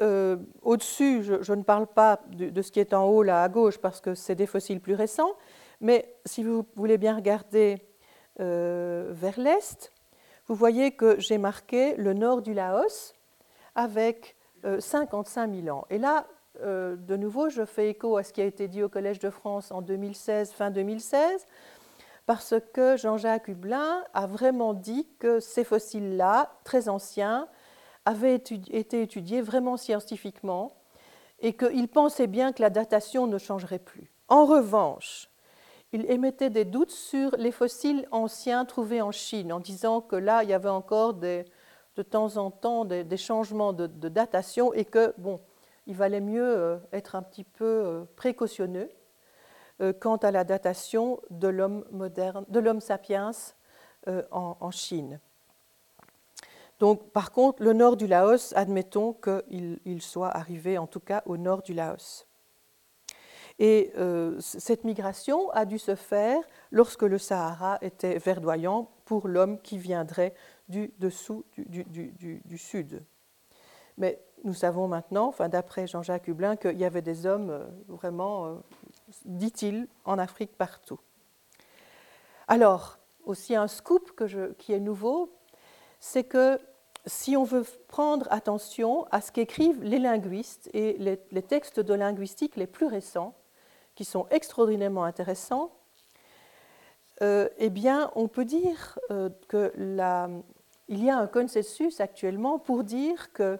euh, 0.00 0.36
au-dessus, 0.62 1.22
je, 1.22 1.52
ne 1.52 1.62
parle 1.62 1.86
pas 1.86 2.20
de, 2.30 2.62
ce 2.62 2.72
qui 2.72 2.80
est 2.80 2.94
en 2.94 3.04
haut, 3.04 3.22
là 3.22 3.42
à 3.42 3.48
gauche, 3.48 3.78
parce 3.78 4.00
que 4.00 4.14
c'est 4.14 4.34
des 4.34 4.46
fossiles 4.46 4.80
plus 4.80 4.94
récents, 4.94 5.32
mais 5.80 6.14
si 6.24 6.42
vous 6.42 6.64
voulez 6.76 6.98
bien 6.98 7.14
regarder 7.14 7.76
euh, 7.76 7.91
vers 8.38 9.38
l'est, 9.38 9.92
vous 10.48 10.54
voyez 10.54 10.92
que 10.92 11.18
j'ai 11.20 11.38
marqué 11.38 11.94
le 11.96 12.14
nord 12.14 12.42
du 12.42 12.54
Laos 12.54 13.14
avec 13.74 14.36
55 14.78 15.48
euh, 15.48 15.62
000 15.62 15.76
ans. 15.76 15.86
Et 15.90 15.98
là, 15.98 16.26
de 16.60 17.16
nouveau, 17.16 17.48
je 17.48 17.64
fais 17.64 17.88
écho 17.88 18.16
à 18.16 18.22
ce 18.22 18.32
qui 18.32 18.40
a 18.40 18.44
été 18.44 18.68
dit 18.68 18.82
au 18.82 18.88
Collège 18.88 19.18
de 19.18 19.30
France 19.30 19.72
en 19.72 19.82
2016, 19.82 20.52
fin 20.52 20.70
2016. 20.70 21.46
parce 22.26 22.54
que 22.72 22.96
Jean-Jacques 22.96 23.48
Hublin 23.48 24.04
a 24.14 24.26
vraiment 24.26 24.74
dit 24.74 25.08
que 25.18 25.40
ces 25.40 25.64
fossiles-là, 25.64 26.52
très 26.64 26.88
anciens, 26.88 27.48
avaient 28.04 28.34
été 28.34 29.02
étudiés 29.02 29.40
vraiment 29.40 29.76
scientifiquement 29.76 30.72
et 31.40 31.54
qu'il 31.54 31.88
pensait 31.88 32.26
bien 32.26 32.52
que 32.52 32.62
la 32.62 32.70
datation 32.70 33.26
ne 33.26 33.38
changerait 33.38 33.78
plus. 33.78 34.12
En 34.28 34.46
revanche, 34.46 35.28
il 35.92 36.10
émettait 36.10 36.50
des 36.50 36.64
doutes 36.64 36.90
sur 36.90 37.36
les 37.36 37.52
fossiles 37.52 38.08
anciens 38.10 38.64
trouvés 38.64 39.02
en 39.02 39.12
Chine, 39.12 39.52
en 39.52 39.60
disant 39.60 40.00
que 40.00 40.16
là, 40.16 40.42
il 40.42 40.48
y 40.48 40.54
avait 40.54 40.68
encore 40.70 41.14
de 41.14 41.44
temps 42.10 42.38
en 42.38 42.50
temps 42.50 42.84
des, 42.86 43.16
changements 43.16 43.74
de, 43.74 43.86
datation 44.08 44.72
et 44.72 44.86
que, 44.86 45.14
bon, 45.18 45.40
il 45.86 45.94
valait 45.94 46.20
mieux 46.20 46.56
euh, 46.56 46.78
être 46.92 47.14
un 47.14 47.22
petit 47.22 47.44
peu 47.44 47.64
euh, 47.64 48.04
précautionneux 48.16 48.88
euh, 49.80 49.92
quant 49.92 50.16
à 50.16 50.30
la 50.30 50.44
datation 50.44 51.20
de 51.30 51.48
l'homme 51.48 51.84
moderne, 51.90 52.44
de 52.48 52.60
l'homme 52.60 52.80
sapiens 52.80 53.32
en, 54.30 54.70
Chine. 54.72 55.20
Donc, 56.80 57.10
par 57.10 57.30
contre, 57.30 57.62
le 57.62 57.72
nord 57.72 57.96
du 57.96 58.08
Laos, 58.08 58.52
admettons 58.56 59.12
qu'il 59.12 60.02
soit 60.02 60.30
arrivé 60.30 60.76
en 60.76 60.88
tout 60.88 60.98
cas 60.98 61.22
au 61.26 61.36
nord 61.36 61.62
du 61.62 61.72
Laos. 61.72 62.26
Et 63.64 63.92
euh, 63.96 64.34
cette 64.40 64.82
migration 64.82 65.48
a 65.50 65.64
dû 65.64 65.78
se 65.78 65.94
faire 65.94 66.42
lorsque 66.72 67.02
le 67.02 67.16
Sahara 67.16 67.78
était 67.80 68.18
verdoyant 68.18 68.90
pour 69.04 69.28
l'homme 69.28 69.60
qui 69.60 69.78
viendrait 69.78 70.34
du 70.68 70.92
dessous 70.98 71.44
du, 71.56 72.58
sud. 72.58 73.04
Mais 73.98 74.20
nous 74.42 74.52
savons 74.52 74.88
maintenant, 74.88 75.28
enfin, 75.28 75.48
d'après 75.48 75.86
Jean-Jacques 75.86 76.26
Hublin, 76.26 76.56
qu'il 76.56 76.76
y 76.76 76.84
avait 76.84 77.02
des 77.02 77.24
hommes 77.24 77.50
euh, 77.50 77.64
vraiment, 77.86 78.46
euh, 78.46 78.54
dit-il, 79.26 79.86
en 80.04 80.18
Afrique 80.18 80.56
partout. 80.58 80.98
Alors, 82.48 82.98
aussi 83.26 83.54
un 83.54 83.68
scoop 83.68 84.10
qui 84.58 84.72
est 84.72 84.80
nouveau, 84.80 85.32
c'est 86.00 86.24
que 86.24 86.58
si 87.06 87.36
on 87.36 87.44
veut 87.44 87.64
prendre 87.86 88.26
attention 88.32 89.06
à 89.12 89.20
ce 89.20 89.30
qu'écrivent 89.30 89.84
les 89.84 90.00
linguistes 90.00 90.68
et 90.74 90.96
les, 90.98 91.42
textes 91.42 91.78
de 91.78 91.94
linguistique 91.94 92.56
les 92.56 92.66
plus 92.66 92.86
récents, 92.86 93.36
qui 93.94 94.04
sont 94.04 94.26
extraordinairement 94.30 95.04
intéressants, 95.04 95.72
euh, 97.22 97.48
eh 97.58 97.70
bien, 97.70 98.10
on 98.16 98.26
peut 98.26 98.44
dire 98.44 98.98
euh, 99.10 99.28
qu'il 99.48 101.04
y 101.04 101.10
a 101.10 101.16
un 101.16 101.26
consensus 101.26 102.00
actuellement 102.00 102.58
pour 102.58 102.82
dire 102.82 103.32
que 103.32 103.58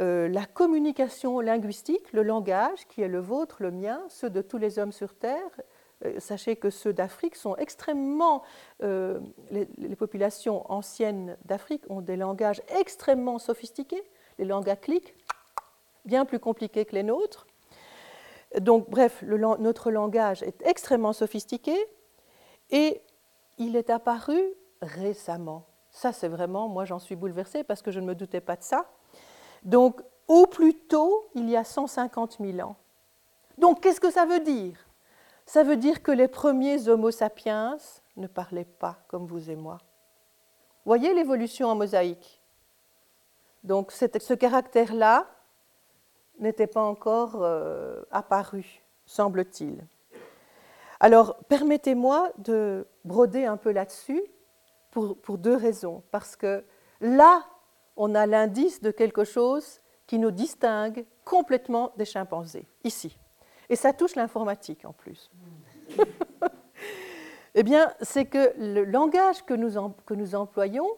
euh, 0.00 0.28
la 0.28 0.46
communication 0.46 1.40
linguistique, 1.40 2.12
le 2.12 2.22
langage 2.22 2.86
qui 2.88 3.02
est 3.02 3.08
le 3.08 3.18
vôtre, 3.18 3.62
le 3.62 3.72
mien, 3.72 4.00
ceux 4.08 4.30
de 4.30 4.40
tous 4.40 4.56
les 4.56 4.78
hommes 4.78 4.92
sur 4.92 5.14
Terre, 5.14 5.60
sachez 6.18 6.54
que 6.54 6.70
ceux 6.70 6.92
d'Afrique 6.92 7.34
sont 7.34 7.56
extrêmement, 7.56 8.44
les, 8.80 9.96
populations 9.98 10.70
anciennes 10.70 11.36
d'Afrique 11.44 11.82
ont 11.90 12.00
des 12.00 12.16
langages 12.16 12.62
extrêmement 12.78 13.40
sophistiqués, 13.40 14.04
les 14.38 14.44
langues 14.44 14.70
à 14.70 14.76
clics, 14.76 15.16
bien 16.04 16.24
plus 16.24 16.38
compliqués 16.38 16.84
que 16.84 16.94
les 16.94 17.02
nôtres. 17.02 17.47
Donc, 18.60 18.88
bref, 18.88 19.22
notre 19.22 19.90
langage 19.90 20.42
est 20.42 20.62
extrêmement 20.66 21.12
sophistiqué 21.12 21.76
et 22.70 23.02
il 23.58 23.76
est 23.76 23.90
apparu 23.90 24.40
récemment. 24.80 25.66
Ça, 25.90 26.12
c'est 26.12 26.28
vraiment, 26.28 26.68
moi 26.68 26.84
j'en 26.84 26.98
suis 26.98 27.16
bouleversée 27.16 27.64
parce 27.64 27.82
que 27.82 27.90
je 27.90 28.00
ne 28.00 28.06
me 28.06 28.14
doutais 28.14 28.40
pas 28.40 28.56
de 28.56 28.62
ça. 28.62 28.86
Donc, 29.64 30.02
au 30.28 30.46
plus 30.46 30.74
tôt, 30.74 31.28
il 31.34 31.48
y 31.48 31.56
a 31.56 31.64
150 31.64 32.38
000 32.40 32.60
ans. 32.60 32.76
Donc, 33.56 33.80
qu'est-ce 33.82 34.00
que 34.00 34.10
ça 34.10 34.24
veut 34.24 34.40
dire? 34.40 34.78
Ça 35.46 35.62
veut 35.62 35.76
dire 35.76 36.02
que 36.02 36.12
les 36.12 36.28
premiers 36.28 36.88
Homo 36.88 37.10
sapiens 37.10 37.78
ne 38.16 38.26
parlaient 38.26 38.64
pas 38.64 38.98
comme 39.08 39.26
vous 39.26 39.50
et 39.50 39.56
moi. 39.56 39.78
Voyez 40.84 41.12
l'évolution 41.14 41.68
en 41.68 41.74
mosaïque? 41.74 42.40
Donc, 43.64 43.90
ce 43.92 44.34
caractère-là, 44.34 45.26
n'était 46.38 46.66
pas 46.66 46.82
encore 46.82 47.42
euh, 47.42 48.02
apparu, 48.10 48.82
semble-t-il. 49.06 49.86
Alors, 51.00 51.36
permettez-moi 51.48 52.32
de 52.38 52.86
broder 53.04 53.44
un 53.44 53.56
peu 53.56 53.70
là-dessus 53.70 54.22
pour, 54.90 55.38
deux 55.38 55.54
raisons. 55.54 56.02
Parce 56.10 56.34
que 56.34 56.64
là, 57.00 57.44
on 57.96 58.14
a 58.14 58.26
l'indice 58.26 58.80
de 58.80 58.90
quelque 58.90 59.24
chose 59.24 59.80
qui 60.06 60.18
nous 60.18 60.30
distingue 60.30 61.04
complètement 61.24 61.92
des 61.96 62.04
chimpanzés, 62.04 62.66
ici. 62.82 63.18
Et 63.68 63.76
ça 63.76 63.92
touche 63.92 64.16
l'informatique 64.16 64.84
en 64.84 64.92
plus. 64.92 65.30
eh 67.54 67.62
bien, 67.62 67.92
c'est 68.00 68.24
que 68.24 68.52
le 68.58 68.84
langage 68.84 69.44
que 69.44 69.54
nous 69.54 70.34
employons, 70.34 70.88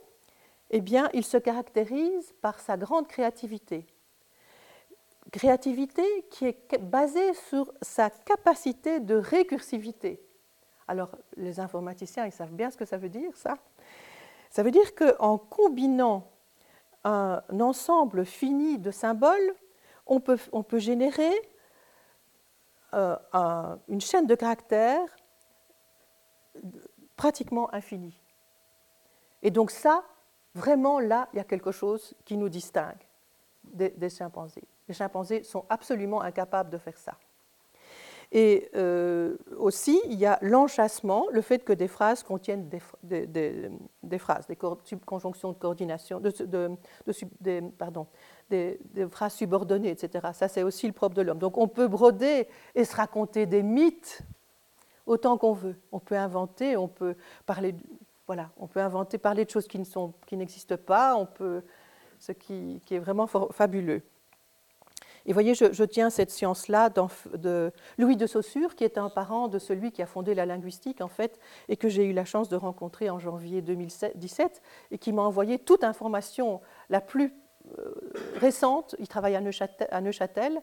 eh 0.71 0.81
bien, 0.81 1.11
il 1.13 1.25
se 1.25 1.37
caractérise 1.37 2.33
par 2.41 2.61
sa 2.61 2.77
grande 2.77 3.09
créativité 3.09 3.87
créativité 5.31 6.05
qui 6.31 6.47
est 6.47 6.79
basée 6.79 7.35
sur 7.35 7.73
sa 7.83 8.11
capacité 8.11 9.01
de 9.01 9.15
récursivité. 9.15 10.21
Alors, 10.89 11.11
les 11.37 11.61
informaticiens, 11.61 12.27
ils 12.27 12.33
savent 12.33 12.53
bien 12.53 12.71
ce 12.71 12.77
que 12.77 12.85
ça 12.85 12.97
veut 12.97 13.09
dire, 13.09 13.37
ça. 13.37 13.57
Ça 14.51 14.63
veut 14.63 14.73
dire 14.73 14.95
qu'en 14.95 15.39
combinant 15.39 16.29
un 17.05 17.43
ensemble 17.61 18.27
fini 18.27 18.79
de 18.79 18.91
symboles, 18.91 19.55
on 20.07 20.21
peut, 20.21 20.39
on 20.53 20.63
peut 20.63 20.79
générer 20.79 21.33
euh, 22.93 23.17
une 23.89 24.01
chaîne 24.01 24.27
de 24.27 24.35
caractères 24.35 25.17
pratiquement 27.17 27.73
infinie. 27.73 28.21
Et 29.43 29.51
donc 29.51 29.71
ça, 29.71 30.05
vraiment 30.55 30.99
là, 30.99 31.29
il 31.33 31.37
y 31.37 31.41
a 31.41 31.45
quelque 31.45 31.71
chose 31.71 32.15
qui 32.25 32.37
nous 32.37 32.49
distingue 32.49 33.07
des 33.63 34.11
chimpanzés. 34.11 34.67
Les 34.91 34.95
chimpanzés 34.95 35.45
sont 35.45 35.67
absolument 35.69 36.21
incapables 36.21 36.69
de 36.69 36.77
faire 36.77 36.99
ça. 36.99 37.15
Et 38.33 38.69
euh, 38.75 39.37
aussi, 39.57 40.01
il 40.07 40.19
y 40.19 40.27
a 40.27 40.37
l'enchassement, 40.43 41.27
le 41.31 41.41
fait 41.43 41.61
que 41.61 41.73
des 41.73 41.87
phrases 41.87 42.25
contiennent 42.25 42.69
des, 42.69 44.19
phrases, 44.19 44.49
des 44.49 44.57
conjonctions 44.57 45.53
de 45.53 45.59
coordination, 45.59 46.21
pardon, 47.79 48.09
des, 48.49 48.81
phrases 49.13 49.35
subordonnées, 49.35 49.91
etc. 49.91 50.27
Ça, 50.33 50.49
c'est 50.49 50.65
aussi 50.65 50.89
le 50.89 50.93
propre 50.93 51.15
de 51.15 51.23
l'homme. 51.23 51.39
Donc, 51.39 51.57
on 51.57 51.69
peut 51.69 51.87
broder 51.87 52.49
et 52.75 52.85
se 52.85 52.97
raconter 52.97 53.47
des 53.47 53.63
mythes 53.63 54.23
autant 55.07 55.39
qu'on 55.39 55.53
veut. 55.53 55.77
On 55.93 56.01
peut 56.01 56.17
inventer, 56.17 56.77
on 56.77 56.89
peut 56.89 57.15
parler, 57.47 57.77
voilà, 58.27 58.51
on 58.57 58.67
peut 58.67 58.81
inventer, 58.81 59.19
parler 59.19 59.45
de 59.45 59.51
choses 59.51 59.69
qui 59.69 60.37
n'existent 60.37 60.77
pas, 60.77 61.15
on 61.15 61.27
peut, 61.27 61.63
ce 62.19 62.33
qui 62.33 62.83
est 62.91 62.99
vraiment 62.99 63.29
fabuleux. 63.29 64.03
Et 65.31 65.33
voyez, 65.33 65.55
je, 65.55 65.85
tiens 65.85 66.11
cette 66.11 66.33
science-là 66.33 66.91
de 66.91 67.71
Louis 67.99 68.17
de 68.17 68.27
Saussure, 68.27 68.75
qui 68.75 68.83
est 68.83 68.99
un 68.99 69.09
parent 69.09 69.47
de 69.47 69.61
celui 69.61 69.93
qui 69.93 70.03
a 70.03 70.07
fondé 70.07 70.35
la 70.35 70.45
linguistique, 70.45 71.01
en 71.01 71.07
fait, 71.07 71.39
et 71.69 71.77
que 71.77 71.89
j'ai 71.89 72.05
eu 72.05 72.13
la 72.13 72.25
chance 72.25 72.49
de 72.49 72.57
rencontrer 72.57 73.11
en 73.11 73.21
janvier 73.21 73.63
2017, 73.63 74.61
et 74.91 74.99
qui 74.99 75.13
m'a 75.13 75.23
envoyé 75.23 75.61
toute 75.61 75.85
information 75.85 76.61
la 76.89 77.01
plus 77.01 77.33
euh, 77.79 77.95
récente. 78.41 78.97
Il 78.99 79.07
travaille 79.07 79.37
à 79.37 80.01
Neuchâtel, 80.01 80.61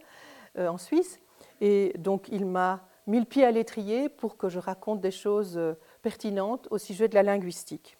euh, 0.57 0.67
en 0.67 0.77
Suisse, 0.77 1.21
et 1.61 1.93
donc 1.97 2.27
il 2.27 2.45
m'a 2.45 2.89
mis 3.07 3.19
le 3.19 3.25
pied 3.25 3.45
à 3.45 3.51
l'étrier 3.51 4.09
pour 4.09 4.35
que 4.35 4.49
je 4.49 4.59
raconte 4.59 4.99
des 4.99 5.11
choses 5.11 5.57
euh, 5.57 5.75
pertinentes 6.01 6.67
au 6.71 6.77
sujet 6.77 7.07
de 7.07 7.15
la 7.15 7.23
linguistique. 7.23 7.97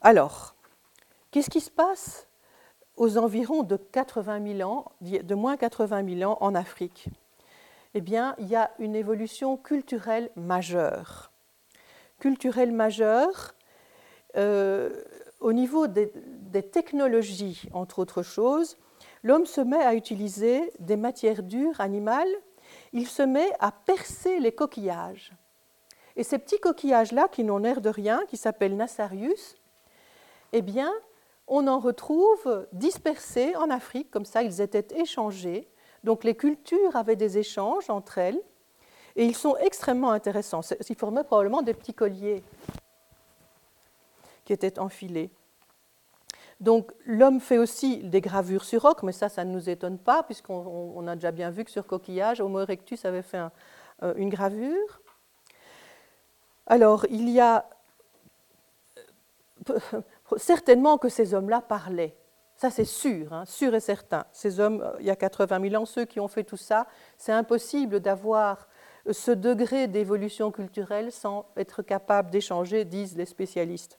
Alors, 0.00 0.56
qu'est-ce 1.30 1.48
qui 1.48 1.60
se 1.60 1.70
passe 1.70 2.25
aux 2.96 3.18
environs 3.18 3.62
de 3.62 3.76
80 3.76 4.56
000 4.58 4.70
ans, 4.70 4.92
de 5.00 5.34
moins 5.34 5.56
80 5.56 6.18
000 6.18 6.30
ans 6.30 6.38
en 6.40 6.54
Afrique 6.54 7.08
Eh 7.94 8.00
bien, 8.00 8.34
il 8.38 8.46
y 8.46 8.56
a 8.56 8.70
une 8.78 8.96
évolution 8.96 9.56
culturelle 9.56 10.30
majeure. 10.36 11.30
Culturelle 12.18 12.72
majeure 12.72 13.54
euh, 14.36 14.90
au 15.40 15.52
niveau 15.52 15.86
des, 15.86 16.10
technologies, 16.72 17.68
entre 17.72 17.98
autres 17.98 18.22
choses. 18.22 18.78
L'homme 19.22 19.46
se 19.46 19.60
met 19.60 19.82
à 19.82 19.94
utiliser 19.94 20.72
des 20.78 20.96
matières 20.96 21.42
dures 21.42 21.80
animales, 21.80 22.28
il 22.92 23.06
se 23.06 23.22
met 23.22 23.50
à 23.60 23.70
percer 23.70 24.40
les 24.40 24.52
coquillages. 24.52 25.32
Et 26.16 26.22
ces 26.22 26.38
petits 26.38 26.58
coquillages-là, 26.58 27.28
qui 27.28 27.44
n'ont 27.44 27.58
l'air 27.58 27.82
de 27.82 27.90
rien, 27.90 28.22
qui 28.28 28.38
s'appellent 28.38 28.76
Nassarius, 28.76 29.56
eh 30.52 30.62
bien, 30.62 30.90
on 31.48 31.66
en 31.66 31.78
retrouve 31.78 32.66
dispersés 32.72 33.54
en 33.56 33.70
Afrique, 33.70 34.10
comme 34.10 34.24
ça 34.24 34.42
ils 34.42 34.60
étaient 34.60 34.86
échangés. 34.96 35.68
Donc 36.04 36.24
les 36.24 36.34
cultures 36.34 36.96
avaient 36.96 37.16
des 37.16 37.38
échanges 37.38 37.90
entre 37.90 38.18
elles, 38.18 38.40
et 39.16 39.24
ils 39.24 39.36
sont 39.36 39.56
extrêmement 39.56 40.10
intéressants. 40.10 40.60
Ils 40.88 40.96
formaient 40.96 41.24
probablement 41.24 41.62
des 41.62 41.74
petits 41.74 41.94
colliers 41.94 42.42
qui 44.44 44.52
étaient 44.52 44.78
enfilés. 44.78 45.30
Donc 46.60 46.92
l'homme 47.04 47.40
fait 47.40 47.58
aussi 47.58 47.98
des 47.98 48.20
gravures 48.20 48.64
sur 48.64 48.82
roc, 48.82 49.02
mais 49.02 49.12
ça, 49.12 49.28
ça 49.28 49.44
ne 49.44 49.52
nous 49.52 49.68
étonne 49.68 49.98
pas, 49.98 50.22
puisqu'on 50.22 51.06
a 51.06 51.14
déjà 51.14 51.30
bien 51.30 51.50
vu 51.50 51.64
que 51.64 51.70
sur 51.70 51.86
coquillage, 51.86 52.40
Homo 52.40 52.60
erectus 52.60 53.04
avait 53.04 53.22
fait 53.22 53.42
euh, 54.02 54.14
une 54.16 54.30
gravure. 54.30 55.00
Alors, 56.66 57.06
il 57.10 57.28
y 57.28 57.40
a 57.40 57.66
certainement 60.36 60.98
que 60.98 61.08
ces 61.08 61.34
hommes-là 61.34 61.60
parlaient. 61.60 62.16
Ça, 62.56 62.70
c'est 62.70 62.86
sûr, 62.86 63.32
hein, 63.32 63.44
sûr 63.44 63.74
et 63.74 63.80
certain. 63.80 64.24
Ces 64.32 64.60
hommes, 64.60 64.80
euh, 64.80 64.96
il 65.00 65.06
y 65.06 65.10
a 65.10 65.16
80 65.16 65.68
000 65.68 65.82
ans, 65.82 65.84
ceux 65.84 66.06
qui 66.06 66.20
ont 66.20 66.28
fait 66.28 66.44
tout 66.44 66.56
ça, 66.56 66.86
c'est 67.18 67.32
impossible 67.32 68.00
d'avoir 68.00 68.68
ce 69.10 69.30
degré 69.30 69.88
d'évolution 69.88 70.50
culturelle 70.50 71.12
sans 71.12 71.46
être 71.56 71.82
capable 71.82 72.30
d'échanger, 72.30 72.84
disent 72.84 73.16
les 73.16 73.26
spécialistes. 73.26 73.98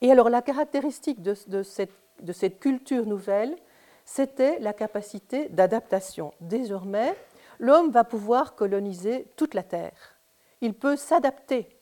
Et 0.00 0.10
alors, 0.10 0.30
la 0.30 0.42
caractéristique 0.42 1.22
de 1.22 1.62
cette 1.62 2.58
culture 2.58 3.06
nouvelle, 3.06 3.56
c'était 4.04 4.58
la 4.60 4.72
capacité 4.72 5.48
d'adaptation. 5.48 6.32
Désormais, 6.40 7.14
l'homme 7.58 7.90
va 7.90 8.04
pouvoir 8.04 8.54
coloniser 8.54 9.26
toute 9.36 9.54
la 9.54 9.62
Terre. 9.62 10.16
Il 10.60 10.74
peut 10.74 10.96
s'adapter, 10.96 11.76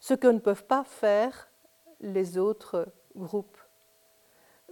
ce 0.00 0.14
que 0.14 0.26
ne 0.26 0.38
peuvent 0.38 0.64
pas 0.64 0.84
faire 0.84 1.49
les 2.00 2.38
autres 2.38 2.88
groupes. 3.16 3.58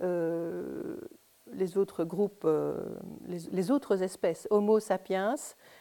Euh, 0.03 0.97
les 1.53 1.79
autres 1.79 2.05
groupes, 2.05 2.43
euh, 2.45 2.77
les, 3.27 3.71
autres 3.71 4.03
espèces, 4.03 4.47
Homo 4.51 4.81
sapiens, 4.81 5.35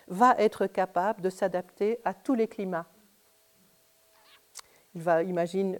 va 0.07 0.33
être 0.37 0.65
capable 0.65 1.21
de 1.21 1.29
s'adapter 1.29 1.99
à 2.05 2.13
tous 2.13 2.35
les 2.35 2.47
climats. 2.47 2.87
Il 4.95 5.01
va, 5.01 5.23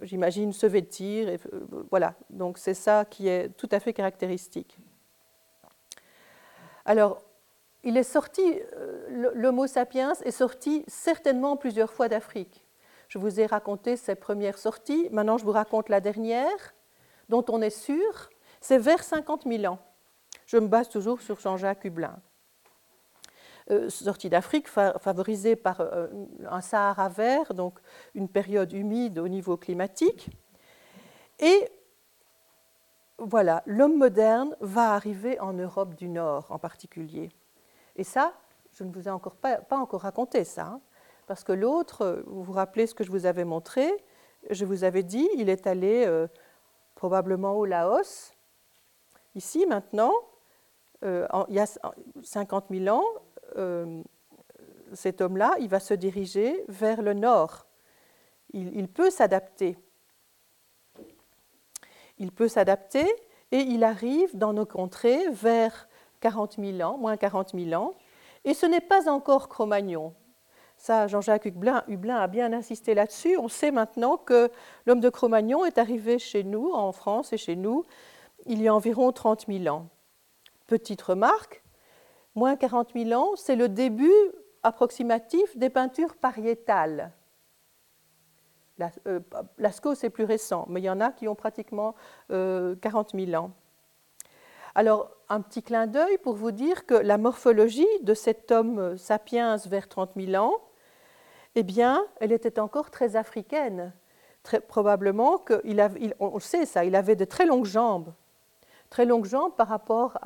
j'imagine, 0.02 0.52
se 0.52 0.66
vêtir. 0.66 1.28
Euh, 1.28 1.38
voilà, 1.90 2.14
donc 2.28 2.58
c'est 2.58 2.74
ça 2.74 3.06
qui 3.06 3.28
est 3.28 3.48
tout 3.56 3.68
à 3.72 3.80
fait 3.80 3.94
caractéristique. 3.94 4.78
Alors, 6.84 7.22
il 7.82 7.96
est 7.96 8.02
sorti, 8.02 8.60
l'Homo 9.34 9.66
sapiens 9.66 10.12
est 10.24 10.30
sorti 10.30 10.84
certainement 10.86 11.56
plusieurs 11.56 11.92
fois 11.92 12.08
d'Afrique. 12.08 12.67
Je 13.08 13.18
vous 13.18 13.40
ai 13.40 13.46
raconté 13.46 13.96
ses 13.96 14.14
premières 14.14 14.58
sorties, 14.58 15.08
maintenant 15.10 15.38
je 15.38 15.44
vous 15.44 15.52
raconte 15.52 15.88
la 15.88 16.00
dernière, 16.00 16.74
dont 17.28 17.44
on 17.48 17.62
est 17.62 17.70
sûr, 17.70 18.30
c'est 18.60 18.78
vers 18.78 19.02
50 19.02 19.44
000 19.46 19.72
ans. 19.72 19.78
Je 20.46 20.56
me 20.58 20.66
base 20.66 20.88
toujours 20.88 21.20
sur 21.20 21.40
Jean-Jacques 21.40 21.84
Hublin. 21.84 22.18
Euh, 23.70 23.90
sortie 23.90 24.30
d'Afrique 24.30 24.68
favorisée 24.68 25.54
par 25.54 25.80
euh, 25.80 26.08
un 26.48 26.62
Sahara 26.62 27.08
vert, 27.08 27.52
donc 27.52 27.78
une 28.14 28.28
période 28.28 28.72
humide 28.72 29.18
au 29.18 29.28
niveau 29.28 29.58
climatique. 29.58 30.30
Et 31.38 31.68
voilà, 33.18 33.62
l'homme 33.66 33.98
moderne 33.98 34.56
va 34.60 34.92
arriver 34.92 35.38
en 35.40 35.52
Europe 35.52 35.94
du 35.94 36.08
Nord 36.08 36.46
en 36.50 36.58
particulier. 36.58 37.30
Et 37.96 38.04
ça, 38.04 38.32
je 38.72 38.84
ne 38.84 38.92
vous 38.92 39.08
ai 39.08 39.12
pas 39.42 39.76
encore 39.76 40.02
raconté 40.02 40.44
ça. 40.44 40.66
Hein. 40.66 40.80
Parce 41.28 41.44
que 41.44 41.52
l'autre, 41.52 42.24
vous 42.26 42.42
vous 42.42 42.54
rappelez 42.54 42.86
ce 42.86 42.94
que 42.94 43.04
je 43.04 43.10
vous 43.10 43.26
avais 43.26 43.44
montré, 43.44 43.86
je 44.48 44.64
vous 44.64 44.82
avais 44.82 45.02
dit, 45.02 45.28
il 45.36 45.50
est 45.50 45.66
allé 45.66 46.06
euh, 46.06 46.26
probablement 46.94 47.52
au 47.52 47.66
Laos. 47.66 48.32
Ici, 49.34 49.66
maintenant, 49.66 50.14
euh, 51.04 51.28
il 51.50 51.56
y 51.56 51.60
a 51.60 51.66
50 52.22 52.66
000 52.70 52.96
ans, 52.96 53.04
euh, 53.56 54.02
cet 54.94 55.20
homme-là, 55.20 55.54
il 55.60 55.68
va 55.68 55.80
se 55.80 55.92
diriger 55.92 56.64
vers 56.68 57.02
le 57.02 57.12
nord. 57.12 57.66
Il, 58.54 58.74
il 58.74 58.88
peut 58.88 59.10
s'adapter. 59.10 59.76
Il 62.16 62.32
peut 62.32 62.48
s'adapter 62.48 63.06
et 63.52 63.60
il 63.60 63.84
arrive 63.84 64.34
dans 64.34 64.54
nos 64.54 64.64
contrées 64.66 65.28
vers 65.28 65.88
40 66.20 66.56
000 66.58 66.80
ans, 66.80 66.96
moins 66.96 67.18
40 67.18 67.50
000 67.54 67.78
ans. 67.78 67.94
Et 68.44 68.54
ce 68.54 68.64
n'est 68.64 68.80
pas 68.80 69.10
encore 69.10 69.50
Cro-Magnon. 69.50 70.14
Ça, 70.78 71.08
Jean-Jacques 71.08 71.44
Hublin, 71.44 72.16
a 72.16 72.26
bien 72.28 72.52
insisté 72.52 72.94
là-dessus. 72.94 73.36
On 73.36 73.48
sait 73.48 73.72
maintenant 73.72 74.16
que 74.16 74.48
l'homme 74.86 75.00
de 75.00 75.08
Cro-Magnon 75.10 75.64
est 75.64 75.76
arrivé 75.76 76.20
chez 76.20 76.44
nous, 76.44 76.70
en 76.72 76.92
France 76.92 77.32
et 77.32 77.36
chez 77.36 77.56
nous, 77.56 77.84
il 78.46 78.62
y 78.62 78.68
a 78.68 78.74
environ 78.74 79.10
30 79.10 79.46
000 79.48 79.74
ans. 79.74 79.88
Petite 80.68 81.02
remarque, 81.02 81.64
moins 82.36 82.54
40 82.54 82.92
000 82.94 83.20
ans, 83.20 83.34
c'est 83.34 83.56
le 83.56 83.68
début 83.68 84.12
approximatif 84.62 85.56
des 85.56 85.68
peintures 85.68 86.14
pariétales. 86.14 87.12
Euh, 89.08 89.18
Lascaux, 89.58 89.96
c'est 89.96 90.10
plus 90.10 90.24
récent, 90.24 90.64
mais 90.68 90.80
il 90.80 90.84
y 90.84 90.90
en 90.90 91.00
a 91.00 91.10
qui 91.10 91.26
ont 91.26 91.34
pratiquement 91.34 91.96
40 92.28 92.30
euh, 92.30 92.76
000 93.14 93.42
ans. 93.42 93.50
Alors, 94.76 95.10
un 95.28 95.40
petit 95.40 95.64
clin 95.64 95.88
d'œil 95.88 96.18
pour 96.18 96.34
vous 96.34 96.52
dire 96.52 96.86
que 96.86 96.94
la 96.94 97.18
morphologie 97.18 97.88
de 98.02 98.14
cet 98.14 98.52
homme 98.52 98.96
sapiens 98.96 99.56
vers 99.56 99.88
30 99.88 100.12
000 100.14 100.40
ans 100.40 100.60
eh 101.54 101.62
bien, 101.62 102.04
elle 102.20 102.32
était 102.32 102.60
encore 102.60 102.90
très 102.90 103.16
africaine. 103.16 103.92
Très, 104.42 104.60
probablement 104.60 105.38
qu'il 105.38 105.80
avait, 105.80 106.14
on 106.20 106.38
sait 106.38 106.64
ça, 106.64 106.84
il 106.84 106.94
avait 106.94 107.16
de 107.16 107.24
très 107.24 107.44
longues 107.44 107.64
jambes, 107.64 108.12
très 108.88 109.04
longues 109.04 109.26
jambes 109.26 109.52
par 109.56 109.68
rapport 109.68 110.18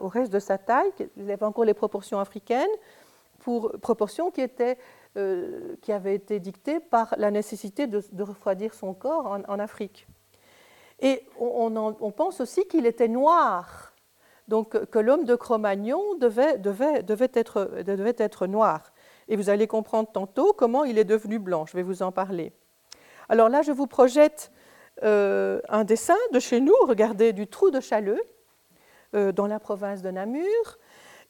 au 0.00 0.08
reste 0.08 0.32
de 0.32 0.38
sa 0.38 0.58
taille. 0.58 0.92
Il 1.16 1.30
avait 1.30 1.44
encore 1.44 1.64
les 1.64 1.74
proportions 1.74 2.20
africaines, 2.20 2.68
proportions 3.80 4.30
qui, 4.30 4.40
étaient, 4.40 4.78
euh, 5.16 5.76
été 6.04 6.40
dictées 6.40 6.80
par 6.80 7.14
la 7.18 7.30
nécessité 7.30 7.86
de, 7.86 8.22
refroidir 8.22 8.74
son 8.74 8.94
corps 8.94 9.38
en, 9.48 9.58
Afrique. 9.58 10.06
Et 11.00 11.26
on, 11.38 12.12
pense 12.16 12.40
aussi 12.40 12.66
qu'il 12.66 12.86
était 12.86 13.08
noir, 13.08 13.92
donc 14.48 14.86
que 14.86 14.98
l'homme 14.98 15.24
de 15.24 15.34
Cro-Magnon 15.34 16.16
devait 16.16 16.60
être 17.34 18.46
noir. 18.46 18.92
Et 19.28 19.36
vous 19.36 19.50
allez 19.50 19.66
comprendre 19.66 20.10
tantôt 20.10 20.52
comment 20.52 20.84
il 20.84 20.98
est 20.98 21.04
devenu 21.04 21.38
blanc. 21.38 21.66
Je 21.66 21.76
vais 21.76 21.82
vous 21.82 22.02
en 22.02 22.12
parler. 22.12 22.52
Alors 23.28 23.48
là, 23.48 23.62
je 23.62 23.72
vous 23.72 23.86
projette 23.86 24.52
euh, 25.02 25.60
un 25.68 25.84
dessin 25.84 26.16
de 26.32 26.40
chez 26.40 26.60
nous. 26.60 26.74
Regardez 26.86 27.32
du 27.32 27.46
trou 27.46 27.70
de 27.70 27.80
Chaleux, 27.80 28.22
euh, 29.14 29.32
dans 29.32 29.46
la 29.46 29.58
province 29.58 30.02
de 30.02 30.10
Namur. 30.10 30.78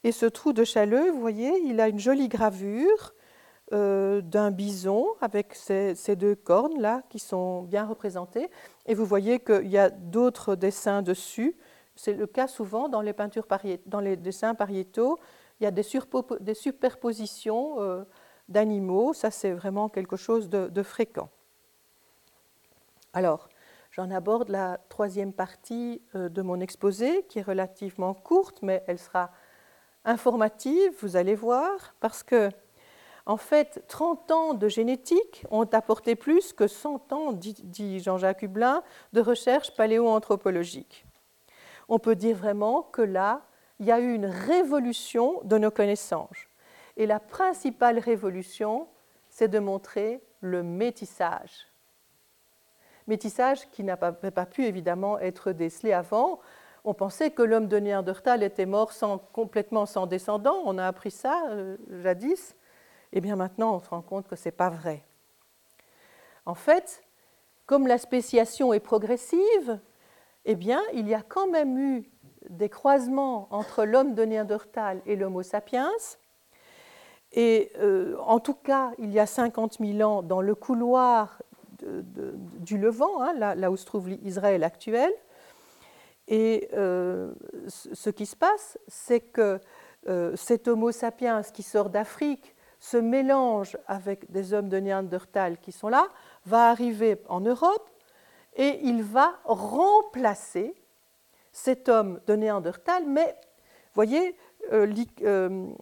Et 0.03 0.11
ce 0.11 0.25
trou 0.25 0.53
de 0.53 0.63
Chaleux, 0.63 1.09
vous 1.11 1.19
voyez, 1.19 1.51
il 1.65 1.81
a 1.81 1.87
une 1.87 1.99
jolie 1.99 2.29
gravure 2.29 3.13
euh, 3.73 4.21
d'un 4.21 4.51
bison 4.51 5.07
avec 5.19 5.53
ces, 5.53 6.15
deux 6.15 6.35
cornes 6.35 6.79
là 6.79 7.01
qui 7.09 7.19
sont 7.19 7.63
bien 7.63 7.85
représentées. 7.85 8.49
Et 8.85 8.93
vous 8.93 9.05
voyez 9.05 9.39
qu'il 9.39 9.67
y 9.67 9.77
a 9.77 9.89
d'autres 9.89 10.55
dessins 10.55 11.01
dessus. 11.01 11.57
C'est 11.95 12.13
le 12.13 12.27
cas 12.27 12.47
souvent 12.47 12.89
dans 12.89 13.01
les 13.01 14.15
dessins 14.15 14.53
pariétaux 14.53 15.17
il 15.59 15.63
y 15.63 15.67
a 15.67 15.71
des, 15.71 15.83
superpositions 16.53 17.81
euh, 17.81 18.03
d'animaux, 18.47 19.13
ça 19.13 19.31
c'est 19.31 19.51
vraiment 19.51 19.89
quelque 19.89 20.15
chose 20.15 20.49
de, 20.49 20.83
fréquent. 20.83 21.29
Alors, 23.13 23.49
j'en 23.91 24.11
aborde 24.11 24.49
la 24.49 24.79
troisième 24.89 25.33
partie 25.33 26.01
euh, 26.15 26.29
de 26.29 26.41
mon 26.41 26.59
exposé, 26.59 27.25
qui 27.29 27.39
est 27.39 27.43
relativement 27.43 28.13
courte, 28.13 28.61
mais 28.61 28.83
elle 28.87 28.99
sera 28.99 29.31
informative, 30.05 30.93
vous 31.01 31.15
allez 31.15 31.35
voir, 31.35 31.95
parce 31.99 32.21
que, 32.21 32.49
en 33.25 33.37
fait, 33.37 33.83
30 33.87 34.31
ans 34.31 34.53
de 34.53 34.69
génétique 34.69 35.43
ont 35.49 35.65
apporté 35.65 36.15
plus 36.15 36.53
que 36.53 36.67
100 36.67 37.11
ans, 37.11 37.33
dit 37.33 37.99
Jean-Jacques 37.99 38.43
Hublin, 38.43 38.83
de 39.11 39.21
recherche 39.21 39.75
paléoanthropologique. 39.75 41.05
On 41.89 41.99
peut 41.99 42.15
dire 42.15 42.37
vraiment 42.37 42.83
que 42.83 43.01
là, 43.01 43.41
il 43.79 43.85
y 43.85 43.91
a 43.91 43.99
eu 43.99 44.13
une 44.13 44.25
révolution 44.25 45.41
de 45.43 45.57
nos 45.57 45.71
connaissances. 45.71 46.47
Et 46.95 47.05
la 47.05 47.19
principale 47.19 47.99
révolution, 47.99 48.87
c'est 49.29 49.47
de 49.47 49.59
montrer 49.59 50.21
le 50.41 50.63
métissage. 50.63 51.67
Métissage 53.07 53.69
qui 53.71 53.83
n'avait 53.83 54.31
pas 54.31 54.45
pu 54.45 54.65
évidemment 54.65 55.19
être 55.19 55.51
décelé 55.51 55.93
avant. 55.93 56.39
On 56.83 56.93
pensait 56.93 57.31
que 57.31 57.41
l'homme 57.41 57.67
de 57.67 57.77
Néandertal 57.77 58.43
était 58.43 58.65
mort 58.65 58.91
sans, 58.91 59.17
complètement 59.17 59.85
sans 59.85 60.07
descendants. 60.07 60.61
On 60.65 60.77
a 60.77 60.87
appris 60.87 61.11
ça 61.11 61.45
euh, 61.49 61.77
jadis. 62.01 62.55
Et 63.13 63.19
eh 63.19 63.21
bien 63.21 63.35
maintenant, 63.37 63.75
on 63.75 63.79
se 63.79 63.89
rend 63.89 64.01
compte 64.01 64.27
que 64.27 64.35
ce 64.35 64.45
n'est 64.49 64.53
pas 64.53 64.69
vrai. 64.69 65.03
En 66.45 66.55
fait, 66.55 67.03
comme 67.65 67.87
la 67.87 67.97
spéciation 67.97 68.73
est 68.73 68.81
progressive, 68.81 69.79
eh 70.45 70.55
bien, 70.55 70.81
il 70.93 71.07
y 71.07 71.13
a 71.13 71.21
quand 71.21 71.47
même 71.47 71.77
eu 71.77 72.09
des 72.49 72.69
croisements 72.69 73.47
entre 73.51 73.83
l'homme 73.85 74.13
de 74.13 74.23
Néandertal 74.23 75.01
et 75.05 75.15
l'Homo 75.15 75.43
sapiens. 75.43 75.91
Et 77.33 77.71
euh, 77.77 78.15
en 78.19 78.39
tout 78.39 78.53
cas, 78.53 78.91
il 78.97 79.11
y 79.11 79.19
a 79.19 79.25
50 79.25 79.77
000 79.79 80.01
ans, 80.09 80.23
dans 80.23 80.41
le 80.41 80.55
couloir 80.55 81.41
du 82.59 82.77
Levant, 82.77 83.21
hein, 83.21 83.33
là, 83.33 83.71
où 83.71 83.77
se 83.77 83.85
trouve 83.85 84.09
Israël 84.23 84.63
actuel. 84.63 85.11
Et 86.27 86.69
euh, 86.73 87.33
ce 87.67 88.09
qui 88.09 88.25
se 88.25 88.35
passe, 88.35 88.77
c'est 88.87 89.21
que 89.21 89.59
euh, 90.07 90.35
cet 90.35 90.67
Homo 90.67 90.91
sapiens 90.91 91.41
qui 91.41 91.63
sort 91.63 91.89
d'Afrique 91.89 92.55
se 92.79 92.97
mélange 92.97 93.77
avec 93.87 94.29
des 94.31 94.53
hommes 94.53 94.69
de 94.69 94.77
Néandertal 94.77 95.57
qui 95.59 95.71
sont 95.71 95.89
là, 95.89 96.07
va 96.45 96.69
arriver 96.69 97.21
en 97.27 97.41
Europe 97.41 97.89
et 98.55 98.79
il 98.83 99.03
va 99.03 99.33
remplacer 99.45 100.75
cet 101.57 101.89
homme 101.89 102.21
de 102.27 102.35
Néandertal, 102.35 103.03
mais 103.07 103.35
voyez, 103.95 104.35
euh, 104.71 104.93
euh, 105.23 105.73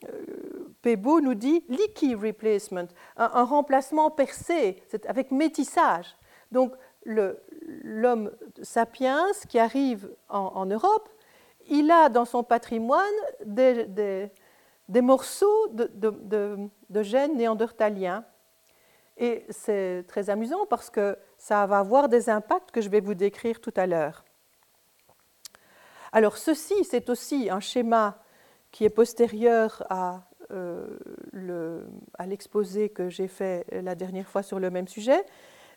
nous 1.21 1.33
dit 1.33 1.65
leaky 1.67 2.15
replacement, 2.15 2.87
un, 3.17 3.43
remplacement 3.43 4.09
percé, 4.09 4.81
avec 5.05 5.31
métissage. 5.31 6.15
Donc 6.51 6.73
l'homme 7.05 8.31
sapiens 8.61 9.25
qui 9.49 9.59
arrive 9.59 10.09
en, 10.29 10.65
Europe, 10.65 11.09
il 11.67 11.91
a 11.91 12.07
dans 12.07 12.25
son 12.25 12.43
patrimoine 12.43 13.03
des, 13.45 14.31
morceaux 15.01 15.67
de, 15.73 17.03
gènes 17.03 17.35
néandertaliens. 17.35 18.23
Et 19.17 19.45
c'est 19.49 20.05
très 20.07 20.29
amusant 20.29 20.65
parce 20.67 20.89
que 20.89 21.17
ça 21.37 21.65
va 21.65 21.79
avoir 21.79 22.07
des 22.07 22.29
impacts 22.29 22.71
que 22.71 22.81
je 22.81 22.89
vais 22.89 23.01
vous 23.01 23.15
décrire 23.15 23.59
tout 23.59 23.73
à 23.75 23.87
l'heure. 23.87 24.24
Alors 26.15 26.37
ceci, 26.37 26.75
c'est 26.85 27.09
aussi 27.09 27.49
un 27.49 27.59
schéma 27.59 28.23
qui 28.71 28.85
est 28.85 28.89
postérieur 28.89 29.83
à 29.89 30.29
euh, 30.53 30.87
l'exposé 32.25 32.87
que 32.87 33.09
j'ai 33.09 33.27
fait 33.27 33.65
la 33.69 33.95
dernière 33.95 34.25
fois 34.25 34.41
sur 34.41 34.57
le 34.57 34.69
même 34.69 34.87
sujet, 34.87 35.25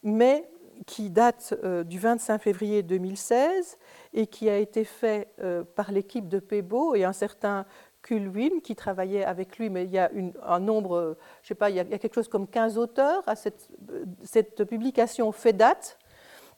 mais 0.04 0.48
qui 0.86 1.10
date 1.10 1.56
euh, 1.64 1.82
du 1.82 1.98
25 1.98 2.38
février 2.40 2.84
2016 2.84 3.78
et 4.14 4.28
qui 4.28 4.48
a 4.48 4.58
été 4.58 4.84
fait 4.84 5.26
euh, 5.40 5.64
par 5.64 5.90
l'équipe 5.90 6.28
de 6.28 6.38
Pebo 6.38 6.94
et 6.94 7.02
un 7.02 7.12
certain 7.12 7.66
Kulwin 8.02 8.60
qui 8.62 8.76
travaillait 8.76 9.24
avec 9.24 9.58
lui, 9.58 9.70
mais 9.70 9.86
il 9.86 9.90
y 9.90 9.98
a 9.98 10.08
un 10.46 10.60
nombre, 10.60 11.16
je 11.42 11.48
sais 11.48 11.56
pas, 11.56 11.68
il 11.68 11.74
y, 11.74 11.80
a, 11.80 11.84
quelque 11.84 12.14
chose 12.14 12.28
comme 12.28 12.46
15 12.46 12.78
auteurs 12.78 13.24
à 13.26 13.34
cette 13.34 14.64
publication 14.68 15.32
fait 15.32 15.52
date. 15.52 15.98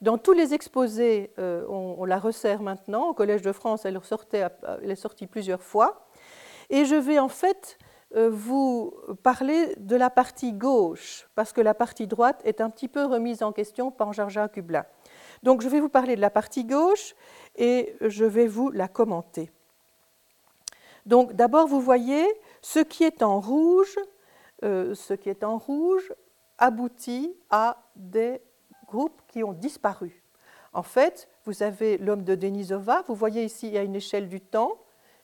Dans 0.01 0.17
tous 0.17 0.33
les 0.33 0.53
exposés, 0.53 1.31
on, 1.37 2.05
la 2.05 2.17
resserre 2.17 2.61
maintenant. 2.61 3.09
Au 3.09 3.13
Collège 3.13 3.43
de 3.43 3.51
France, 3.51 3.85
elle, 3.85 3.99
elle 4.33 4.91
est 4.91 4.95
sortie 4.95 5.27
plusieurs 5.27 5.61
fois. 5.61 6.07
Et 6.71 6.85
je 6.85 6.95
vais 6.95 7.19
en 7.19 7.27
fait 7.27 7.77
euh, 8.15 8.29
vous 8.29 8.93
parler 9.23 9.73
de 9.77 9.95
la 9.95 10.09
partie 10.09 10.51
gauche, 10.51 11.29
parce 11.33 11.53
que 11.53 11.61
la 11.61 11.73
partie 11.73 12.07
droite 12.07 12.41
est 12.43 12.59
un 12.59 12.69
petit 12.69 12.89
peu 12.89 13.05
remise 13.05 13.41
en 13.41 13.53
question 13.53 13.89
par 13.89 14.11
Jean-Jacques. 14.11 14.59
Donc 15.43 15.61
je 15.61 15.69
vais 15.69 15.79
vous 15.79 15.89
parler 15.89 16.17
de 16.17 16.21
la 16.21 16.29
partie 16.29 16.65
gauche 16.65 17.15
et 17.55 17.95
je 18.01 18.25
vais 18.25 18.47
vous 18.47 18.69
la 18.69 18.89
commenter. 18.89 19.49
Donc 21.05 21.33
d'abord, 21.33 21.67
vous 21.67 21.79
voyez, 21.79 22.25
ce 22.61 22.79
qui 22.79 23.05
est 23.05 23.23
en 23.23 23.39
rouge, 23.39 23.97
euh, 24.63 24.93
ce 24.93 25.13
qui 25.13 25.29
est 25.29 25.45
en 25.45 25.57
rouge 25.57 26.13
aboutit 26.57 27.33
à 27.49 27.81
des 27.95 28.41
groupes 28.91 29.21
qui 29.27 29.43
ont 29.43 29.53
disparu. 29.53 30.23
En 30.73 30.83
fait, 30.83 31.29
vous 31.45 31.63
avez 31.63 31.97
l'homme 31.97 32.23
de 32.23 32.35
Denisova, 32.35 33.03
vous 33.07 33.15
voyez 33.15 33.43
ici, 33.43 33.77
a 33.77 33.83
une 33.83 33.95
échelle 33.95 34.29
du 34.29 34.39
temps, 34.39 34.77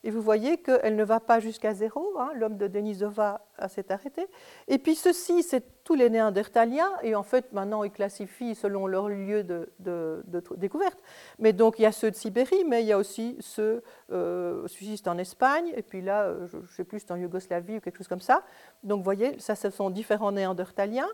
et 0.04 0.12
vous 0.12 0.22
voyez 0.22 0.58
qu'elle 0.58 0.96
ne 0.96 1.04
va 1.04 1.20
pas 1.20 1.40
jusqu'à 1.40 1.74
zéro. 1.74 2.14
Hein. 2.18 2.32
L'homme 2.36 2.56
de 2.56 2.68
Denisova 2.68 3.42
s'est 3.68 3.92
arrêté. 3.92 4.28
Et 4.68 4.78
puis 4.78 4.96
ceci, 4.96 5.44
c'est 5.44 5.84
tous 5.84 5.96
les 5.96 6.10
néandertaliens. 6.10 6.92
Et 7.02 7.16
en 7.16 7.24
fait, 7.24 7.52
maintenant, 7.52 7.84
ils 7.84 7.92
classifient 7.92 8.56
selon 8.56 8.88
leur 8.88 9.10
lieu 9.10 9.44
de, 9.44 10.24
découverte. 10.56 11.00
Mais 11.40 11.52
donc, 11.52 11.80
il 11.80 11.82
y 11.82 11.86
a 11.86 11.92
ceux 11.92 12.12
de 12.12 12.16
Sibérie, 12.16 12.64
mais 12.66 12.84
il 12.84 12.88
y 12.88 12.94
a 12.94 12.98
aussi 12.98 13.36
ceux 13.40 13.84
euh, 14.12 14.66
subsistent 14.68 15.08
en 15.08 15.18
Espagne. 15.18 15.74
Et 15.76 15.82
puis 15.82 16.02
là, 16.02 16.24
euh, 16.24 16.48
je 16.48 16.58
ne 16.58 16.68
sais 16.68 16.84
plus, 16.84 17.00
c'est 17.00 17.12
en 17.12 17.18
Yougoslavie 17.18 17.78
ou 17.78 17.80
quelque 17.82 17.98
chose 17.98 18.08
comme 18.08 18.22
ça. 18.22 18.44
Donc, 18.84 19.00
vous 19.00 19.04
voyez, 19.04 19.38
ça, 19.40 19.56
ce 19.56 19.70
sont 19.70 19.90
différents 19.90 20.32
néandertaliens. 20.32 21.10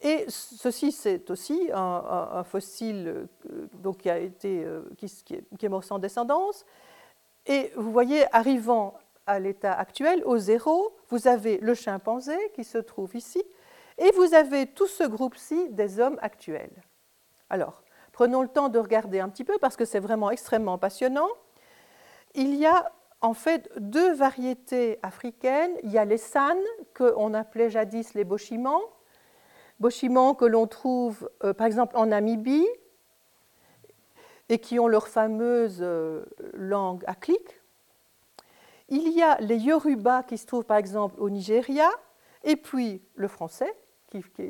Et 0.00 0.26
ceci, 0.28 0.92
c'est 0.92 1.28
aussi 1.30 1.70
un, 1.74 2.44
fossile 2.44 3.28
euh, 3.50 3.66
donc, 3.82 3.98
qui, 3.98 4.10
a 4.10 4.18
été, 4.18 4.64
euh, 4.64 4.82
qui, 4.96 5.06
qui, 5.24 5.66
est 5.66 5.68
mort 5.68 5.82
sans 5.82 5.98
descendance. 5.98 6.64
Et 7.46 7.72
vous 7.76 7.90
voyez, 7.90 8.24
arrivant 8.34 8.94
à 9.26 9.40
l'état 9.40 9.72
actuel, 9.72 10.22
au 10.24 10.38
zéro, 10.38 10.96
vous 11.08 11.26
avez 11.26 11.58
le 11.58 11.74
chimpanzé 11.74 12.36
qui 12.54 12.62
se 12.62 12.78
trouve 12.78 13.16
ici, 13.16 13.42
et 13.98 14.10
vous 14.12 14.34
avez 14.34 14.66
tout 14.66 14.86
ce 14.86 15.02
groupe-ci 15.04 15.68
des 15.70 15.98
hommes 15.98 16.18
actuels. 16.22 16.82
Alors, 17.50 17.82
prenons 18.12 18.42
le 18.42 18.48
temps 18.48 18.68
de 18.68 18.78
regarder 18.78 19.18
un 19.18 19.28
petit 19.28 19.44
peu 19.44 19.58
parce 19.58 19.76
que 19.76 19.84
c'est 19.84 19.98
vraiment 19.98 20.30
extrêmement 20.30 20.78
passionnant. 20.78 21.28
Il 22.34 22.54
y 22.54 22.66
a 22.66 22.92
en 23.20 23.34
fait 23.34 23.68
deux 23.78 24.12
variétés 24.14 24.98
africaines. 25.02 25.72
Il 25.82 25.90
y 25.90 25.98
a 25.98 26.04
les 26.04 26.18
San, 26.18 26.56
qu'on 26.94 27.34
appelait 27.34 27.70
jadis 27.70 28.14
les 28.14 28.24
bochimans, 28.24 28.82
bochimans 29.80 30.34
que 30.34 30.44
l'on 30.44 30.66
trouve 30.66 31.30
euh, 31.44 31.52
par 31.52 31.66
exemple 31.66 31.96
en 31.96 32.06
Namibie, 32.06 32.66
et 34.48 34.58
qui 34.58 34.78
ont 34.78 34.88
leur 34.88 35.08
fameuse 35.08 35.78
euh, 35.80 36.24
langue 36.54 37.04
à 37.06 37.14
clic. 37.14 37.60
Il 38.88 39.12
y 39.12 39.22
a 39.22 39.38
les 39.40 39.58
Yoruba 39.58 40.22
qui 40.22 40.38
se 40.38 40.46
trouvent 40.46 40.64
par 40.64 40.78
exemple 40.78 41.20
au 41.20 41.28
Nigeria, 41.28 41.90
et 42.44 42.56
puis 42.56 43.02
le 43.14 43.28
français, 43.28 43.74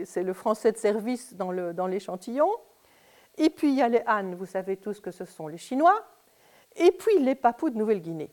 c'est 0.05 0.22
le 0.22 0.32
français 0.32 0.70
de 0.70 0.76
service 0.76 1.34
dans, 1.34 1.50
l'échantillon. 1.86 2.48
Et 3.36 3.50
puis 3.50 3.70
il 3.70 3.74
y 3.74 3.82
a 3.82 3.88
les 3.88 4.02
Han, 4.06 4.34
vous 4.36 4.46
savez 4.46 4.76
tous 4.76 5.00
que 5.00 5.10
ce 5.10 5.24
sont 5.24 5.48
les 5.48 5.59
Chinois, 5.59 6.05
et 6.76 6.92
puis 6.92 7.18
les 7.18 7.34
Papous 7.34 7.70
de 7.70 7.76
Nouvelle-Guinée. 7.76 8.30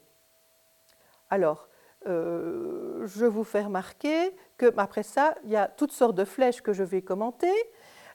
Alors, 1.31 1.67
euh, 2.05 2.94
je 3.05 3.25
vous 3.25 3.43
fais 3.43 3.61
remarquer 3.61 4.35
que 4.57 4.71
après 4.77 5.03
ça, 5.03 5.35
il 5.43 5.51
y 5.51 5.55
a 5.55 5.67
toutes 5.67 5.91
sortes 5.91 6.15
de 6.15 6.25
flèches 6.25 6.61
que 6.61 6.73
je 6.73 6.83
vais 6.83 7.01
commenter. 7.01 7.51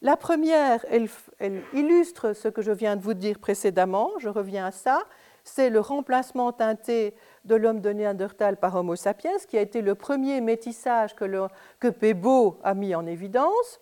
La 0.03 0.17
première, 0.17 0.85
elle, 0.89 1.63
illustre 1.75 2.33
ce 2.33 2.49
que 2.49 2.63
je 2.63 2.73
viens 2.73 2.97
de 2.97 3.03
vous 3.03 3.15
dire 3.15 3.39
précédemment, 3.39 4.11
je 4.19 4.31
reviens 4.31 4.67
à 4.67 4.71
ça, 4.71 5.03
c'est 5.45 5.69
le 5.69 5.81
remplacement 5.81 6.53
teinté 6.53 7.15
de 7.45 7.55
l'homme 7.55 7.81
de 7.81 7.91
Néandertal 7.91 8.57
par 8.57 8.77
Homo 8.77 8.97
sapiens, 8.97 9.37
qui 9.49 9.59
a 9.59 9.61
été 9.61 9.83
le 9.83 9.95
premier 9.95 10.41
métissage 10.41 11.15
que, 11.15 11.25
le, 11.25 11.49
Pebo 11.93 12.59
a 12.63 12.75
mis 12.75 12.95
en 12.95 13.07
évidence. 13.07 13.81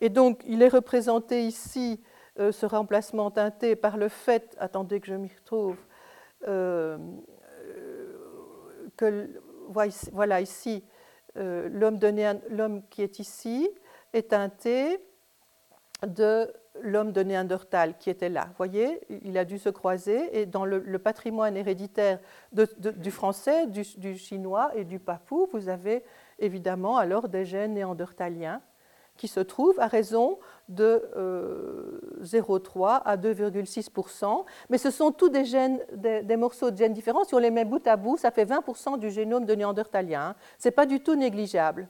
Et 0.00 0.08
donc, 0.08 0.42
il 0.46 0.62
est 0.62 0.68
représenté 0.68 1.42
ici, 1.42 2.00
euh, 2.38 2.50
ce 2.50 2.64
remplacement 2.64 3.30
teinté, 3.30 3.76
par 3.76 3.98
le 3.98 4.08
fait, 4.08 4.56
attendez 4.58 5.00
que 5.00 5.06
je 5.06 5.14
m'y 5.14 5.28
retrouve, 5.28 5.76
euh, 6.48 6.96
que, 8.96 9.28
voilà 10.12 10.40
ici, 10.40 10.84
euh, 11.36 11.68
l'homme 11.70 12.82
qui 12.90 13.02
est 13.02 13.18
ici 13.18 13.68
est 14.12 14.30
teinté 14.30 14.98
de 16.06 16.52
l'homme 16.80 17.12
de 17.12 17.22
Néandertal 17.22 17.96
qui 17.98 18.10
était 18.10 18.28
là. 18.28 18.46
Vous 18.48 18.56
voyez, 18.56 19.00
il 19.22 19.36
a 19.38 19.44
dû 19.44 19.58
se 19.58 19.68
croiser 19.68 20.40
et 20.40 20.46
dans 20.46 20.64
le, 20.64 20.98
patrimoine 20.98 21.56
héréditaire 21.56 22.18
du 22.52 23.10
français, 23.10 23.66
du, 23.66 24.16
chinois 24.16 24.70
et 24.74 24.84
du 24.84 24.98
papou, 24.98 25.48
vous 25.52 25.68
avez 25.68 26.02
évidemment 26.38 26.96
alors 26.96 27.28
des 27.28 27.44
gènes 27.44 27.74
néandertaliens 27.74 28.62
qui 29.16 29.28
se 29.28 29.40
trouvent 29.40 29.78
à 29.78 29.86
raison 29.86 30.38
de 30.68 31.02
0,3 32.22 32.96
euh, 32.96 32.98
à 33.04 33.16
2,6% 33.16 34.44
mais 34.70 34.78
ce 34.78 34.90
sont 34.90 35.12
tous 35.12 35.28
des, 35.28 35.44
gènes, 35.44 35.80
des, 35.92 36.36
morceaux 36.36 36.70
de 36.70 36.76
gènes 36.76 36.92
différents. 36.92 37.24
Si 37.24 37.34
on 37.34 37.38
les 37.38 37.50
met 37.50 37.64
bout 37.64 37.86
à 37.86 37.96
bout, 37.96 38.16
ça 38.16 38.30
fait 38.30 38.44
20% 38.44 38.98
du 38.98 39.10
génome 39.10 39.44
de 39.44 39.54
néandertalien. 39.54 40.34
Ce 40.58 40.68
n'est 40.68 40.72
pas 40.72 40.86
du 40.86 41.00
tout 41.00 41.14
négligeable. 41.14 41.88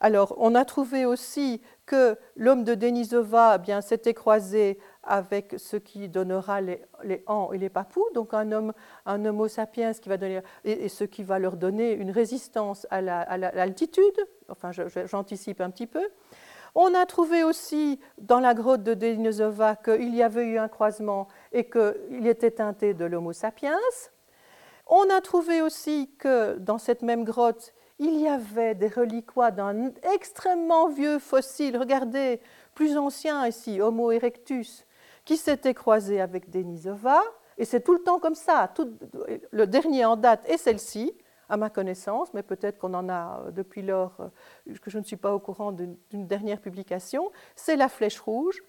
Alors, 0.00 0.34
on 0.38 0.54
a 0.54 0.64
trouvé 0.64 1.04
aussi 1.04 1.60
que 1.84 2.16
l'homme 2.34 2.64
de 2.64 2.74
Denisova 2.74 3.58
eh 3.68 3.82
s'était 3.82 4.14
croisé 4.14 4.78
avec 5.02 5.54
ce 5.56 5.76
qui 5.76 6.08
donnera 6.08 6.60
les, 6.60 6.82
les 7.04 7.24
et 7.52 7.58
les 7.58 7.68
Papous, 7.70 8.10
donc 8.14 8.34
un 8.34 8.52
homme, 8.52 8.72
un 9.06 9.24
Homo 9.24 9.48
sapiens 9.48 9.92
qui 9.94 10.08
va 10.08 10.16
donner, 10.16 10.40
et, 10.64 10.88
ce 10.88 11.04
qui 11.04 11.22
va 11.22 11.38
leur 11.38 11.56
donner 11.56 11.92
une 11.92 12.10
résistance 12.10 12.86
à 12.90 13.00
l'altitude. 13.00 14.04
enfin, 14.48 14.70
j'anticipe 14.72 15.60
un 15.60 15.70
petit 15.70 15.86
peu. 15.86 16.06
On 16.74 16.94
a 16.94 17.04
trouvé 17.06 17.42
aussi 17.42 17.98
dans 18.18 18.38
la 18.38 18.54
grotte 18.54 18.84
de 18.84 18.94
Denisova 18.94 19.74
qu'il 19.74 20.14
y 20.14 20.22
avait 20.22 20.44
eu 20.44 20.58
un 20.58 20.68
croisement 20.68 21.26
et 21.52 21.68
qu'il 21.68 22.26
était 22.26 22.52
teinté 22.52 22.94
de 22.94 23.04
l'Homo 23.04 23.32
sapiens. 23.32 23.78
On 24.86 25.08
a 25.10 25.20
trouvé 25.20 25.62
aussi 25.62 26.10
que 26.18 26.58
dans 26.58 26.78
cette 26.78 27.02
même 27.02 27.24
grotte, 27.24 27.72
il 27.98 28.18
y 28.20 28.28
avait 28.28 28.74
des 28.74 28.88
reliquats 28.88 29.50
d'un 29.50 29.92
extrêmement 30.14 30.88
vieux 30.88 31.18
fossile, 31.18 31.76
regardez, 31.76 32.40
plus 32.74 32.96
ancien 32.96 33.46
ici, 33.46 33.80
Homo 33.80 34.10
erectus, 34.10 34.86
qui 35.24 35.36
s'était 35.36 35.74
croisé 35.74 36.20
avec 36.20 36.50
Denisova, 36.50 37.20
et 37.58 37.64
c'est 37.64 37.80
tout 37.80 37.92
le 37.92 38.02
temps 38.02 38.18
comme 38.18 38.34
ça. 38.34 38.72
le 39.50 39.66
dernier 39.66 40.04
en 40.04 40.16
date 40.16 40.48
est 40.48 40.56
celle-ci, 40.56 41.14
à 41.50 41.56
ma 41.56 41.68
connaissance, 41.68 42.32
mais 42.32 42.42
peut-être 42.42 42.78
qu'on 42.78 42.94
en 42.94 43.08
a 43.08 43.42
euh, 43.46 43.50
depuis 43.50 43.82
lors, 43.82 44.16
euh, 44.20 44.74
que 44.80 44.90
je 44.90 44.98
ne 44.98 45.04
suis 45.04 45.16
pas 45.16 45.34
au 45.34 45.40
courant 45.40 45.72
d'une 45.72 46.26
dernière 46.26 46.60
publication, 46.60 47.30
c'est 47.56 47.76
la 47.76 47.88
flèche 47.88 48.20
rouge 48.20 48.62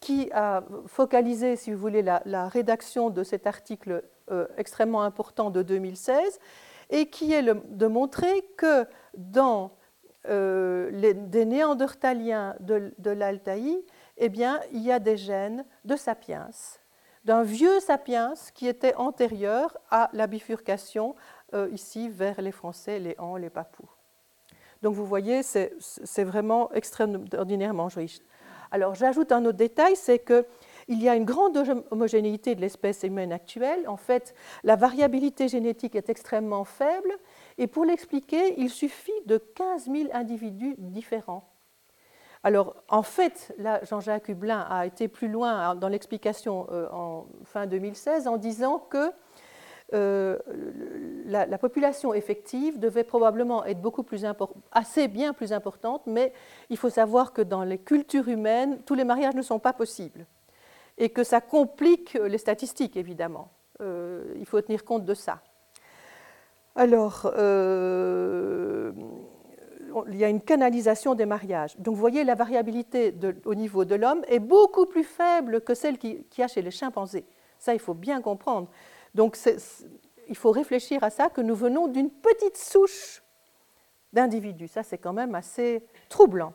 qui 0.00 0.30
a 0.32 0.62
focalisé, 0.86 1.56
si 1.56 1.72
vous 1.72 1.78
voulez, 1.78 2.02
la, 2.02 2.48
rédaction 2.48 3.10
de 3.10 3.24
cet 3.24 3.48
article 3.48 4.04
euh, 4.30 4.46
extrêmement 4.56 5.02
important 5.02 5.50
de 5.50 5.62
2016 5.62 6.38
et 6.90 7.06
qui 7.06 7.32
est 7.32 7.42
de 7.42 7.86
montrer 7.86 8.44
que 8.56 8.86
dans 9.16 9.72
des 10.24 11.44
néandertaliens 11.46 12.54
de, 12.60 12.92
de 12.98 13.10
l'Altaï, 13.10 13.82
eh 14.18 14.28
bien, 14.28 14.60
il 14.72 14.82
y 14.82 14.92
a 14.92 14.98
des 14.98 15.16
gènes 15.16 15.64
de 15.84 15.96
sapiens. 15.96 16.50
d'un 17.24 17.42
vieux 17.42 17.80
sapiens 17.80 18.34
qui 18.54 18.66
était 18.68 18.94
antérieur 18.94 19.76
à 19.90 20.08
la 20.12 20.26
bifurcation 20.26 21.14
euh, 21.54 21.68
ici 21.72 22.08
vers 22.08 22.40
les 22.40 22.52
Français, 22.52 22.98
les 22.98 23.16
Han, 23.18 23.36
les 23.36 23.50
Papous. 23.50 23.88
Donc 24.82 24.94
vous 24.94 25.06
voyez, 25.06 25.42
c'est 25.42 26.24
vraiment 26.24 26.70
extraordinairement 26.72 27.88
riche. 27.88 28.20
Alors 28.70 28.94
j'ajoute 28.94 29.32
un 29.32 29.44
autre 29.44 29.56
détail, 29.56 29.96
c'est 29.96 30.18
qu'il 30.18 31.02
y 31.02 31.08
a 31.08 31.16
une 31.16 31.24
grande 31.24 31.56
homogénéité 31.90 32.54
de 32.54 32.60
l'espèce 32.60 33.02
humaine 33.02 33.32
actuelle. 33.32 33.88
En 33.88 33.96
fait, 33.96 34.34
la 34.62 34.76
variabilité 34.76 35.48
génétique 35.48 35.94
est 35.94 36.08
extrêmement 36.08 36.64
faible. 36.64 37.10
Et 37.56 37.66
pour 37.66 37.84
l'expliquer, 37.84 38.54
il 38.58 38.70
suffit 38.70 39.20
de 39.26 39.38
15 39.38 39.90
000 39.90 40.08
individus 40.12 40.74
différents. 40.78 41.48
Alors, 42.44 42.76
en 42.88 43.02
fait, 43.02 43.54
là, 43.58 43.80
Jean-Jacques 43.84 44.28
Hublin 44.28 44.60
a 44.70 44.86
été 44.86 45.08
plus 45.08 45.28
loin 45.28 45.74
dans 45.74 45.88
l'explication 45.88 46.66
euh, 46.70 46.88
en 46.92 47.26
fin 47.44 47.66
2016 47.66 48.28
en 48.28 48.36
disant 48.36 48.78
que 48.78 49.10
euh, 49.94 50.38
la, 51.24 51.58
population 51.58 52.12
effective 52.12 52.78
devait 52.78 53.04
probablement 53.04 53.64
être 53.64 53.80
beaucoup 53.80 54.02
plus 54.02 54.26
assez 54.70 55.08
bien 55.08 55.32
plus 55.32 55.52
importante, 55.52 56.02
mais 56.06 56.32
il 56.68 56.76
faut 56.76 56.90
savoir 56.90 57.32
que 57.32 57.40
dans 57.40 57.64
les 57.64 57.78
cultures 57.78 58.28
humaines, 58.28 58.80
tous 58.84 58.94
les 58.94 59.04
mariages 59.04 59.34
ne 59.34 59.42
sont 59.42 59.58
pas 59.58 59.72
possibles 59.72 60.26
et 60.98 61.08
que 61.08 61.24
ça 61.24 61.40
complique 61.40 62.14
les 62.14 62.38
statistiques, 62.38 62.96
évidemment. 62.96 63.48
Euh, 63.80 64.34
il 64.36 64.44
faut 64.44 64.60
tenir 64.60 64.84
compte 64.84 65.04
de 65.04 65.14
ça. 65.14 65.40
Alors, 66.76 67.32
il 70.08 70.16
y 70.16 70.24
a 70.24 70.28
une 70.28 70.40
canalisation 70.40 71.14
des 71.14 71.26
mariages. 71.26 71.76
Donc, 71.78 71.94
vous 71.94 72.00
voyez, 72.00 72.24
la 72.24 72.34
variabilité 72.34 73.14
au 73.44 73.54
niveau 73.54 73.84
de 73.84 73.94
l'homme 73.94 74.22
est 74.28 74.38
beaucoup 74.38 74.86
plus 74.86 75.04
faible 75.04 75.60
que 75.60 75.74
celle 75.74 75.98
qu'il 75.98 76.24
y 76.36 76.42
a 76.42 76.48
chez 76.48 76.62
les 76.62 76.70
chimpanzés. 76.70 77.24
Ça, 77.58 77.74
il 77.74 77.80
faut 77.80 77.94
bien 77.94 78.20
comprendre. 78.20 78.68
Donc 79.14 79.36
il 80.28 80.36
faut 80.36 80.50
réfléchir 80.50 81.02
à 81.02 81.10
ça, 81.10 81.28
que 81.28 81.40
nous 81.40 81.54
venons 81.54 81.88
d'une 81.88 82.10
petite 82.10 82.56
souche 82.56 83.22
d'individus. 84.12 84.68
Ça, 84.68 84.82
c'est 84.82 84.98
quand 84.98 85.12
même 85.12 85.34
assez 85.34 85.84
troublant. 86.08 86.52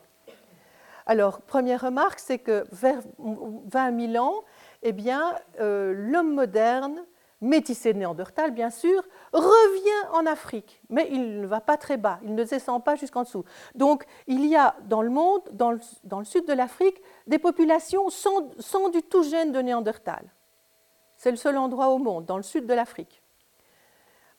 Alors, 1.05 1.41
première 1.41 1.81
remarque, 1.81 2.19
c'est 2.19 2.39
que 2.39 2.63
vers 2.71 3.01
20 3.19 4.11
000 4.13 4.23
ans, 4.23 4.43
eh 4.83 4.93
bien, 4.93 5.35
euh, 5.59 5.93
l'homme 5.93 6.33
moderne, 6.33 7.03
métissé 7.43 7.93
de 7.93 7.99
Néandertal, 7.99 8.51
bien 8.51 8.69
sûr, 8.69 9.03
revient 9.33 10.07
en 10.13 10.25
Afrique, 10.25 10.81
mais 10.89 11.07
il 11.11 11.41
ne 11.41 11.45
va 11.45 11.61
pas 11.61 11.77
très 11.77 11.97
bas, 11.97 12.19
il 12.23 12.33
ne 12.33 12.43
descend 12.43 12.83
pas 12.83 12.95
jusqu'en 12.95 13.23
dessous. 13.23 13.43
Donc, 13.75 14.05
il 14.27 14.45
y 14.45 14.55
a 14.55 14.75
dans 14.85 15.01
le 15.01 15.09
monde, 15.09 15.41
dans 15.51 15.71
le, 15.71 16.25
sud 16.25 16.45
de 16.47 16.53
l'Afrique, 16.53 17.01
des 17.27 17.39
populations 17.39 18.09
sans, 18.09 18.89
du 18.89 19.03
tout 19.03 19.23
gène 19.23 19.51
de 19.51 19.59
Néandertal. 19.59 20.25
C'est 21.17 21.31
le 21.31 21.37
seul 21.37 21.57
endroit 21.57 21.89
au 21.89 21.97
monde, 21.97 22.25
dans 22.25 22.37
le 22.37 22.43
sud 22.43 22.65
de 22.65 22.73
l'Afrique. 22.73 23.21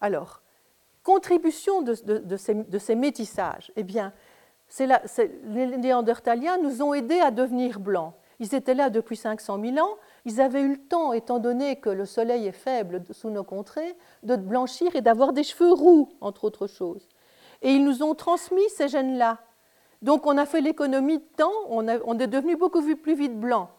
Alors, 0.01 0.43
contribution 1.02 1.82
de, 1.82 1.94
ces, 2.36 2.94
métissages, 2.94 3.70
eh 3.76 3.82
bien, 3.82 4.12
les 4.78 5.76
Néandertaliens 5.76 6.59
nous 6.59 6.82
ont 6.82 6.94
aidés 6.94 7.20
à 7.20 7.31
devenir 7.31 7.81
blancs. 7.81 8.14
Ils 8.40 8.55
étaient 8.55 8.74
là 8.74 8.90
depuis 8.90 9.16
500 9.16 9.61
000 9.61 9.78
ans. 9.78 9.97
Ils 10.24 10.40
avaient 10.40 10.62
eu 10.62 10.73
le 10.73 10.78
temps, 10.78 11.12
étant 11.12 11.39
donné 11.39 11.77
que 11.77 11.90
le 11.90 12.05
soleil 12.05 12.47
est 12.47 12.52
faible 12.52 13.02
sous 13.11 13.31
nos 13.31 13.44
contrées, 13.44 13.97
de 14.23 14.36
blanchir 14.36 14.94
et 14.97 15.01
d'avoir 15.01 15.32
des 15.32 15.44
cheveux 15.44 15.73
roux, 15.73 16.11
entre 16.20 16.44
autres 16.44 16.66
choses. 16.66 17.09
Et 17.62 17.73
ils 17.73 17.85
nous 17.85 18.02
ont 18.02 18.15
transmis 18.15 18.69
ces 18.70 18.89
gènes-là. 18.89 19.39
Donc 20.02 20.27
on 20.27 20.36
a 20.36 20.47
fait 20.47 20.61
l'économie 20.61 21.19
de 21.19 21.24
temps, 21.36 21.52
on, 21.69 21.86
on 22.05 22.19
est 22.19 22.27
devenu 22.27 22.56
beaucoup 22.56 22.82
plus 22.97 23.15
vite 23.15 23.39
blanc. 23.39 23.70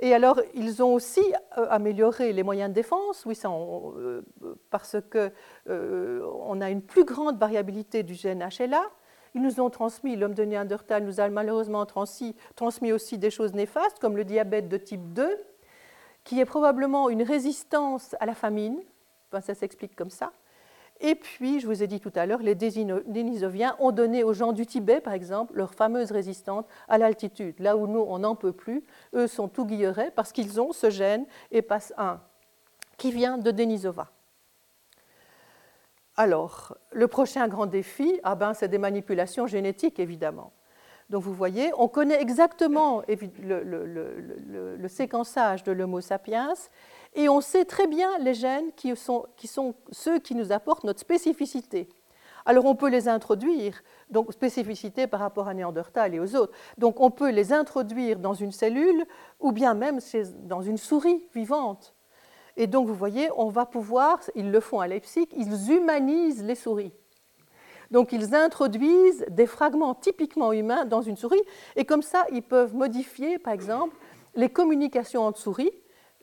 Et 0.00 0.14
alors, 0.14 0.40
ils 0.54 0.82
ont 0.82 0.94
aussi 0.94 1.22
euh, 1.56 1.66
amélioré 1.70 2.32
les 2.32 2.44
moyens 2.44 2.70
de 2.70 2.74
défense, 2.74 3.24
oui, 3.26 3.36
euh, 3.44 4.22
parce 4.70 4.96
qu'on 5.10 5.30
euh, 5.68 6.60
a 6.60 6.70
une 6.70 6.82
plus 6.82 7.04
grande 7.04 7.38
variabilité 7.38 8.04
du 8.04 8.14
gène 8.14 8.48
HLA. 8.58 8.82
Ils 9.34 9.42
nous 9.42 9.60
ont 9.60 9.70
transmis, 9.70 10.16
l'homme 10.16 10.34
de 10.34 10.44
Néandertal 10.44 11.04
nous 11.04 11.20
a 11.20 11.28
malheureusement 11.28 11.86
transmis, 11.86 12.34
aussi 12.92 13.18
des 13.18 13.30
choses 13.30 13.54
néfastes, 13.54 13.98
comme 13.98 14.16
le 14.16 14.24
diabète 14.24 14.68
de 14.68 14.76
type 14.76 15.12
2, 15.12 15.28
qui 16.24 16.40
est 16.40 16.44
probablement 16.44 17.08
une 17.08 17.22
résistance 17.22 18.14
à 18.20 18.26
la 18.26 18.34
famine. 18.34 18.78
Ça 19.40 19.54
s'explique 19.54 19.94
comme 19.94 20.10
ça. 20.10 20.32
Et 21.00 21.14
puis, 21.14 21.60
je 21.60 21.66
vous 21.66 21.82
ai 21.82 21.86
dit 21.86 22.00
tout 22.00 22.10
à 22.16 22.26
l'heure, 22.26 22.42
les 22.42 22.56
Denisoviens 22.56 23.76
ont 23.78 23.92
donné 23.92 24.24
aux 24.24 24.32
gens 24.32 24.52
du 24.52 24.66
Tibet, 24.66 25.00
par 25.00 25.12
exemple, 25.12 25.54
leur 25.54 25.72
fameuse 25.72 26.10
résistance 26.10 26.64
à 26.88 26.98
l'altitude. 26.98 27.54
Là 27.60 27.76
où 27.76 27.86
nous, 27.86 28.00
on 28.00 28.18
n'en 28.18 28.34
peut 28.34 28.52
plus, 28.52 28.84
eux 29.14 29.28
sont 29.28 29.46
tout 29.46 29.64
guillerets 29.64 30.10
parce 30.10 30.32
qu'ils 30.32 30.60
ont 30.60 30.72
ce 30.72 30.90
gène 30.90 31.24
EPAS1 31.52 32.18
qui 32.96 33.12
vient 33.12 33.38
de 33.38 33.52
Denisova. 33.52 34.10
Alors, 36.18 36.76
le 36.90 37.06
prochain 37.06 37.46
grand 37.46 37.66
défi, 37.66 38.18
ah 38.24 38.34
ben, 38.34 38.52
c'est 38.52 38.66
des 38.66 38.78
manipulations 38.78 39.46
génétiques, 39.46 40.00
évidemment. 40.00 40.52
Donc 41.10 41.22
vous 41.22 41.32
voyez, 41.32 41.70
on 41.78 41.86
connaît 41.86 42.20
exactement 42.20 43.04
le, 43.08 44.76
le 44.76 44.88
séquençage 44.88 45.62
de 45.62 45.70
l'Homo 45.70 46.00
sapiens 46.00 46.54
et 47.14 47.28
on 47.28 47.40
sait 47.40 47.64
très 47.64 47.86
bien 47.86 48.18
les 48.18 48.34
gènes 48.34 48.72
qui 48.72 48.96
sont, 48.96 49.26
ceux 49.92 50.18
qui 50.18 50.34
nous 50.34 50.50
apportent 50.50 50.82
notre 50.82 50.98
spécificité. 50.98 51.88
Alors 52.44 52.64
on 52.66 52.74
peut 52.74 52.90
les 52.90 53.08
introduire, 53.08 53.80
donc 54.10 54.32
spécificité 54.32 55.06
par 55.06 55.20
rapport 55.20 55.46
à 55.46 55.54
Néandertal 55.54 56.14
et 56.14 56.20
aux 56.20 56.34
autres. 56.34 56.52
Donc 56.78 57.00
on 57.00 57.12
peut 57.12 57.30
les 57.30 57.52
introduire 57.52 58.18
dans 58.18 58.34
une 58.34 58.52
cellule 58.52 59.06
ou 59.38 59.52
bien 59.52 59.74
même 59.74 60.00
dans 60.42 60.62
une 60.62 60.78
souris 60.78 61.28
vivante. 61.32 61.94
Et 62.58 62.66
donc 62.66 62.86
vous 62.86 62.94
voyez, 62.94 63.30
on 63.36 63.48
va 63.48 63.64
pouvoir, 63.64 64.20
ils 64.34 64.50
le 64.50 64.60
font 64.60 64.80
à 64.80 64.86
Leipzig, 64.86 65.28
ils 65.34 65.72
humanisent 65.72 66.44
les 66.44 66.54
souris. 66.54 66.92
Donc 67.90 68.12
ils 68.12 68.34
introduisent 68.34 69.24
des 69.30 69.46
fragments 69.46 69.94
typiquement 69.94 70.52
humains 70.52 70.84
dans 70.84 71.00
une 71.00 71.16
souris 71.16 71.40
et 71.76 71.86
comme 71.86 72.02
ça 72.02 72.26
ils 72.32 72.42
peuvent 72.42 72.74
modifier 72.74 73.38
par 73.38 73.54
exemple 73.54 73.96
les 74.34 74.50
communications 74.50 75.22
entre 75.22 75.38
souris 75.38 75.72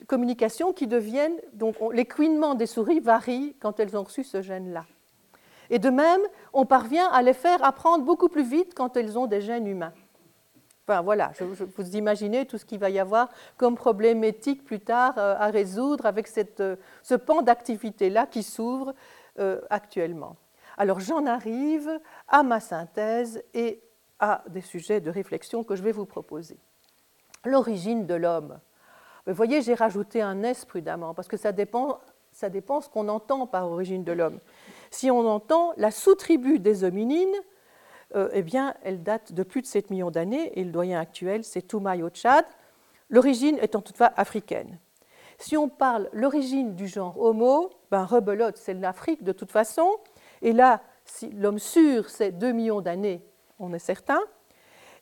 communications 0.08 0.74
qui 0.74 0.88
deviennent, 0.88 1.40
donc 1.54 1.76
l'écouinement 1.94 2.56
des 2.56 2.66
souris 2.66 3.00
varie 3.00 3.56
quand 3.60 3.80
elles 3.80 3.98
ont 3.98 4.04
reçu 4.04 4.24
ce 4.24 4.42
gène-là. 4.42 4.86
Et 5.70 5.80
de 5.80 5.90
même, 5.90 6.22
on 6.54 6.66
parvient 6.66 7.08
à 7.08 7.22
les 7.22 7.34
faire 7.34 7.64
apprendre 7.64 8.04
beaucoup 8.04 8.30
plus 8.30 8.44
vite 8.44 8.74
quand 8.76 8.98
elles 8.98 9.18
ont 9.18 9.26
des 9.26 9.42
gènes 9.42 9.68
humains. 9.68 9.94
Enfin 10.88 11.02
voilà, 11.02 11.32
je, 11.34 11.44
vous 11.44 11.96
imaginez 11.96 12.46
tout 12.46 12.60
ce 12.60 12.66
qu'il 12.66 12.78
va 12.78 12.92
y 12.92 13.00
avoir 13.00 13.30
comme 13.58 13.76
problème 13.76 14.24
éthique 14.24 14.64
plus 14.64 14.80
tard 14.80 15.18
euh, 15.18 15.36
à 15.40 15.48
résoudre 15.48 16.06
avec 16.06 16.28
cette, 16.28 16.60
euh, 16.60 16.76
ce 17.02 17.16
pan 17.16 17.42
d'activité-là 17.42 18.28
qui 18.28 18.44
s'ouvre 18.44 18.94
euh, 19.40 19.62
actuellement. 19.72 20.36
Alors 20.78 21.00
j'en 21.00 21.26
arrive 21.26 21.90
à 22.28 22.44
ma 22.44 22.60
synthèse 22.60 23.42
et 23.56 23.82
à 24.20 24.44
des 24.48 24.62
sujets 24.62 25.02
de 25.02 25.10
réflexion 25.10 25.64
que 25.64 25.76
je 25.76 25.82
vais 25.82 25.92
vous 25.92 26.06
proposer. 26.06 26.58
L'origine 27.46 28.06
de 28.06 28.14
l'homme. 28.14 28.60
Vous 29.26 29.34
voyez, 29.34 29.64
j'ai 29.64 29.74
rajouté 29.74 30.22
un 30.22 30.44
S 30.44 30.66
prudemment, 30.66 31.16
parce 31.16 31.28
que 31.28 31.38
ça 31.38 31.52
dépend, 31.52 32.00
ça 32.32 32.50
dépend 32.50 32.80
ce 32.80 32.90
qu'on 32.90 33.10
entend 33.10 33.48
par 33.48 33.72
origine 33.72 34.04
de 34.04 34.12
l'homme. 34.12 34.40
Si 34.92 35.10
on 35.10 35.28
entend 35.28 35.74
la 35.78 35.90
sous-tribu 35.90 36.60
des 36.60 36.84
hominines, 36.84 37.36
euh, 38.16 38.30
eh 38.34 38.44
bien, 38.44 38.76
elle 38.84 39.02
date 39.04 39.34
de 39.34 39.44
plus 39.44 39.62
de 39.62 39.68
7 39.68 39.90
millions 39.90 40.12
d'années, 40.12 40.58
et 40.60 40.64
le 40.64 40.72
doyen 40.72 41.00
actuel, 41.00 41.44
c'est 41.44 41.64
Toumaï 41.64 42.04
au 42.04 42.10
Tchad, 42.10 42.46
l'origine 43.10 43.58
étant 43.62 43.82
toutefois 43.82 44.12
africaine. 44.16 44.78
Si 45.38 45.58
on 45.58 45.68
parle 45.68 46.10
l'origine 46.14 46.76
du 46.76 46.88
genre 46.88 47.20
Homo, 47.20 47.72
ben, 47.92 48.06
rebelote, 48.06 48.58
c'est 48.58 48.74
l'Afrique 48.74 49.24
de 49.24 49.32
toute 49.32 49.52
façon, 49.52 49.90
et 50.42 50.54
là, 50.54 50.82
si 51.04 51.30
l'homme 51.32 51.60
sûr, 51.60 52.10
c'est 52.10 52.32
2 52.32 52.52
millions 52.52 52.82
d'années, 52.82 53.22
on 53.60 53.74
est 53.74 53.80
certain. 53.80 54.20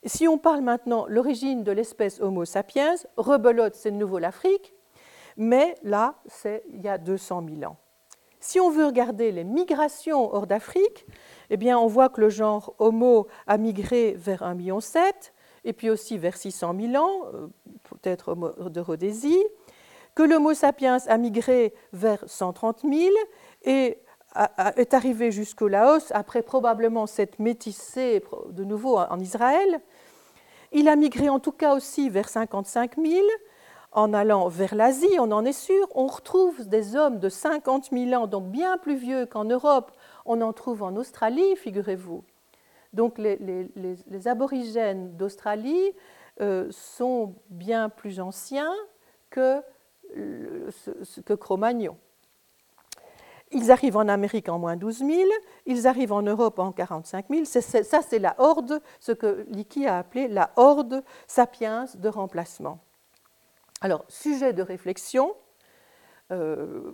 Si 0.05 0.27
on 0.27 0.38
parle 0.38 0.61
maintenant 0.61 1.05
l'origine 1.07 1.63
de 1.63 1.71
l'espèce 1.71 2.19
Homo 2.19 2.45
sapiens, 2.45 2.95
rebelote, 3.15 3.75
c'est 3.75 3.91
de 3.91 3.95
nouveau 3.95 4.19
l'Afrique, 4.19 4.73
mais 5.38 5.75
là, 5.84 6.15
c'est 6.25 6.63
il 6.69 6.81
y 6.81 6.89
a 6.89 6.97
200 6.97 7.43
000 7.59 7.71
ans. 7.71 7.77
Si 8.44 8.60
on 8.60 8.70
veut 8.70 8.86
regarder 8.86 9.32
les 9.32 9.45
migrations 9.45 10.36
hors 10.36 10.48
d'Afrique, 10.48 11.06
eh 11.49 11.56
bien, 11.56 11.80
on 11.80 11.88
voit 11.88 12.10
que 12.10 12.20
le 12.20 12.28
genre 12.28 12.76
Homo 12.78 13.28
a 13.48 13.57
migré 13.57 14.15
vers 14.18 14.41
1,7 14.41 14.56
million 14.57 14.80
et 15.64 15.72
puis 15.72 15.90
aussi 15.90 16.18
vers 16.18 16.36
600 16.36 16.76
000 16.91 17.02
ans, 17.02 17.26
euh, 17.34 17.48
peut-être 17.84 18.36
de 18.70 18.82
Rhodésie, 18.82 19.41
que 20.14 20.24
l'Homo 20.24 20.53
sapiens 20.53 20.98
a 21.07 21.18
migré 21.18 21.74
vers 21.94 22.22
130 22.28 22.82
000 22.82 23.15
et 23.64 23.98
est 24.76 24.94
arrivé 24.94 25.32
jusqu'au 25.32 25.70
Laos, 25.70 26.11
après 26.11 26.41
probablement 26.41 27.07
s'être 27.07 27.40
métissé 27.40 28.22
de 28.49 28.65
nouveau 28.65 28.98
en 28.98 29.20
Israël. 29.22 29.80
Il 30.74 30.90
a 30.90 30.98
migré 30.98 31.30
en 31.30 31.40
tout 31.40 31.53
cas 31.53 31.74
aussi 31.76 32.10
vers 32.10 32.28
55 32.28 32.98
000. 32.98 33.26
En 33.95 34.11
allant 34.11 34.48
vers 34.48 34.74
l'Asie, 34.74 35.20
on 35.20 35.32
en 35.32 35.45
est 35.45 35.53
sûr, 35.53 35.88
on 35.94 36.07
retrouve 36.07 36.68
des 36.68 36.95
hommes 36.95 37.20
de 37.20 37.30
50 37.30 37.91
000 37.91 38.20
ans, 38.20 38.26
donc 38.26 38.45
bien 38.45 38.78
plus 38.78 38.95
vieux 38.95 39.28
qu'en 39.28 39.45
Europe. 39.45 39.91
On 40.26 40.41
en 40.41 40.52
trouve 40.52 40.82
en 40.82 40.95
Australie, 40.95 41.56
figurez-vous. 41.57 42.24
Donc 42.94 43.20
les, 43.20 44.28
aborigènes 44.28 45.15
d'Australie 45.15 45.91
euh, 46.41 46.68
sont 46.72 47.36
bien 47.49 47.90
plus 47.90 48.20
anciens 48.20 48.74
que 49.30 49.61
que 51.26 51.34
Cro-Magnon. 51.34 51.98
Ils 53.52 53.72
arrivent 53.72 53.98
en 53.98 54.07
Amérique 54.07 54.49
en 54.49 54.57
moins 54.57 54.76
12 54.76 54.99
000, 54.99 55.11
ils 55.65 55.88
arrivent 55.88 56.11
en 56.11 56.24
Europe 56.24 56.57
en 56.57 56.72
45 56.72 57.26
000. 57.30 57.45
ça, 57.45 58.02
c'est 58.02 58.20
la 58.20 58.36
horde, 58.40 58.82
ce 58.99 59.11
que 59.11 59.45
Leakey 59.49 59.86
a 59.86 59.99
appelé 59.99 60.28
la 60.28 60.52
horde 60.56 61.03
sapiens 61.28 61.86
de 61.95 62.10
remplacement. 62.10 62.80
Alors, 63.84 64.05
sujet 64.07 64.53
de 64.53 64.61
réflexion, 64.61 65.35
euh, 66.31 66.89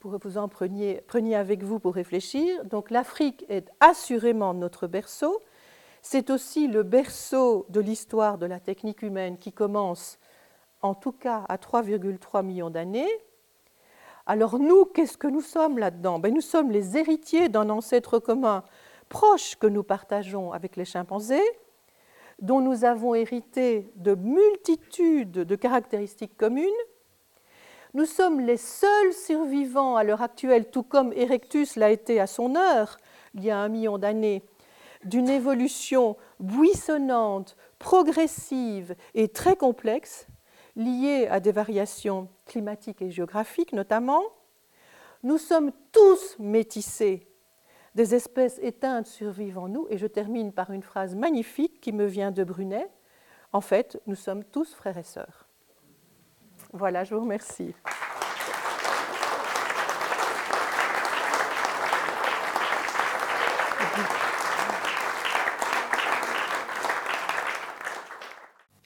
pour 0.00 0.18
vous 0.18 0.38
en 0.38 0.48
preniez, 0.48 1.02
preniez 1.06 1.36
avec 1.36 1.62
vous 1.62 1.78
pour 1.78 1.94
réfléchir. 1.94 2.64
Donc, 2.64 2.90
l'Afrique 2.90 3.44
est 3.50 3.68
assurément 3.80 4.54
notre 4.54 4.86
berceau. 4.86 5.42
C'est 6.00 6.30
aussi 6.30 6.68
le 6.68 6.84
berceau 6.84 7.66
de 7.68 7.80
l'histoire 7.80 8.38
de 8.38 8.46
la 8.46 8.60
technique 8.60 9.02
humaine 9.02 9.36
qui 9.36 9.52
commence 9.52 10.18
en 10.80 10.94
tout 10.94 11.12
cas 11.12 11.44
à 11.50 11.58
3,3 11.58 12.42
millions 12.42 12.70
d'années. 12.70 13.10
Alors 14.24 14.58
nous, 14.58 14.86
qu'est-ce 14.86 15.18
que 15.18 15.28
nous 15.28 15.42
sommes 15.42 15.76
là-dedans? 15.76 16.18
Ben, 16.18 16.32
Nous 16.32 16.40
sommes 16.40 16.70
les 16.70 16.96
héritiers 16.96 17.50
d'un 17.50 17.68
ancêtre 17.68 18.18
commun 18.20 18.64
proche 19.10 19.56
que 19.56 19.66
nous 19.66 19.82
partageons 19.82 20.52
avec 20.52 20.76
les 20.76 20.86
chimpanzés, 20.86 21.44
dont 22.40 22.60
nous 22.60 22.84
avons 22.84 23.14
hérité 23.14 23.90
de 23.96 24.14
multitudes 24.14 25.32
de 25.32 25.56
caractéristiques 25.56 26.36
communes. 26.36 26.68
Nous 27.94 28.04
sommes 28.04 28.40
les 28.40 28.58
seuls 28.58 29.12
survivants 29.12 29.96
à 29.96 30.04
l'heure 30.04 30.22
actuelle, 30.22 30.70
tout 30.70 30.82
comme 30.82 31.12
Erectus 31.14 31.76
l'a 31.76 31.90
été 31.90 32.20
à 32.20 32.26
son 32.26 32.54
heure, 32.54 32.98
il 33.34 33.44
y 33.44 33.50
a 33.50 33.58
un 33.58 33.68
million 33.68 33.96
d'années, 33.96 34.42
d'une 35.04 35.30
évolution 35.30 36.16
buissonnante, 36.40 37.56
progressive 37.78 38.96
et 39.14 39.28
très 39.28 39.56
complexe, 39.56 40.26
liée 40.74 41.26
à 41.30 41.40
des 41.40 41.52
variations 41.52 42.28
climatiques 42.44 43.00
et 43.00 43.10
géographiques 43.10 43.72
notamment. 43.72 44.22
Nous 45.22 45.38
sommes 45.38 45.72
tous 45.92 46.36
métissés. 46.38 47.26
Des 47.96 48.14
espèces 48.14 48.58
éteintes 48.62 49.06
survivent 49.06 49.56
en 49.56 49.68
nous. 49.68 49.86
Et 49.88 49.96
je 49.96 50.06
termine 50.06 50.52
par 50.52 50.70
une 50.70 50.82
phrase 50.82 51.14
magnifique 51.14 51.80
qui 51.80 51.92
me 51.92 52.04
vient 52.04 52.30
de 52.30 52.44
Brunet. 52.44 52.90
En 53.54 53.62
fait, 53.62 53.98
nous 54.06 54.14
sommes 54.14 54.44
tous 54.44 54.74
frères 54.74 54.98
et 54.98 55.02
sœurs. 55.02 55.48
Voilà, 56.74 57.04
je 57.04 57.14
vous 57.14 57.22
remercie. 57.22 57.74